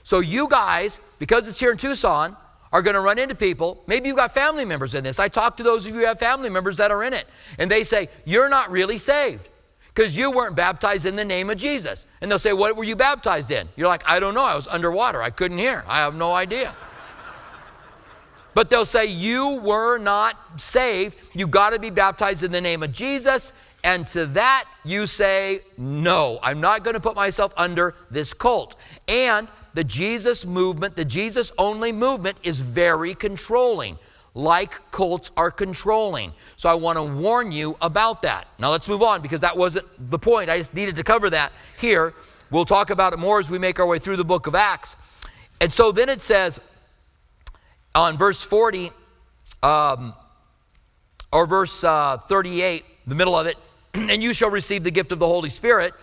So 0.09 0.21
you 0.21 0.49
guys, 0.49 1.01
because 1.18 1.47
it's 1.47 1.61
here 1.61 1.71
in 1.71 1.77
Tucson, 1.77 2.35
are 2.73 2.81
going 2.81 2.94
to 2.94 3.01
run 3.01 3.18
into 3.18 3.35
people. 3.35 3.83
Maybe 3.87 4.09
you've 4.09 4.16
got 4.16 4.33
family 4.33 4.64
members 4.64 4.94
in 4.94 5.05
this. 5.05 5.18
I 5.18 5.29
talk 5.29 5.59
to 5.59 5.62
those 5.62 5.85
of 5.85 5.92
you 5.92 6.01
who 6.01 6.07
have 6.07 6.18
family 6.18 6.49
members 6.49 6.79
that 6.79 6.90
are 6.90 7.03
in 7.03 7.12
it, 7.12 7.27
and 7.59 7.71
they 7.71 7.85
say, 7.85 8.09
You're 8.25 8.49
not 8.49 8.71
really 8.71 8.97
saved 8.97 9.51
because 9.88 10.16
you 10.16 10.31
weren't 10.31 10.57
baptized 10.57 11.05
in 11.05 11.14
the 11.14 11.27
name 11.27 11.51
of 11.51 11.59
Jesus. 11.59 12.07
And 12.23 12.31
they'll 12.31 12.38
say, 12.38 12.55
What 12.55 12.75
were 12.75 12.85
you 12.85 12.97
baptized 12.97 13.51
in? 13.51 13.68
You're 13.77 13.88
like, 13.88 14.03
I 14.09 14.18
don't 14.18 14.33
know. 14.33 14.44
I 14.44 14.55
was 14.57 14.66
underwater. 14.66 15.23
I 15.23 15.29
couldn't 15.29 15.59
hear. 15.59 15.85
I 15.87 15.99
have 15.99 16.14
no 16.14 16.33
idea. 16.33 16.75
but 18.55 18.71
they'll 18.71 18.87
say, 18.87 19.05
You 19.05 19.57
were 19.57 19.99
not 19.99 20.38
saved. 20.57 21.18
You 21.35 21.47
got 21.47 21.75
to 21.75 21.79
be 21.79 21.90
baptized 21.90 22.42
in 22.42 22.51
the 22.51 22.62
name 22.62 22.83
of 22.83 22.92
Jesus. 22.92 23.53
And 23.85 24.07
to 24.09 24.25
that, 24.27 24.64
you 24.87 25.07
say, 25.07 25.61
No, 25.77 26.38
I'm 26.42 26.62
not 26.62 26.83
going 26.83 26.94
to 26.94 27.01
put 27.01 27.14
myself 27.14 27.53
under 27.59 27.94
this 28.11 28.33
cult. 28.33 28.75
And 29.07 29.49
the 29.74 29.85
Jesus 29.85 30.44
movement, 30.44 30.96
the 30.96 31.04
Jesus 31.04 31.52
only 31.59 31.92
movement, 31.92 32.38
is 32.42 32.61
very 32.61 33.14
controlling, 33.14 33.98
like 34.35 34.90
cults 34.90 35.31
are 35.37 35.50
controlling. 35.50 36.33
So 36.57 36.68
I 36.68 36.74
want 36.74 36.96
to 36.96 37.02
warn 37.02 37.52
you 37.52 37.76
about 37.81 38.22
that. 38.22 38.46
Now 38.59 38.70
let's 38.70 38.88
move 38.88 39.02
on 39.02 39.22
because 39.22 39.40
that 39.40 39.57
wasn't 39.57 39.87
the 40.11 40.18
point. 40.18 40.50
I 40.50 40.59
just 40.59 40.74
needed 40.74 40.96
to 40.96 41.04
cover 41.04 41.31
that 41.31 41.52
here. 41.81 42.14
We'll 42.50 42.64
talk 42.64 42.90
about 42.90 43.12
it 43.12 43.18
more 43.18 43.38
as 43.38 43.50
we 43.50 43.59
make 43.59 43.78
our 43.78 43.87
way 43.87 43.98
through 43.98 44.16
the 44.16 44.24
book 44.24 44.46
of 44.46 44.54
Acts. 44.54 44.96
And 45.61 45.72
so 45.72 45.92
then 45.92 46.09
it 46.09 46.22
says 46.22 46.61
on 47.94 48.16
verse 48.16 48.42
40 48.42 48.90
um, 49.62 50.14
or 51.33 51.46
verse 51.46 51.85
uh, 51.85 52.18
38, 52.28 52.85
the 53.07 53.14
middle 53.14 53.37
of 53.37 53.46
it, 53.46 53.57
and 53.94 54.22
you 54.22 54.33
shall 54.33 54.50
receive 54.50 54.83
the 54.83 54.90
gift 54.90 55.12
of 55.12 55.18
the 55.18 55.26
Holy 55.26 55.50
Spirit, 55.50 55.94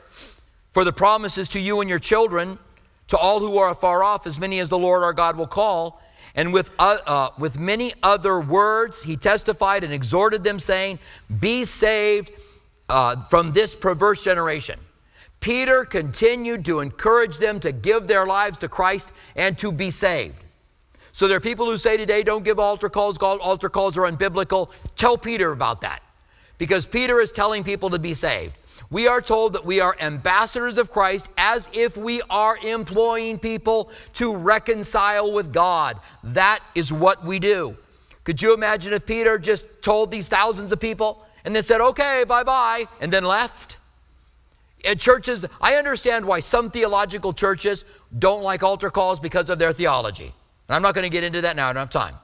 for 0.72 0.84
the 0.84 0.94
promises 0.94 1.48
to 1.50 1.60
you 1.60 1.82
and 1.82 1.90
your 1.90 2.00
children 2.00 2.60
to 3.08 3.18
all 3.18 3.40
who 3.40 3.58
are 3.58 3.70
afar 3.70 4.04
off, 4.04 4.26
as 4.26 4.40
many 4.40 4.60
as 4.60 4.70
the 4.70 4.78
Lord 4.78 5.04
our 5.04 5.14
God 5.14 5.38
will 5.38 5.48
call. 5.48 6.02
And 6.36 6.52
with, 6.52 6.72
uh, 6.80 6.98
uh, 7.06 7.30
with 7.38 7.60
many 7.60 7.94
other 8.04 8.40
words, 8.40 9.04
he 9.04 9.16
testified 9.16 9.84
and 9.84 9.94
exhorted 9.94 10.44
them, 10.44 10.60
saying, 10.60 11.00
Be 11.40 11.66
saved 11.66 12.32
uh, 12.90 13.24
from 13.26 13.54
this 13.54 13.74
perverse 13.74 14.24
generation. 14.24 14.80
Peter 15.40 15.86
continued 15.86 16.66
to 16.66 16.80
encourage 16.80 17.38
them 17.38 17.60
to 17.60 17.72
give 17.72 18.08
their 18.08 18.26
lives 18.26 18.58
to 18.58 18.68
Christ 18.68 19.12
and 19.36 19.58
to 19.60 19.72
be 19.72 19.92
saved. 19.92 20.44
So 21.12 21.28
there 21.28 21.38
are 21.38 21.42
people 21.42 21.66
who 21.68 21.78
say 21.78 21.96
today, 21.96 22.24
don't 22.24 22.44
give 22.44 22.60
altar 22.60 22.90
calls, 22.90 23.18
altar 23.20 23.70
calls 23.70 23.98
are 23.98 24.02
unbiblical. 24.02 24.72
Tell 24.98 25.18
Peter 25.18 25.52
about 25.52 25.82
that. 25.82 26.02
Because 26.58 26.86
Peter 26.86 27.20
is 27.22 27.32
telling 27.32 27.64
people 27.64 27.90
to 27.92 28.00
be 28.00 28.14
saved 28.14 28.54
we 28.90 29.08
are 29.08 29.22
told 29.22 29.54
that 29.54 29.66
we 29.66 29.80
are 29.80 29.96
ambassadors 30.00 30.78
of 30.78 30.92
Christ 30.92 31.30
as 31.38 31.70
if 31.74 31.98
we 31.98 32.22
are 32.30 32.58
employing 32.58 33.40
people 33.40 33.90
to 34.14 34.36
reconcile 34.36 35.32
with 35.32 35.54
God. 35.54 36.00
That 36.24 36.62
is 36.76 36.92
what 36.92 37.26
we 37.26 37.40
do. 37.40 37.78
Could 38.24 38.42
you 38.42 38.54
imagine 38.54 38.94
if 38.94 39.06
Peter 39.06 39.38
just 39.38 39.66
told 39.82 40.12
these 40.12 40.28
thousands 40.28 40.72
of 40.72 40.80
people 40.80 41.26
and 41.44 41.56
then 41.56 41.64
said, 41.64 41.80
okay, 41.80 42.24
bye 42.28 42.44
bye, 42.44 42.86
and 43.00 43.12
then 43.12 43.24
left? 43.24 43.78
At 44.84 45.00
churches, 45.00 45.46
I 45.62 45.76
understand 45.76 46.26
why 46.26 46.40
some 46.40 46.70
theological 46.70 47.34
churches 47.34 47.86
don't 48.18 48.44
like 48.44 48.62
altar 48.62 48.90
calls 48.90 49.20
because 49.20 49.50
of 49.50 49.58
their 49.58 49.74
theology. 49.74 50.34
And 50.68 50.76
I'm 50.76 50.82
not 50.82 50.96
going 50.96 51.04
to 51.04 51.10
get 51.10 51.24
into 51.24 51.42
that 51.42 51.56
now, 51.56 51.70
I 51.70 51.74
don't 51.74 51.82
have 51.82 51.90
time. 51.90 52.16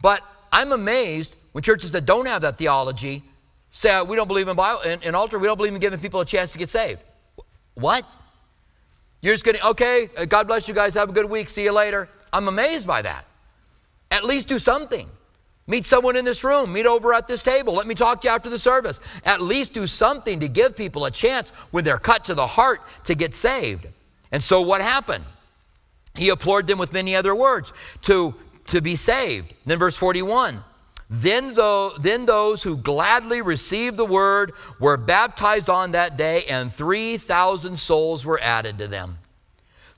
But 0.00 0.22
I'm 0.52 0.72
amazed 0.72 1.34
when 1.52 1.62
churches 1.62 1.92
that 1.92 2.04
don't 2.04 2.26
have 2.26 2.42
that 2.42 2.56
theology 2.56 3.24
say 3.72 3.90
uh, 3.90 4.04
we 4.04 4.16
don't 4.16 4.28
believe 4.28 4.48
in 4.48 4.56
Bible 4.56 4.82
in, 4.82 5.02
in 5.02 5.14
altar, 5.14 5.38
we 5.38 5.46
don't 5.46 5.56
believe 5.56 5.74
in 5.74 5.80
giving 5.80 5.98
people 5.98 6.20
a 6.20 6.24
chance 6.24 6.52
to 6.52 6.58
get 6.58 6.70
saved. 6.70 7.00
What? 7.74 8.04
You're 9.20 9.34
just 9.34 9.44
going 9.44 9.56
to, 9.56 9.68
okay, 9.70 10.10
uh, 10.16 10.24
God 10.24 10.46
bless 10.46 10.68
you 10.68 10.74
guys, 10.74 10.94
have 10.94 11.10
a 11.10 11.12
good 11.12 11.28
week, 11.28 11.48
see 11.48 11.64
you 11.64 11.72
later. 11.72 12.08
I'm 12.32 12.48
amazed 12.48 12.86
by 12.86 13.02
that. 13.02 13.24
At 14.10 14.24
least 14.24 14.48
do 14.48 14.58
something. 14.58 15.08
Meet 15.66 15.86
someone 15.86 16.16
in 16.16 16.24
this 16.24 16.42
room, 16.42 16.72
meet 16.72 16.86
over 16.86 17.14
at 17.14 17.28
this 17.28 17.40
table. 17.40 17.72
Let 17.74 17.86
me 17.86 17.94
talk 17.94 18.20
to 18.22 18.28
you 18.28 18.34
after 18.34 18.50
the 18.50 18.58
service. 18.58 19.00
At 19.24 19.40
least 19.40 19.72
do 19.72 19.86
something 19.86 20.40
to 20.40 20.48
give 20.48 20.76
people 20.76 21.04
a 21.04 21.10
chance 21.10 21.50
when 21.70 21.84
they're 21.84 21.98
cut 21.98 22.24
to 22.26 22.34
the 22.34 22.46
heart 22.46 22.80
to 23.04 23.14
get 23.14 23.34
saved. 23.34 23.86
And 24.32 24.42
so 24.42 24.60
what 24.60 24.80
happened? 24.80 25.24
He 26.14 26.28
implored 26.28 26.66
them 26.66 26.78
with 26.78 26.92
many 26.92 27.14
other 27.14 27.34
words 27.34 27.72
to, 28.02 28.34
to 28.66 28.80
be 28.80 28.96
saved. 28.96 29.54
Then 29.64 29.78
verse 29.78 29.96
41 29.96 30.64
then, 31.14 31.52
though, 31.52 31.90
then 32.00 32.24
those 32.24 32.62
who 32.62 32.78
gladly 32.78 33.42
received 33.42 33.98
the 33.98 34.04
word 34.04 34.52
were 34.80 34.96
baptized 34.96 35.68
on 35.68 35.92
that 35.92 36.16
day, 36.16 36.44
and 36.44 36.72
3,000 36.72 37.78
souls 37.78 38.24
were 38.24 38.40
added 38.40 38.78
to 38.78 38.88
them. 38.88 39.18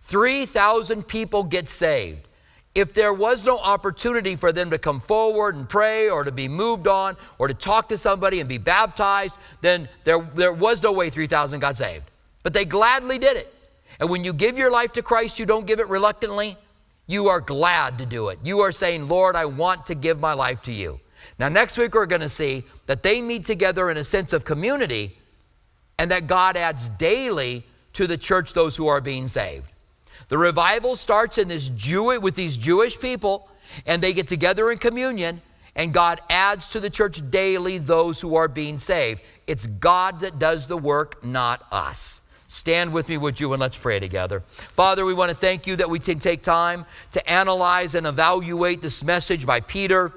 3,000 0.02 1.06
people 1.06 1.44
get 1.44 1.68
saved. 1.68 2.26
If 2.74 2.92
there 2.92 3.12
was 3.14 3.44
no 3.44 3.60
opportunity 3.60 4.34
for 4.34 4.50
them 4.50 4.70
to 4.70 4.78
come 4.78 4.98
forward 4.98 5.54
and 5.54 5.68
pray 5.68 6.10
or 6.10 6.24
to 6.24 6.32
be 6.32 6.48
moved 6.48 6.88
on 6.88 7.16
or 7.38 7.46
to 7.46 7.54
talk 7.54 7.88
to 7.90 7.96
somebody 7.96 8.40
and 8.40 8.48
be 8.48 8.58
baptized, 8.58 9.36
then 9.60 9.88
there, 10.02 10.18
there 10.34 10.52
was 10.52 10.82
no 10.82 10.90
way 10.90 11.10
3,000 11.10 11.60
got 11.60 11.76
saved. 11.76 12.10
But 12.42 12.54
they 12.54 12.64
gladly 12.64 13.18
did 13.18 13.36
it. 13.36 13.54
And 14.00 14.10
when 14.10 14.24
you 14.24 14.32
give 14.32 14.58
your 14.58 14.72
life 14.72 14.92
to 14.94 15.02
Christ, 15.02 15.38
you 15.38 15.46
don't 15.46 15.64
give 15.64 15.78
it 15.78 15.88
reluctantly. 15.88 16.56
You 17.06 17.28
are 17.28 17.40
glad 17.40 17.98
to 17.98 18.06
do 18.06 18.30
it. 18.30 18.40
You 18.42 18.60
are 18.62 18.72
saying, 18.72 19.06
Lord, 19.06 19.36
I 19.36 19.44
want 19.44 19.86
to 19.86 19.94
give 19.94 20.18
my 20.18 20.32
life 20.32 20.60
to 20.62 20.72
you. 20.72 20.98
Now, 21.38 21.48
next 21.48 21.76
week, 21.78 21.94
we're 21.94 22.06
going 22.06 22.20
to 22.20 22.28
see 22.28 22.64
that 22.86 23.02
they 23.02 23.20
meet 23.20 23.44
together 23.44 23.90
in 23.90 23.96
a 23.96 24.04
sense 24.04 24.32
of 24.32 24.44
community 24.44 25.16
and 25.98 26.10
that 26.10 26.26
God 26.26 26.56
adds 26.56 26.88
daily 26.90 27.64
to 27.94 28.06
the 28.06 28.16
church 28.16 28.52
those 28.52 28.76
who 28.76 28.88
are 28.88 29.00
being 29.00 29.28
saved. 29.28 29.70
The 30.28 30.38
revival 30.38 30.96
starts 30.96 31.38
in 31.38 31.48
this 31.48 31.68
Jew 31.70 32.20
with 32.20 32.34
these 32.34 32.56
Jewish 32.56 32.98
people, 32.98 33.48
and 33.86 34.02
they 34.02 34.12
get 34.12 34.28
together 34.28 34.70
in 34.70 34.78
communion, 34.78 35.40
and 35.76 35.92
God 35.92 36.20
adds 36.30 36.68
to 36.70 36.80
the 36.80 36.90
church 36.90 37.22
daily 37.30 37.78
those 37.78 38.20
who 38.20 38.36
are 38.36 38.48
being 38.48 38.78
saved. 38.78 39.22
It's 39.46 39.66
God 39.66 40.20
that 40.20 40.38
does 40.38 40.66
the 40.66 40.76
work, 40.76 41.24
not 41.24 41.64
us. 41.72 42.20
Stand 42.46 42.92
with 42.92 43.08
me, 43.08 43.16
would 43.18 43.40
you, 43.40 43.52
and 43.52 43.60
let's 43.60 43.76
pray 43.76 43.98
together. 43.98 44.40
Father, 44.46 45.04
we 45.04 45.14
want 45.14 45.30
to 45.30 45.36
thank 45.36 45.66
you 45.66 45.74
that 45.76 45.90
we 45.90 45.98
can 45.98 46.20
take 46.20 46.42
time 46.42 46.86
to 47.10 47.28
analyze 47.28 47.96
and 47.96 48.06
evaluate 48.06 48.80
this 48.80 49.02
message 49.02 49.44
by 49.44 49.60
Peter 49.60 50.12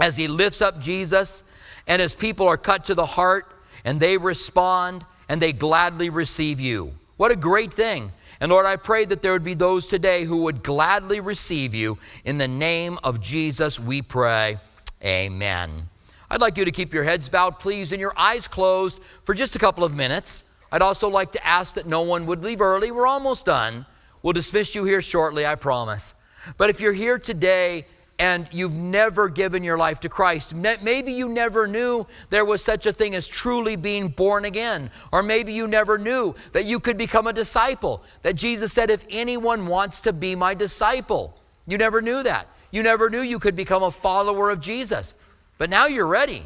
as 0.00 0.16
he 0.16 0.28
lifts 0.28 0.60
up 0.60 0.80
Jesus 0.80 1.44
and 1.86 2.00
as 2.00 2.14
people 2.14 2.46
are 2.46 2.56
cut 2.56 2.84
to 2.86 2.94
the 2.94 3.06
heart 3.06 3.54
and 3.84 4.00
they 4.00 4.16
respond 4.16 5.04
and 5.28 5.40
they 5.40 5.52
gladly 5.52 6.10
receive 6.10 6.60
you. 6.60 6.92
What 7.16 7.30
a 7.30 7.36
great 7.36 7.72
thing. 7.72 8.12
And 8.40 8.50
Lord, 8.50 8.66
I 8.66 8.76
pray 8.76 9.04
that 9.04 9.22
there 9.22 9.32
would 9.32 9.44
be 9.44 9.54
those 9.54 9.86
today 9.86 10.24
who 10.24 10.42
would 10.42 10.62
gladly 10.62 11.20
receive 11.20 11.74
you. 11.74 11.98
In 12.24 12.38
the 12.38 12.48
name 12.48 12.98
of 13.04 13.20
Jesus, 13.20 13.78
we 13.78 14.02
pray. 14.02 14.58
Amen. 15.02 15.88
I'd 16.30 16.40
like 16.40 16.56
you 16.56 16.64
to 16.64 16.72
keep 16.72 16.92
your 16.92 17.04
heads 17.04 17.28
bowed, 17.28 17.58
please, 17.58 17.92
and 17.92 18.00
your 18.00 18.12
eyes 18.16 18.48
closed 18.48 18.98
for 19.22 19.34
just 19.34 19.54
a 19.54 19.58
couple 19.58 19.84
of 19.84 19.94
minutes. 19.94 20.42
I'd 20.72 20.82
also 20.82 21.08
like 21.08 21.30
to 21.32 21.46
ask 21.46 21.74
that 21.76 21.86
no 21.86 22.02
one 22.02 22.26
would 22.26 22.42
leave 22.42 22.60
early. 22.60 22.90
We're 22.90 23.06
almost 23.06 23.46
done. 23.46 23.86
We'll 24.22 24.32
dismiss 24.32 24.74
you 24.74 24.84
here 24.84 25.02
shortly, 25.02 25.46
I 25.46 25.54
promise. 25.54 26.14
But 26.56 26.70
if 26.70 26.80
you're 26.80 26.92
here 26.92 27.18
today 27.18 27.86
and 28.18 28.48
you've 28.52 28.76
never 28.76 29.28
given 29.28 29.64
your 29.64 29.76
life 29.76 30.00
to 30.00 30.08
Christ, 30.08 30.54
maybe 30.54 31.12
you 31.12 31.28
never 31.28 31.66
knew 31.66 32.06
there 32.30 32.44
was 32.44 32.62
such 32.62 32.86
a 32.86 32.92
thing 32.92 33.14
as 33.14 33.26
truly 33.26 33.76
being 33.76 34.08
born 34.08 34.44
again, 34.44 34.90
or 35.12 35.22
maybe 35.22 35.52
you 35.52 35.66
never 35.66 35.98
knew 35.98 36.34
that 36.52 36.64
you 36.64 36.78
could 36.78 36.96
become 36.96 37.26
a 37.26 37.32
disciple, 37.32 38.02
that 38.22 38.36
Jesus 38.36 38.72
said, 38.72 38.90
If 38.90 39.04
anyone 39.10 39.66
wants 39.66 40.00
to 40.02 40.12
be 40.12 40.36
my 40.36 40.54
disciple, 40.54 41.36
you 41.66 41.76
never 41.76 42.00
knew 42.00 42.22
that. 42.22 42.48
You 42.70 42.82
never 42.82 43.10
knew 43.10 43.20
you 43.20 43.38
could 43.38 43.56
become 43.56 43.82
a 43.82 43.90
follower 43.90 44.50
of 44.50 44.60
Jesus. 44.60 45.14
But 45.58 45.70
now 45.70 45.86
you're 45.86 46.06
ready. 46.06 46.44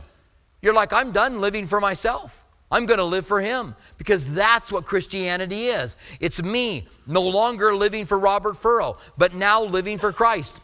You're 0.61 0.75
like, 0.75 0.93
I'm 0.93 1.13
done 1.13 1.41
living 1.41 1.67
for 1.67 1.81
myself. 1.81 2.45
I'm 2.71 2.85
going 2.85 2.99
to 2.99 3.05
live 3.05 3.27
for 3.27 3.41
him 3.41 3.75
because 3.97 4.31
that's 4.33 4.71
what 4.71 4.85
Christianity 4.85 5.67
is. 5.67 5.97
It's 6.21 6.43
me 6.43 6.87
no 7.07 7.23
longer 7.23 7.75
living 7.75 8.05
for 8.05 8.19
Robert 8.19 8.59
Furrow, 8.59 8.99
but 9.17 9.35
now 9.35 9.63
living 9.63 9.97
for 9.97 10.13
Christ. 10.13 10.61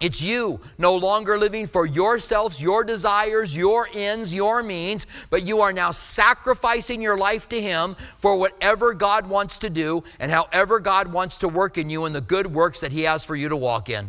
It's 0.00 0.22
you 0.22 0.60
no 0.78 0.96
longer 0.96 1.38
living 1.38 1.66
for 1.66 1.84
yourselves, 1.84 2.60
your 2.60 2.84
desires, 2.84 3.54
your 3.54 3.86
ends, 3.92 4.32
your 4.32 4.62
means, 4.62 5.06
but 5.28 5.44
you 5.44 5.60
are 5.60 5.74
now 5.74 5.90
sacrificing 5.90 7.02
your 7.02 7.18
life 7.18 7.50
to 7.50 7.60
Him 7.60 7.96
for 8.16 8.36
whatever 8.36 8.94
God 8.94 9.28
wants 9.28 9.58
to 9.58 9.68
do 9.68 10.02
and 10.18 10.32
however 10.32 10.80
God 10.80 11.12
wants 11.12 11.36
to 11.38 11.48
work 11.48 11.76
in 11.76 11.90
you 11.90 12.06
and 12.06 12.14
the 12.14 12.22
good 12.22 12.46
works 12.46 12.80
that 12.80 12.92
He 12.92 13.02
has 13.02 13.24
for 13.26 13.36
you 13.36 13.50
to 13.50 13.56
walk 13.56 13.90
in. 13.90 14.08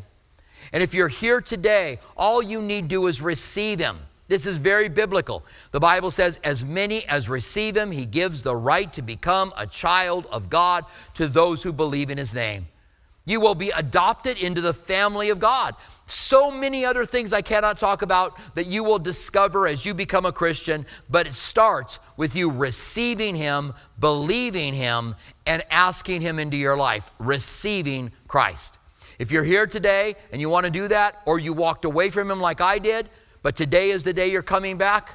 And 0.71 0.81
if 0.81 0.93
you're 0.93 1.09
here 1.09 1.41
today, 1.41 1.99
all 2.15 2.41
you 2.41 2.61
need 2.61 2.83
to 2.83 2.87
do 2.87 3.07
is 3.07 3.21
receive 3.21 3.79
Him. 3.79 3.99
This 4.29 4.45
is 4.45 4.57
very 4.57 4.87
biblical. 4.87 5.43
The 5.71 5.81
Bible 5.81 6.09
says, 6.09 6.39
as 6.45 6.63
many 6.63 7.05
as 7.09 7.27
receive 7.27 7.75
Him, 7.75 7.91
He 7.91 8.05
gives 8.05 8.41
the 8.41 8.55
right 8.55 8.91
to 8.93 9.01
become 9.01 9.53
a 9.57 9.67
child 9.67 10.25
of 10.31 10.49
God 10.49 10.85
to 11.15 11.27
those 11.27 11.63
who 11.63 11.73
believe 11.73 12.09
in 12.09 12.17
His 12.17 12.33
name. 12.33 12.67
You 13.25 13.39
will 13.39 13.55
be 13.55 13.69
adopted 13.69 14.37
into 14.37 14.61
the 14.61 14.73
family 14.73 15.29
of 15.29 15.39
God. 15.39 15.75
So 16.07 16.49
many 16.49 16.83
other 16.83 17.05
things 17.05 17.33
I 17.33 17.41
cannot 17.41 17.77
talk 17.77 18.01
about 18.01 18.37
that 18.55 18.65
you 18.65 18.83
will 18.83 18.99
discover 18.99 19.67
as 19.67 19.85
you 19.85 19.93
become 19.93 20.25
a 20.25 20.31
Christian, 20.31 20.85
but 21.09 21.27
it 21.27 21.33
starts 21.33 21.99
with 22.17 22.35
you 22.35 22.49
receiving 22.49 23.35
Him, 23.35 23.73
believing 23.99 24.73
Him, 24.73 25.15
and 25.45 25.63
asking 25.69 26.21
Him 26.21 26.39
into 26.39 26.57
your 26.57 26.75
life, 26.75 27.11
receiving 27.19 28.11
Christ. 28.27 28.77
If 29.19 29.31
you're 29.31 29.43
here 29.43 29.67
today 29.67 30.15
and 30.31 30.41
you 30.41 30.49
want 30.49 30.65
to 30.65 30.71
do 30.71 30.87
that, 30.87 31.21
or 31.25 31.37
you 31.37 31.53
walked 31.53 31.85
away 31.85 32.09
from 32.09 32.29
Him 32.29 32.41
like 32.41 32.59
I 32.59 32.79
did, 32.79 33.07
but 33.43 33.55
today 33.55 33.91
is 33.91 34.03
the 34.03 34.13
day 34.13 34.31
you're 34.31 34.41
coming 34.41 34.77
back, 34.77 35.11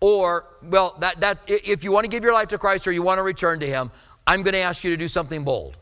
or, 0.00 0.46
well, 0.62 0.96
that, 1.00 1.20
that, 1.20 1.38
if 1.46 1.84
you 1.84 1.92
want 1.92 2.04
to 2.04 2.08
give 2.08 2.24
your 2.24 2.32
life 2.32 2.48
to 2.48 2.58
Christ 2.58 2.86
or 2.86 2.92
you 2.92 3.02
want 3.02 3.18
to 3.18 3.22
return 3.22 3.60
to 3.60 3.66
Him, 3.66 3.90
I'm 4.26 4.42
going 4.42 4.54
to 4.54 4.58
ask 4.58 4.82
you 4.82 4.90
to 4.90 4.96
do 4.96 5.06
something 5.06 5.44
bold. 5.44 5.76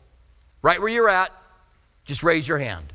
Right 0.61 0.79
where 0.79 0.89
you're 0.89 1.09
at, 1.09 1.31
just 2.05 2.23
raise 2.23 2.47
your 2.47 2.57
hand. 2.57 2.93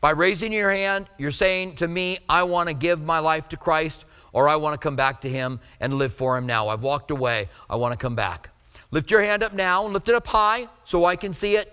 By 0.00 0.10
raising 0.10 0.52
your 0.52 0.70
hand, 0.72 1.08
you're 1.16 1.30
saying 1.30 1.76
to 1.76 1.86
me, 1.86 2.18
I 2.28 2.42
want 2.42 2.68
to 2.68 2.74
give 2.74 3.02
my 3.02 3.20
life 3.20 3.48
to 3.50 3.56
Christ 3.56 4.04
or 4.32 4.48
I 4.48 4.56
want 4.56 4.74
to 4.74 4.78
come 4.78 4.96
back 4.96 5.20
to 5.20 5.28
Him 5.28 5.60
and 5.80 5.94
live 5.94 6.12
for 6.12 6.36
Him 6.36 6.46
now. 6.46 6.68
I've 6.68 6.82
walked 6.82 7.10
away. 7.10 7.48
I 7.70 7.76
want 7.76 7.92
to 7.92 7.96
come 7.98 8.16
back. 8.16 8.50
Lift 8.90 9.10
your 9.10 9.22
hand 9.22 9.42
up 9.42 9.52
now 9.52 9.84
and 9.84 9.94
lift 9.94 10.08
it 10.08 10.14
up 10.14 10.26
high 10.26 10.66
so 10.84 11.04
I 11.04 11.16
can 11.16 11.32
see 11.32 11.56
it. 11.56 11.72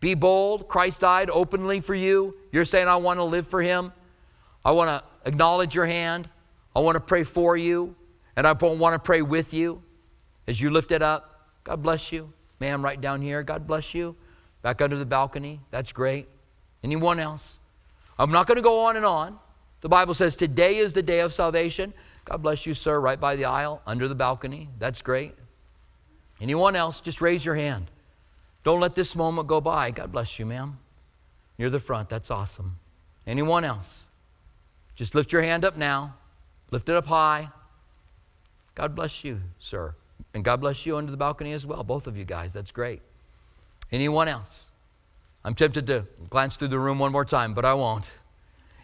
Be 0.00 0.14
bold. 0.14 0.68
Christ 0.68 1.00
died 1.00 1.30
openly 1.30 1.80
for 1.80 1.94
you. 1.94 2.36
You're 2.52 2.64
saying, 2.64 2.88
I 2.88 2.96
want 2.96 3.18
to 3.18 3.24
live 3.24 3.46
for 3.46 3.60
Him. 3.60 3.92
I 4.64 4.70
want 4.70 4.88
to 4.88 5.28
acknowledge 5.28 5.74
your 5.74 5.86
hand. 5.86 6.28
I 6.76 6.80
want 6.80 6.94
to 6.94 7.00
pray 7.00 7.24
for 7.24 7.56
you. 7.56 7.94
And 8.36 8.46
I 8.46 8.52
want 8.52 8.94
to 8.94 8.98
pray 9.00 9.22
with 9.22 9.52
you 9.52 9.82
as 10.46 10.60
you 10.60 10.70
lift 10.70 10.92
it 10.92 11.02
up. 11.02 11.50
God 11.64 11.82
bless 11.82 12.12
you. 12.12 12.32
Ma'am, 12.60 12.84
right 12.84 13.00
down 13.00 13.20
here. 13.20 13.42
God 13.42 13.66
bless 13.66 13.94
you. 13.94 14.14
Back 14.62 14.82
under 14.82 14.96
the 14.96 15.06
balcony. 15.06 15.60
That's 15.70 15.92
great. 15.92 16.28
Anyone 16.82 17.18
else? 17.20 17.58
I'm 18.18 18.30
not 18.32 18.46
going 18.46 18.56
to 18.56 18.62
go 18.62 18.80
on 18.80 18.96
and 18.96 19.04
on. 19.04 19.38
The 19.80 19.88
Bible 19.88 20.14
says 20.14 20.34
today 20.34 20.78
is 20.78 20.92
the 20.92 21.02
day 21.02 21.20
of 21.20 21.32
salvation. 21.32 21.94
God 22.24 22.42
bless 22.42 22.66
you, 22.66 22.74
sir, 22.74 22.98
right 22.98 23.20
by 23.20 23.36
the 23.36 23.44
aisle, 23.44 23.80
under 23.86 24.08
the 24.08 24.14
balcony. 24.14 24.68
That's 24.78 25.02
great. 25.02 25.34
Anyone 26.40 26.76
else? 26.76 27.00
Just 27.00 27.20
raise 27.20 27.44
your 27.44 27.54
hand. 27.54 27.90
Don't 28.64 28.80
let 28.80 28.94
this 28.94 29.14
moment 29.14 29.48
go 29.48 29.60
by. 29.60 29.92
God 29.92 30.12
bless 30.12 30.38
you, 30.38 30.46
ma'am. 30.46 30.78
Near 31.58 31.70
the 31.70 31.80
front. 31.80 32.08
That's 32.08 32.30
awesome. 32.30 32.78
Anyone 33.26 33.64
else? 33.64 34.06
Just 34.94 35.14
lift 35.14 35.32
your 35.32 35.42
hand 35.42 35.64
up 35.64 35.76
now. 35.76 36.14
Lift 36.70 36.88
it 36.88 36.96
up 36.96 37.06
high. 37.06 37.50
God 38.74 38.94
bless 38.94 39.24
you, 39.24 39.40
sir. 39.58 39.94
And 40.34 40.44
God 40.44 40.60
bless 40.60 40.84
you 40.84 40.96
under 40.96 41.10
the 41.10 41.16
balcony 41.16 41.52
as 41.52 41.64
well, 41.64 41.82
both 41.82 42.06
of 42.06 42.16
you 42.16 42.24
guys. 42.24 42.52
That's 42.52 42.70
great. 42.70 43.00
Anyone 43.90 44.28
else? 44.28 44.70
I'm 45.44 45.54
tempted 45.54 45.86
to 45.86 46.06
glance 46.30 46.56
through 46.56 46.68
the 46.68 46.78
room 46.78 46.98
one 46.98 47.12
more 47.12 47.24
time, 47.24 47.54
but 47.54 47.64
I 47.64 47.74
won't. 47.74 48.10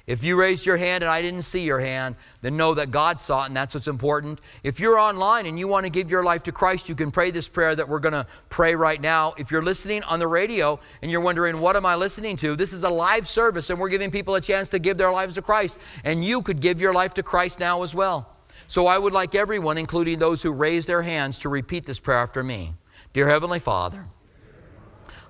If 0.07 0.23
you 0.23 0.39
raised 0.39 0.67
your 0.67 0.77
hand 0.77 1.03
and 1.03 1.11
I 1.11 1.23
didn't 1.23 1.43
see 1.43 1.63
your 1.63 1.81
hand, 1.81 2.17
then 2.43 2.59
know 2.59 2.75
that 2.75 2.91
God 2.91 3.19
saw 3.19 3.45
it, 3.45 3.47
and 3.47 3.57
that's 3.57 3.75
what's 3.75 3.87
important. 3.87 4.39
If 4.63 4.79
you're 4.79 4.99
online 4.99 5.47
and 5.47 5.59
you 5.59 5.67
want 5.67 5.85
to 5.85 5.91
give 5.91 6.11
your 6.11 6.23
life 6.23 6.43
to 6.43 6.53
Christ, 6.53 6.91
you 6.91 6.95
can 6.95 7.11
pray 7.11 7.31
this 7.31 7.49
prayer 7.49 7.75
that 7.75 7.89
we're 7.89 8.01
going 8.01 8.13
to 8.13 8.27
pray 8.51 8.75
right 8.75 9.01
now. 9.01 9.33
If 9.39 9.51
you're 9.51 9.63
listening 9.63 10.03
on 10.03 10.19
the 10.19 10.27
radio 10.27 10.79
and 11.01 11.11
you're 11.11 11.23
wondering, 11.23 11.59
what 11.59 11.75
am 11.75 11.87
I 11.87 11.95
listening 11.95 12.37
to? 12.39 12.55
This 12.55 12.75
is 12.75 12.83
a 12.83 12.91
live 12.91 13.27
service, 13.27 13.71
and 13.71 13.81
we're 13.81 13.89
giving 13.89 14.11
people 14.11 14.35
a 14.35 14.43
chance 14.43 14.69
to 14.71 14.79
give 14.79 14.99
their 14.99 15.11
lives 15.11 15.37
to 15.37 15.43
Christ. 15.43 15.79
And 16.05 16.23
you 16.23 16.43
could 16.43 16.61
give 16.61 16.83
your 16.83 16.93
life 16.93 17.15
to 17.15 17.23
Christ 17.23 17.59
now 17.59 17.83
as 17.83 17.95
well. 17.95 18.29
So 18.69 18.87
I 18.87 18.99
would 18.99 19.15
like 19.15 19.35
everyone, 19.35 19.79
including 19.79 20.19
those 20.19 20.43
who 20.43 20.51
raised 20.51 20.87
their 20.87 21.03
hands, 21.03 21.39
to 21.41 21.49
repeat 21.49 21.87
this 21.87 21.99
prayer 21.99 22.19
after 22.19 22.43
me. 22.43 22.75
Dear 23.15 23.29
Heavenly 23.29 23.59
Father, 23.59 24.05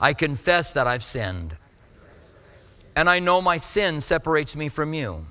I 0.01 0.15
confess 0.15 0.73
that 0.73 0.87
I've 0.87 1.05
sinned 1.05 1.57
and 2.97 3.11
I 3.11 3.19
know 3.19 3.43
my 3.43 3.57
sin 3.57 4.01
separates 4.01 4.55
me 4.55 4.69
from 4.69 4.95
you. 4.95 5.27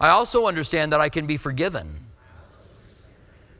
I 0.00 0.08
also 0.10 0.46
understand 0.46 0.92
that 0.92 1.00
I 1.00 1.08
can 1.08 1.26
be 1.26 1.36
forgiven 1.36 2.06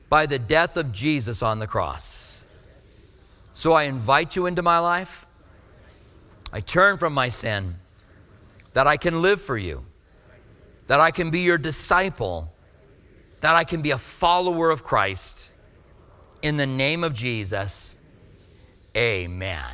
by 0.09 0.27
the 0.27 0.39
death 0.39 0.77
of 0.77 0.93
Jesus 0.93 1.43
on 1.43 1.59
the 1.59 1.67
cross. 1.67 2.47
So 3.53 3.73
I 3.73 3.85
invite 3.85 4.37
you 4.37 4.47
into 4.47 4.63
my 4.63 4.79
life. 4.79 5.27
I 6.53 6.61
turn 6.61 6.97
from 6.97 7.13
my 7.13 7.29
sin 7.29 7.75
that 8.73 8.87
I 8.87 8.97
can 8.97 9.21
live 9.21 9.41
for 9.41 9.59
you, 9.59 9.85
that 10.87 11.01
I 11.01 11.11
can 11.11 11.31
be 11.31 11.41
your 11.41 11.59
disciple, 11.59 12.51
that 13.41 13.55
I 13.55 13.65
can 13.65 13.83
be 13.83 13.91
a 13.91 13.99
follower 13.99 14.71
of 14.71 14.85
Christ. 14.85 15.51
In 16.41 16.57
the 16.57 16.67
name 16.67 17.05
of 17.05 17.13
Jesus, 17.13 17.93
amen. 18.97 19.59